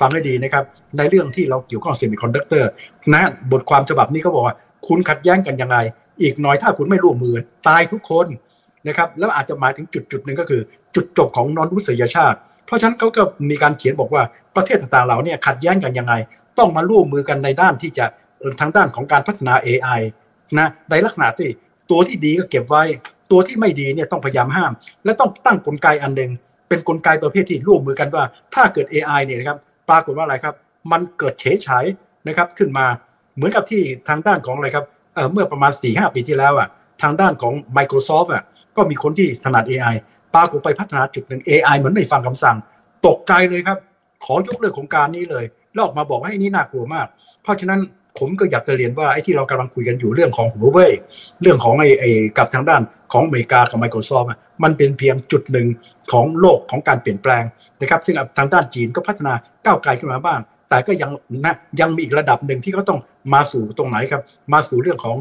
[0.00, 0.64] ฟังให้ดีนะครับ
[0.96, 2.70] ในเรื่องที่เราเกี่ยวข้องเซมิคอนดักเตอร์
[3.12, 4.56] นะบทความฉบับนี้เขาบอกว่า
[4.86, 5.76] คุณขัดแย้งกันยังไง
[6.20, 7.34] อีกหน่อยถ้าคุณไม่ร่วมมือ
[7.68, 8.26] ตายทุกคน
[8.88, 10.60] นะครับแล้วอาจจะหมายถึงจุดจุดหนึ่งก็คือ
[10.94, 14.22] จุดจบของนอนรุษยชาติ เพราะฉะนั้นเขาก็มีการเขียนบอกว่า
[14.56, 16.14] ประเทศต่างๆเหล่านี้ขัดแย้งกันยังไง
[16.58, 18.06] ต้องมาร่วมมือกันในด้านที่จะ
[18.60, 20.00] ทางด้านของการพัฒนา AI
[20.58, 21.48] นะในลักษณะที่
[21.90, 22.82] ตัวที่ดีก็เก็บไว้
[23.30, 24.72] ตัวที่ไม่ดีเนี่ยต้องพยายามห้าม
[25.04, 26.30] และต้องตั้งกลไกอันหนึ่ง
[26.68, 29.58] เป็นนกลไกประเภทที่ร่วมมือกันว่า ถ้าเกิด AI เนี่ยนะครับ
[29.88, 30.54] ปรากฏว่าอะไรครับ
[30.92, 31.84] มันเกิดเฉยฉาย
[32.28, 32.86] นะครับขึ้นมา
[33.36, 34.84] เหมือนกับที่ทางด้านของอะไรครับ
[35.32, 36.68] เมื่อประมาณ4ีหปีที่แล้วอะ
[37.02, 38.44] ทางด้านของ Microsoft อะ
[38.76, 39.94] ก็มีคนที่ถนัด AI
[40.34, 42.56] ปากฏไปพัฒนาจุดหนึ่ง AI เหมือนไม่ฟังคำสั่ง
[43.06, 43.78] ตกใจเลยครับ
[44.24, 47.06] ขอยกเลิกโครงการนี้เลย แล้วออกมาบอกว่าไอ้นี่น่ากลัวมาก
[47.42, 47.80] เพราะฉะนั้น
[48.18, 50.92] ผมก็อยากจะเรียนว่าไอ้ที่เรากำลังคุยกันอยู่เรื่องของหัวเว่ย
[51.42, 54.26] เรื่องของไอ้ไอ้กับทางด้านของอเมริกากับ Microsoft
[54.62, 55.66] มันเป็นเพียงจุดหนึ่ง
[56.12, 57.44] ของโลกของการเปลี่ยนแปลง
[57.80, 59.32] นะครับซึ่งทางด้านจีนก็พัฒนา
[59.64, 61.10] ก้าวไกลขึ้นมาบ้าง แต่ก็ยัง
[61.44, 63.00] นะยังมีอีกระดับหนึ่งที่เขาต้อง
[63.34, 65.16] มาสู่ตรงไหนครับ มาสู่เรื่องของ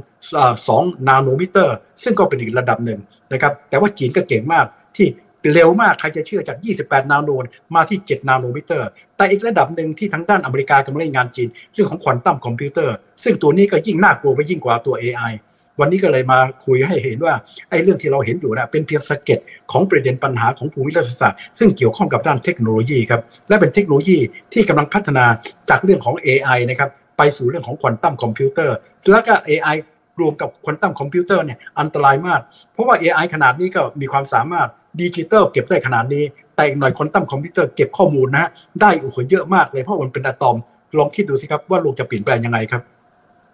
[0.67, 2.99] สอง nanometer ซึ่งก็เป็นอีกระดับหนึ่ง
[3.33, 4.65] นะครับ แต่ว่าจีนก็เก่งมาก
[4.97, 5.07] ที่
[5.53, 7.29] เร็วมากใครจะเชื่อจาก 28 นาโน
[7.75, 15.33] มาที่ 7 nanometer แต่อีกระดับหนึ่งที่ทางด้านอเมริกากำลังเล่นงานจีน เรื่องของควอนตัมคอมพิวเตอร์ ซึ่งตัวนี้ก็ยิ่งน่ากลัวไปยิ่งกว่าตัว AI
[15.79, 17.33] วันนี้ก็เลยมาคุยให้เห็นว่า
[17.69, 19.39] ไอ้เรื่องที่เราเห็นอยู่นะเป็นเพียงสะเก็ด
[19.71, 24.17] ของประเด็นปัญหาของภูมิรัฐศาสตร์ซึ่งเกี่ยวข้องกับด้านเทคโนโลยีครับและเป็นเทคโนโลยี
[24.53, 25.25] ที่กำลังพัฒนา
[25.69, 26.89] จากเรื่องของ AI นะครับ
[27.19, 28.75] ไปสู่เรื่องของควอนตัมคอมพิวเตอร์
[29.11, 29.75] แล้วก็ AI
[30.21, 32.41] รวมกับควอนตัมคอมพิวเตอร์เนี่ยอันตรายมาก
[32.73, 34.69] เพราะว่า AI ขนาดนี้ก็มีความสามารถ
[35.01, 36.23] ดิจิตอลเก็บได้ขนาดนี้
[36.55, 38.49] แต่อีกหน่อยควอนตัมคอมพิวเตอร์เก็บข้อมูลนะ
[38.81, 40.57] ได้โอ้โหเยอะมากเลยเพราะมันเป็นอะตอม
[40.97, 42.81] ลองคิดดูสิครับว่าโลกจะเปลี่ยนแปลงยังไงครับ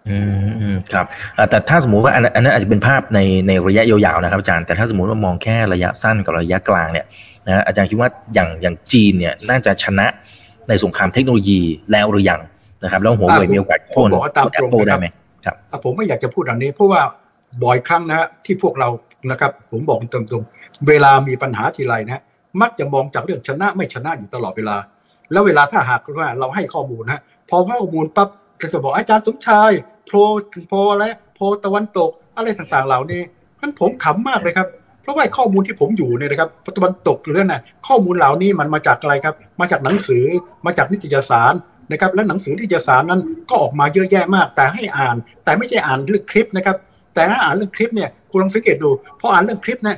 [0.08, 0.18] อื
[0.74, 1.06] มครับ
[1.50, 7.06] แต่ถ้าสมมุติว่าอันนั้นอาจจะเป็นภาพในในระยะยาวๆนะครับอาจารย์แต่ถ้าสมมติว่ามองแค่ระยะสั้นกับระยะกลางเนี่ย
[7.46, 10.06] นะอาจารย์คิดว่าอย่างอย่างจีนเนี่ยน่าจะชนะ
[10.68, 11.60] ในสงครามเทคโนโลยี
[11.92, 12.40] แล้วหรือยัง
[12.82, 15.06] นะครับแล้วหัวเว่ยมีโอกาสโค่นแอปเปิลได้ไหม
[15.44, 17.00] ครับผมไม่อยากจะพูดอันนี้ เพราะว่า
[17.62, 18.88] บ่อยครั้งนะที่พวกเรา
[19.30, 22.22] นะครับ ผมบอกตรงๆเวลามีปัญหาทีไรนะ
[22.60, 24.76] มักจะมองจากเรื่องชนะไม่ชนะอยู่ตลอดเวลา
[25.32, 28.28] แล้วเวลาถ้าหากว่าเราให้ข้อมูลนะพอให้ข้อมูลปั๊บ
[28.72, 29.70] จะบอกอาจารย์สมชาย
[30.06, 30.16] pro
[30.68, 33.22] pro อะไร pro ตะวันตก อะไรต่างๆ เหล่านี้
[33.60, 34.68] มันผมขำมากเลยครับ
[35.02, 40.24] เพราะว่าข้อมูลที่ผมอยู่เนี่ยนะครับตะวันตกเรื่องน่ะข้อมูลเหล่านี้มันมาจากอะไรครับ มาจากหนังสือ
[40.66, 41.52] มาจากนิตยสาร
[41.90, 46.76] นะครับและหนังสือนิตยสารนั้นก็ออกมาเยอะแยะมาก แต่ให้อ่าน แต่ไม่ใช่อ่านเรื่องคลิปนะครับ
[47.14, 49.96] แต่ถ้าอ่านเรื่องคลิปเนี่ยคุณลองสังเกตดูพออ่านเรื่องคลิปเนี่ย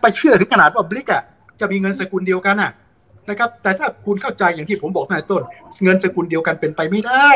[0.00, 1.22] ไปเชื่อถึงขนาดว่าบลิกอะ
[1.60, 2.70] จะมีเงินสกุลเดียวกันอะ
[3.30, 5.42] นะครับ แต่ถ้าคุณเข้าใจอย่างที่ผมบอกตั้งแต่ต้น
[5.82, 7.28] เงินสกุลเดียวกันเป็นไปไม่ได้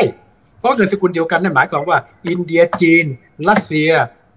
[0.59, 3.05] เพราะเงินสกุลเดียวกันนั่นหมายความว่า อินเดียจีน
[3.49, 3.89] รัสเซีย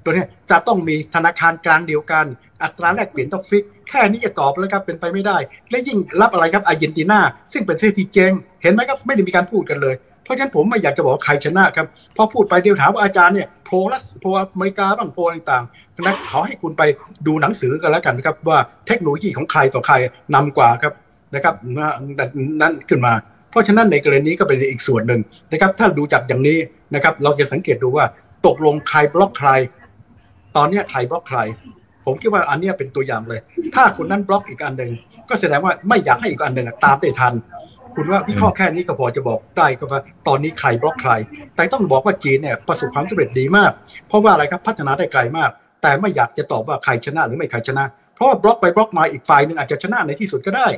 [0.08, 2.24] ตัวนี้จะต้องมีธนาคารกลางเดียวกัน
[2.62, 5.36] อัตราแลกเปลี่ยนต้องฟิก แค่นี้จะตอบแล้วครับเป็นไปไม่ได้
[5.70, 7.20] และยิ่งรับอะไรครับอาร์เจนตินา
[7.52, 8.32] ซึ่งเป็นประเทศที่เจง
[8.62, 9.94] เห็นไหมครับไม่ได้มีการพูดกันเลย
[10.24, 11.86] เพราะฉะนั้นผมไม่อยากจะบอกใครชนะครับ
[12.16, 16.82] พอพูดไปเดียวถามว่าอาจารย์เนี่ยโพลัสโพลอเมริกาบ้างโพลต่างๆนะขอให้คุณไป
[17.26, 19.94] ดูหนังสือกันแล้วกันนะครับว่าเทคโนโลยีของใครต่อใคร
[20.34, 20.92] นำกว่าครับ
[21.34, 21.54] นะครับ
[22.60, 23.12] นั่นขึ้นมา
[23.50, 25.20] เพราะฉะนั้นในกรณีนี้ก็เป็นอีกส่วนหนึ่ง
[25.52, 26.58] นะครับถ้าดูจากอย่างนี้
[26.94, 28.04] นะครับเราจะสังเกตดูว่า
[28.46, 29.50] ตกลงใครบล็อกใคร
[30.56, 31.38] ตอนนี้ใครบล็อกใคร
[32.06, 33.40] ผมคิดว่าอันนี้เป็นตัวอย่างเลย
[33.74, 34.92] ถ้าคนนั้นบล็อกอีกอันหนึ่ง
[35.28, 37.34] ก็แสดงว่าไม่อยากให้อีกอันหนึ่งตามได้ทัน
[37.94, 41.12] คุณว่าวิเคราะห์แค่นี้ก็พอจะบอกได้ก็ว่าตอนนี้ใครบล็อกใคร
[41.56, 43.70] แต่ต้องบอกว่าจีนเนี่ยประสบความสำเร็จดีมาก
[44.08, 45.50] เพราะว่าอะไรครับพัฒนาได้ไกลมาก
[45.82, 47.84] แต่ไม่อยากจะตอบว่าใครชนะหรือไม่ใครชนะ
[48.14, 50.68] เพราะว่าบล็อกไปบล็อกมาอีกฝ่ายหนึ่งอาจจะชนะในที่สุดก็ได้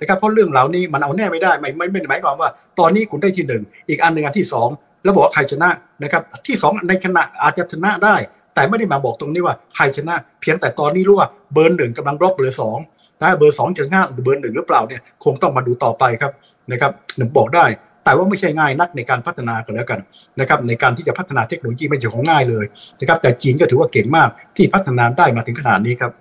[0.00, 2.50] นะครับเพราะเรื่องเหล่านี้มันเอาแน่ไม่ได้ไม่ไม่ไม่หมายความว่า
[2.80, 4.68] ตอนนี้คุณได้ที่หนึ่งอีกอันหนึ่งอันที่สอง
[5.04, 5.68] แล้วบอกว่าใครชนะ
[6.02, 8.16] นะครับที่สองในขณะอาจจะชนะได้
[8.56, 12.78] แต่ไม่ได้มาบอกตรงนี้ว่าใครชนะ เพียงแต่ตอนนี้รู้ว่าเบอร์หนึ่งกำลังบล็อกเบอร์สอง
[13.20, 16.32] ถ้าเบอร์สองจะง่ายหรือเบอร์หนึ่งหรือเปล่าเนี่ยคงต้องมาดูต่อไปครับ
[16.72, 17.64] นะครับหนึ่งบอกได้
[18.04, 20.00] แต่ว่าไม่ใช่ง่ายนักในการพัฒนากันแล้วกัน
[20.40, 22.64] นะครับในการที่จะพัฒนาเทคโนโลยีไม่ใช่ของง่ายเลย
[23.00, 26.12] นะครับแต่จีนก็ถือว่าเก่งมากที่พัฒนาได้มาถึงขนาดนี้ครับ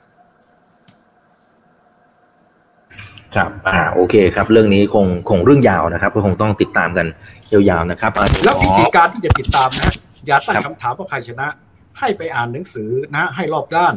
[3.35, 7.07] ครับ อ่า โอเคครับ เรื่องนี้คงคงเรื่องยาวนะครับ ก็คงต้องติดตามกัน
[7.51, 8.11] ยาวๆนะครับ
[8.45, 9.91] แล้ววิธีการที่จะติดตามนะ
[10.27, 11.47] อย่าตั้งคำถามว่าใครชนะ
[11.99, 13.93] ให้ไปอ่านหนังสือนะให้รอบด้าน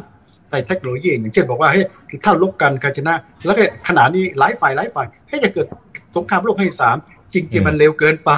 [0.49, 1.85] แต่เทคโนโลยีอย่างเช่นบอกว่าเฮ้ย
[2.25, 5.67] ถ้าลบกันใครชนะ แล้วก็ขนาดนี้หลายฝ่ายหลายฝ่ายให้จะเกิด
[6.15, 6.97] สงครามโลกให้สาม
[7.33, 8.31] จริงๆมันเร็วเกินไป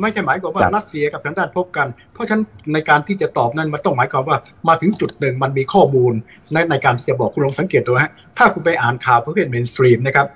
[0.00, 2.42] ไม่ใช่หมายความว่ารัสเซียกับทางด้านพบกัน เพราะฉะนั้น
[2.72, 4.38] ในการที่จะตอบนั้นมันต้องหมายความว่า
[4.68, 6.14] มาถึงจุดหนึ่งมันมีข้อมูล
[6.52, 10.26] ในในการที่จะบอกคุณลองสังเกตดูฮะถ้าคุณไปอ่านข่าวประเภท mainstream นะครับ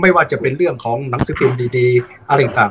[0.00, 2.70] ไม่ว่าจะเป็นเรื่องของหนังสือพิมพ์ดีๆ อะไรต่าง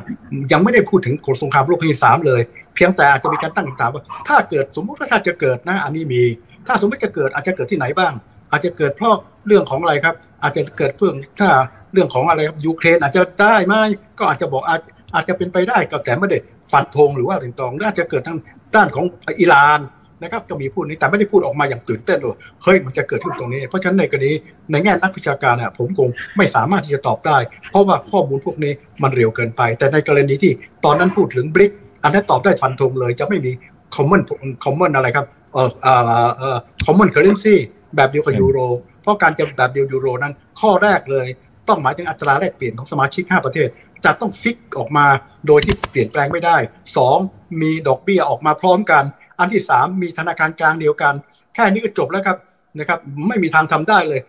[0.52, 6.22] ยังไม่ได้พูดถึงสงครามโลกครั้งที่สามเลยเพียงแต่อาจจะมีการตั้งคำถามว่า ถ้าเกิดสมมติว่าถ้าจะเกิดนะ อันนี้มี
[6.66, 8.12] ถ้าสมมติจะเกิดอาจจะเกิดที่ไหนบ้าง
[8.50, 9.14] อาจจะเกิดเพราะ
[9.46, 11.10] เรื่องของอะไรครับ อาจจะเกิดเพื่อ
[11.40, 11.48] ถ้า
[11.92, 13.74] เรื่องของอะไรครับยูเครนอาจจะได้ไหม
[14.18, 14.80] ก็อาจจะบอกอาจ
[15.14, 16.38] อาจจะเป็นไปได้ก็แต่ไม่ได้
[16.72, 18.38] ฟันธงหรือว่าถึงตองน่าจะเกิดทาง
[18.74, 19.04] ด้านของ
[19.40, 19.80] อิหร่าน
[20.22, 24.32] นะครับก็มีพูดนี้แต่ไม่ได้พูดออกมาอย่างตื่นเต้นเลยเฮ้ยมันจะเกิดขึ้นตรงนี้ เพราะฉะนั้นในกรณี
[24.72, 27.38] ในแง่นักวิชาการเนี่ยผมคงไม่สามารถที่จะตอบได้
[27.70, 28.72] เพราะว่าข้อมูลพวกนี้
[29.02, 30.52] มันเร็วเกินไป แต่ในกรณีที่
[30.84, 31.72] ตอนนั้นพูดถึงบริก
[32.02, 33.52] อันนั้นตอบได้ฟันธงเลยจะไม่มี
[33.94, 34.20] common
[34.64, 35.92] common อะไรครับเอ่อเอ่
[36.26, 37.54] อเอ่อ common currency
[37.96, 38.58] แบบเดียวกับยูโร
[39.02, 41.26] เพราะการจะแบบเดียวยูโรนั้น ข้อแรกเลย
[41.68, 43.68] ต้องหมายถึงอัตราแลกเปลี่ยนของสมาชิก 5 ประเทศ
[44.04, 45.06] จะต้องฟิกออกมา
[45.46, 46.56] โดยที่เปลี่ยนแปลงไม่ได้
[47.08, 47.60] 2.
[47.60, 49.04] มีดอกเบี้ยออกมาพร้อมกัน
[49.38, 51.14] อันที่ 3 มีธนาคารกลางเดียวกัน
[51.54, 52.36] แค่นี้ก็จบแล้วครับ
[52.78, 52.98] นะครับ
[53.28, 54.20] ไม่มีทางทำได้เลย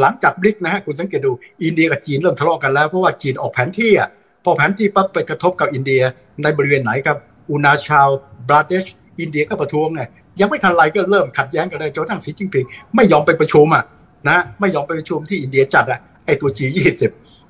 [0.00, 4.08] หลังจากบริกนะฮะคุณสังเกตดูอินเดียกับจีนเริ่มทะเลาะกันแล้วเพราะว่าจีนออกแผนที่อะ
[4.44, 6.02] พอแผนที่ปั๊บไปกระทบกับอินเดีย
[6.42, 7.16] ในบริเวณไหนครับ
[7.50, 8.08] อุนาชาว
[8.48, 8.86] บราเดช
[9.20, 10.02] อินเดียก็ประท้วงไง
[10.40, 12.64] ยังไม่ทันไรก็เริ่มขัดแย้งกันเลยจนทั้งสีจิ้งผิง
[12.96, 13.84] ไม่ยอมไปประชุมอะ
[14.28, 17.02] นะไม่ยอมไปประชุมที่อินเดียจัดอะไอตัว G20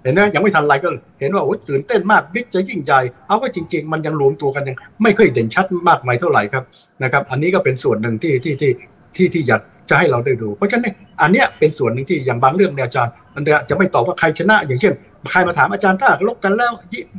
[0.03, 0.89] เห็นไหมยังไม่ทันไรก็
[1.21, 6.65] เห็นว่าโอ้ตื่นเต้นมากบิ๊กจะยิ่งใหญ่เอาว่าจริง ๆ มันยังรวมตัวกันยังไม่ค่อยเด่นชัดมากมายเท่าไหร่ครับ
[7.03, 8.73] นะครับ อันนี้ก็เป็นส่วนหนึ่งที่ที่ที่
[9.17, 9.61] ที่ที่อยาก
[9.91, 14.95] จะให้เราได้ดู เพราะฉะนั้นอันเนี้ยเป็นส่วนหนึ่งที่อย่างบางเรื่องเนี่ยอาจารย์มันจะไม่ตอบว่าใครชนะ อย่างเช่น
[15.31, 16.73] ใครมาถามอาจารย์ถ้าลบกันแล้ว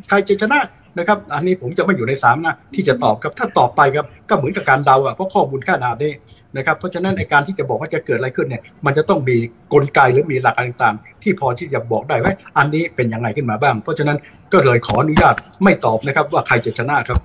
[0.09, 0.61] ใครจะชนะ
[0.97, 6.11] นะครับ อันนี้ผมจะไม่อยู่ในสามนะที่จะตอบครับถ้าตอบไปครับก็เหมือนกับการเดาอะเพราะข้อมูลขนาดนี้
[6.57, 9.37] นะครับ เพราะฉะนั้นในการที่จะบอกว่าจะเกิดอะไรขึ้นเนี่ยมันจะต้องมี
[9.73, 14.17] กลไกหรือมีหลักอะไรต่างๆ ที่พอที่จะบอกได้ว่าอันนี้เป็นยังไงขึ้นมาบ้าง เพราะฉะนั้น
[14.53, 17.19] ก็เลยขออนุญาตไม่ตอบนะครับว่าใครจะชนะครับ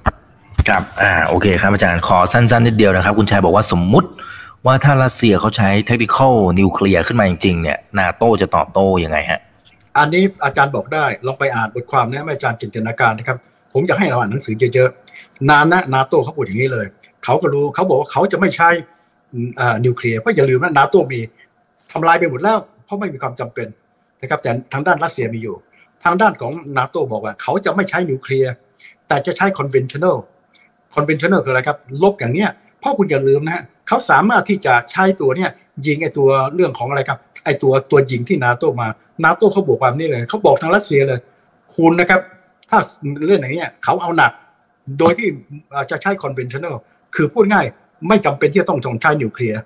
[0.69, 4.11] ครับอ่าโอเคครับอาจารย์ขอสั้นๆนิดเดียวนะครับ คุณชายบอกว่าสมมุติ
[4.67, 9.41] ว่าถ้ารัสเซียเขาใช้เทคนิคอลนิวเคลียร์ขึ้นมาจริงๆเนี่ยนาโตจะตอบโต้ยังไงฮะ
[9.99, 13.39] อันนี้อาจารย์บอกได้ลองไปอ่านบทความนะอาจารย์จินตนาการนะครับ
[13.73, 16.87] ผมอยากให้เราอ่านหนังสือเยอะๆนานนะนาโต้เขาพูดอย่างนี้เลย
[17.25, 18.69] เขาก็รู้เขาบอกว่าเขาจะไม่ใช้
[19.85, 21.21] นิวเคลียร์เพราะอย่าลืมนะนาโต้มี
[21.93, 23.69] ทำลายไปหมดแล้ว เพราะไม่มีความจำเป็น
[24.23, 25.57] นะครับ แต่ทางด้านรัสเซียมีอยู่
[26.05, 28.53] ทางด้านของนาโต้บอกว่า เขาจะไม่ใช้นิวเคลียร์
[29.09, 30.17] แต่จะใช้ conventional
[30.95, 35.51] conventional คืออะไรครับรบอย่างเนี้ยเพราะคุณอย่าลืมนะฮะเขาสามารถที่จะใช้ตัวเนี้ย
[35.87, 38.89] ยิงไอตัวเรื่องของอะไรครับ ไอตัวตัวยิงที่นาโต้มา
[39.25, 41.21] นาโต้เขาบอกแบบนี้เลยเขาบอกทางรัสเซียเลย
[41.75, 42.21] คุณนะครับ
[42.71, 42.79] ถ้า
[43.27, 44.33] เรื่องอย่างนี้เขาเอาหนัก
[44.99, 45.29] โดยที่
[45.91, 46.75] จะใช้ conventional
[47.15, 47.67] คือพูดง่าย
[48.09, 49.61] ไม่จำเป็นที่จะต้องใช้นิวเคลียร์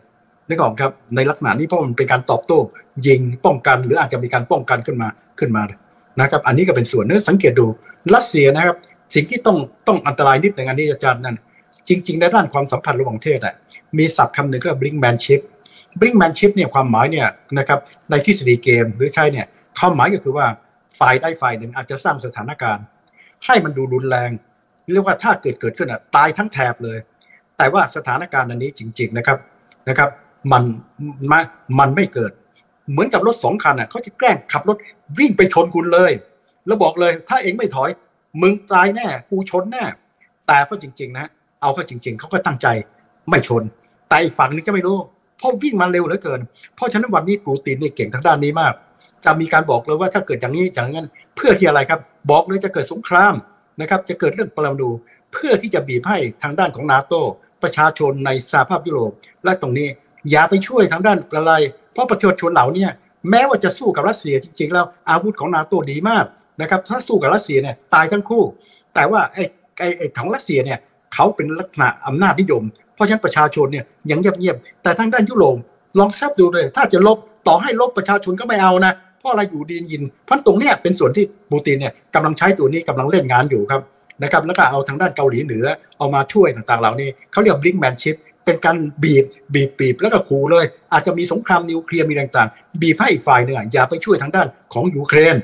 [0.49, 2.59] นึกออกครับ ในลักษณะนี้เพราะมันเป็นการตอบโต้
[3.07, 5.09] ยิงป้องกัน หรืออาจจะมีการป้องกันขึ้นมา
[5.39, 5.63] ขึ้นมา
[6.21, 7.67] นะครับ อันนี้ก็เป็นส่วนนึกสังเกตดู
[8.15, 8.77] รัสเซียนะครับ
[9.15, 9.57] สิ่งที่ต้อง
[9.87, 11.37] ต้องอันตรายนิดหนึ่งอันนี้อาจารย์นั่น
[11.89, 13.55] จริง ๆ ในด้านความสัมพันธ์ระหว่างประเทศอะ
[13.99, 14.69] มีศัพท์คำหนึ่งก็
[15.99, 17.29] เรียก brinkmanship brinkmanship เนี่ยความหมายเนี่ย
[17.59, 17.79] นะครับ
[18.11, 19.47] ในทฤษฎีเกมหรือใช่เนี่ย
[19.79, 20.47] ความหมายก็คือว่า
[20.99, 22.85] ฝ่ายได้ฝ่ายหนึ่งอาจจะสร้างสถานการณ์
[23.47, 24.31] ให้มันดูรุนแรง
[24.93, 26.99] เรียกว่าถ้าเกิดเกิดขึ้นอะตายทั้งแถบเลย
[27.57, 29.39] แต่ว่าสถานการณ์อันนี้จริง ๆนะครับ
[29.89, 30.11] นะครับ
[30.53, 30.63] มัน
[31.33, 31.45] มัน
[31.79, 32.33] มันไม่เกิด
[32.91, 34.77] เหมือนกับรถสองคันอะเขาจะแกล้งขับรถ
[35.19, 36.13] วิ่งไปชนคุณเลย
[36.67, 37.91] แล้วบอกเลย ถ้าเองไม่ถอย
[38.43, 39.85] มึงตายแน่กูชนแน่
[40.47, 41.27] แต่ก็จริง ๆ นะ
[41.61, 42.67] เอาก็จริง ๆเขาก็ตั้งใจ
[43.29, 43.63] ไม่ชน
[44.09, 44.99] แต่อีกฝั่งนึงก็ไม่รู้
[45.41, 46.41] เพราะวิ่งมาเร็วเหลือเกิน
[46.77, 48.75] เพราะฉะนั้นวันนี้ปูตินนี่เก่งทางด้านนี้มาก
[49.25, 53.35] จะมีการบอกเลยว่าถ้าเกิดอย่างนี้อย่างนั้น เพื่อที่อะไรครับ บอกเลยจะเกิดสงคราม
[53.81, 54.91] นะครับ จะเกิดเรื่องปรมาณู
[55.33, 57.15] เพื่อที่จะบีบให้ทางด้านของนาโต
[57.63, 59.13] ประชาชนในสหภาพยุโรป
[59.45, 59.89] และตรงนี้
[60.31, 61.53] อย่าไปช่วยทางด้านอะไร
[61.93, 62.87] เพราะประชาชนเหล่านี้
[63.31, 66.25] แม้ว่าจะสู้กับรัสเซียจริง ๆ แล้วอาวุธของนาโตดีมาก
[66.61, 68.43] นะครับถ้าสู้กับรัสเซียเนี่ยตายทั้งคู่
[68.95, 69.45] แต่ว่าไอ้
[69.79, 70.79] ไอ้ไอ้ของรัสเซียเนี่ย
[71.15, 72.63] เขาเป็นลักษณะอำนาจนิยม
[73.01, 75.57] ราะฉะนั้นประชาชนเนี่ยยังเงียบๆแต่ทางด้านยุโรป
[75.99, 83.83] ลองทราบดูเลย ถ้าจะลบต่อให้ลบประชาชนก็ไม่เอานะเพราะอะไรอยู่ดียินพราะตรงเนี้ยเป็นส่วนที่ปูตินเนี่ยกำลังใช้ตัวนี้กำลังเล่นงานอยู่ครับ
[84.23, 85.67] นะครับแล้วก็เอาทางด้านเกาหลีเหนือ
[85.99, 89.25] เอามาช่วยต่างๆ เหล่านี้เขาเรียกบลิงแมนชิพเป็นการบีบ
[89.55, 95.37] บีบบีบแล้วก็ขู่เลย อาจจะมีสงครามนิวเคลียร์มีต่างๆ บีบให้อีกฝ่ายหนึ่งอย่าไปช่วยทางด้านของยูเครน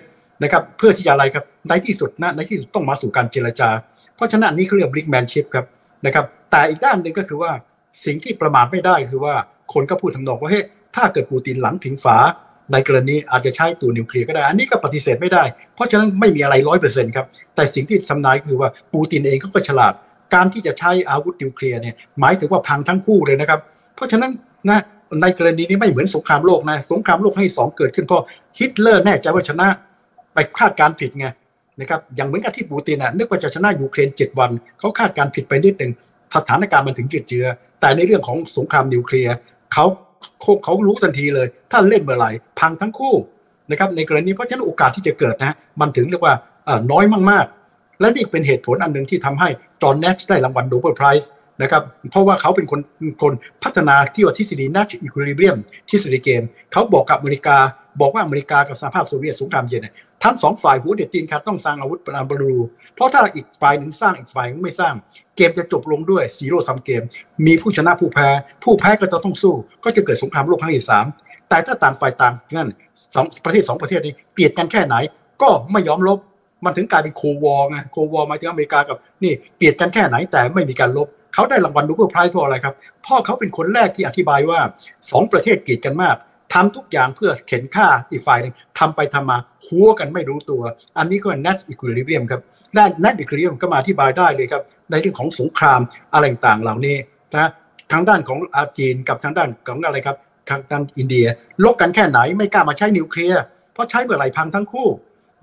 [0.43, 3.69] นะครับเพื่อที่จะอะไรครับในที่สุดนะในที่สุดต้องมาสู่การเจรจา
[4.17, 5.65] เพราะฉะนั้นนี่เขาเรียก brinkmanship ครับ
[6.07, 7.51] นะครับ แต่อีกด้านหนึ่งก็คือว่า
[8.05, 9.35] สิ่งที่ประมาทไม่ได้คือว่า
[9.73, 10.65] คนก็พูดทำนองว่าเฮ้ย
[10.97, 12.17] ถ้าเกิดปูตินหลังพิงฝา
[12.73, 15.43] ในกรณีอาจจะใช้ตัวนิวเคลียร์ก็ได้ อันนี้ก็ปฏิเสธไม่ได้
[15.75, 19.93] เพราะฉะนั้นไม่มีอะไรร้อยเปอร์เซ็นต์ครับ แต่สิ่งที่ทำนายคือว่าปูตินเองเขาก็ฉลาด
[20.35, 23.61] การที่จะใช้อาวุธนิวเคลียร์เนี่ยหมายถึงว่าพังทั้งคู่เลยนะครับ
[23.95, 24.31] เพราะฉะนั้น
[24.69, 24.81] นะ
[25.23, 28.23] ในกรณีนี้ไม่เหมือนสงครามโลกนะ สงครามโลกที่สองเกิดขึ้นเพราะ
[28.59, 29.69] ฮิตเลอร์แน่ใจว่าชนะ
[30.35, 31.27] ไปคาดการผิดไง
[31.81, 35.93] นะครับอย่างเหมือนกับที่ปูตินอะนึกว่าจะชนะยูเครนเจ็ดวันเขาคาดการผิดไปนิดหนึ่ง
[36.35, 37.47] สถานการณ์มันถึงยืดเยื้อ
[37.81, 39.35] แต่ในเรื่องของสงครามนิวเคลียร์
[39.72, 39.87] เขา
[40.64, 43.14] เขารู้ทันทีเลย ถ้าเล่นเมื่อไหร่พังทั้งคู่
[43.70, 46.35] นะครับในกรณีเพราะฉะนั้นโอกาสที่จะเกิดนะมันถึงเรียกว่า
[46.93, 49.49] น้อยมากๆ และนี่เป็นเหตุผลอันหนึ่งที่ทำให้
[49.83, 51.31] จอห์นเนชได้รางวัล Nobel Prize
[51.62, 52.81] นะครับเพราะว่าเขาเป็นคน
[53.22, 55.59] คนพัฒนาที่ว่าทฤษฎี Nash Equilibrium
[55.89, 57.57] ทฤษฎีเกมเขาบอกกับอเมริกา
[58.01, 59.87] บอกว่าอเมริกากับสหภาพโซเวียตสงครามเย็น
[60.25, 62.55] ทั้งสองฝ่ายหัวเด็ดตีนขาดต้องสร้างอาวุธปรมาณู
[62.95, 64.95] เพราะถ้าอีกฝ่ายหนึ่งสร้างอีกฝ่ายไม่สร้าง
[65.37, 67.03] เกมจะจบลงด้วย zero-sum game
[67.47, 68.29] มีผู้ชนะผู้แพ้
[68.64, 69.55] ผู้แพ้ก็จะต้องสู้
[69.85, 71.07] ก็จะเกิดสงครามโลกครั้งที่สาม
[71.49, 72.69] แต่ถ้าต่างฝ่ายต่างนั่น
[73.14, 74.97] สองประเทศสองประเทศนี้เกลียดกันแค่ไหน
[75.43, 76.19] ก็ไม่ยอมลบ
[76.64, 82.75] มันถึงกลายเป็นโควอไงโควอมาถึงอเมริกากับนี่เกลียดกันแค่ไหนแต่ไม่มีการลบเขาได้รางวัลนูเบิลไพรส์เพราะอะไรครับ
[83.07, 84.61] พ่อเขาเป็นคนแรกที่อธิบายว่า
[85.11, 86.17] สองประเทศเกลียดกันมาก
[86.55, 90.62] ทำทุกอย่างเพื่อเข็นฆ่าอีกฝ่ายหนึ่งทำไปทำมาหัวกันไม่รู้ตัว
[90.99, 92.40] อันนี้ก็เป็น net equilibrium ครับ
[93.05, 95.80] net equilibrium ก็มาอธิบายได้เลยครับ ในเรื่องของสงคราม
[96.12, 96.97] อะไรต่างเหล่านี้
[97.34, 97.51] นะ
[97.92, 100.16] ทางด้านของอาจีนกับทางด้านของอะไรครับ
[100.51, 101.26] ทางด้านอินเดีย
[101.64, 103.42] ลบกันแค่ไหนไม่กล้ามาใช้นิวเคลียร์
[103.72, 104.88] เพราะใช้เมื่อไหร่พังทั้งคู่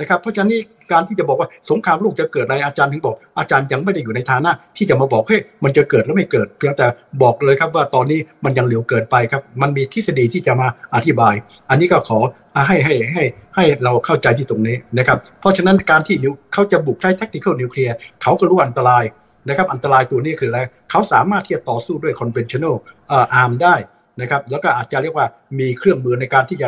[0.04, 0.52] นะครับเพราะฉะนั้น
[0.92, 6.86] การที่จะบอกว่าสงครามโลกจะเกิดอะไรอาจารย์ถึงบอก อาจารย์ยังไม่ได้อยู่ในฐานะ ที่จะมาบอกเฮ้ยมันจะเกิดแล้วไม่เกิด เพียงแต่
[7.22, 11.34] บอกเลยครับว่าตอนนี้มันยังเร็วเกินไปครับ มันมีทฤษฎีที่จะมาอธิบาย
[11.70, 12.20] อันนี้ก็ขอ
[12.68, 13.24] ให้ให้ให้
[13.56, 19.04] ให้เราเข้าใจที่ตรงนี้นะครับเพราะฉะนั้นการที่นิวเขาจะบุกใช้ tactical นิวเคลียร์เขาก็รู้อันตราย
[19.50, 20.60] นะครับอันตรายตัวนี้คืออะไร
[20.92, 22.76] เขาสามารถที่จะต่อสู้ด้วย conventional
[23.34, 23.76] อาร์มได้
[24.22, 25.28] นะครับแล้วก็อาจจะเรียกว่า
[25.60, 26.68] มีเครื่องมือในการที่จะ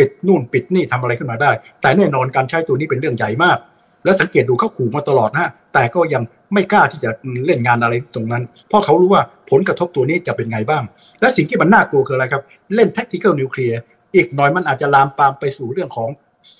[0.00, 3.58] ปิดนู่นปิดนี่ทำอะไรขึ้นมาได้ แต่แน่นอนการใช้ตัวนี้เป็นเรื่องใหญ่มาก
[4.04, 6.22] และสังเกตดูเขาขู่มาตลอดนะแต่ก็ยัง
[6.54, 7.10] ไม่กล้าที่จะ
[7.46, 10.82] เล่นงานอะไรตรงนั้น เพราะเขารู้ว่าผลกระทบตัวนี้จะเป็นไงบ้าง
[11.20, 12.42] และสิ่งที่มันน่ากลัวคืออะไรครับ
[12.74, 13.76] เล่น tactical nuclear
[14.14, 16.08] อีกหน่อยมันอาจจะลามปามไปสู่เรื่องของ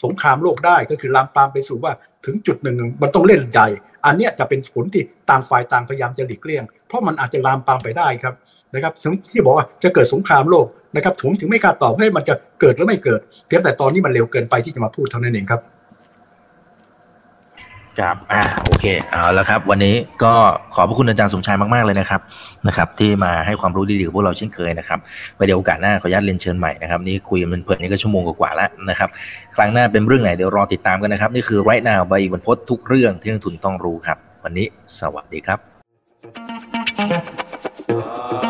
[0.02, 1.92] สงครามโลกได้ก็คือลามปามไปสู่ว่า
[2.26, 3.68] ถึงจุดหนึ่งมันต้องเล่นใหญ่
[4.06, 8.34] อันนี้จะเป็นผลที่ต่างฝ่ายต่างพยายามจะหลีกเลี่ยง เพราะมันอาจจะลามปามไปได้ครับ
[8.74, 8.92] นะครับ
[9.32, 10.66] ที่บอกว่าจะเกิดสงครามโลก
[10.96, 15.60] นะครับผมถึงไม่กล้าตอบให้มันจะเกิดหรือไม่เกิดเพียงแต่ตอนนี้มันเร็วเกินไปที่จะมาพูดเท่านั้นเองครับ
[18.00, 20.32] ครับอ่าโอเคเอาล้วครับ วันนี้ก็
[20.74, 22.20] ขอบพระคุณอาจารย์สมชายมากๆเลยนะครับ
[22.66, 24.98] นะครับ ที่มาให้ความรู้ดีๆกับพวกเราเช่นเคยนะครับ
[25.34, 29.08] ไว้เดี๋ยวโอกาสหน้าขออนุญาตเรียนเชิญใหม่นะครับนี่คุยกันเพลินนี่ก็ชั่วโมงกว่าๆแล้วนะครับ
[29.56, 34.66] ครั้งหน้าเป็นเรื่องไหนเดี๋ยวรอติดตามกันนะครับ นี่คือไรท์นาวใบบรรพททุกเรื่องที่นักทุนต้องรู้ครับ วันนี้
[35.00, 35.56] สวัสดีครั
[38.46, 38.49] บ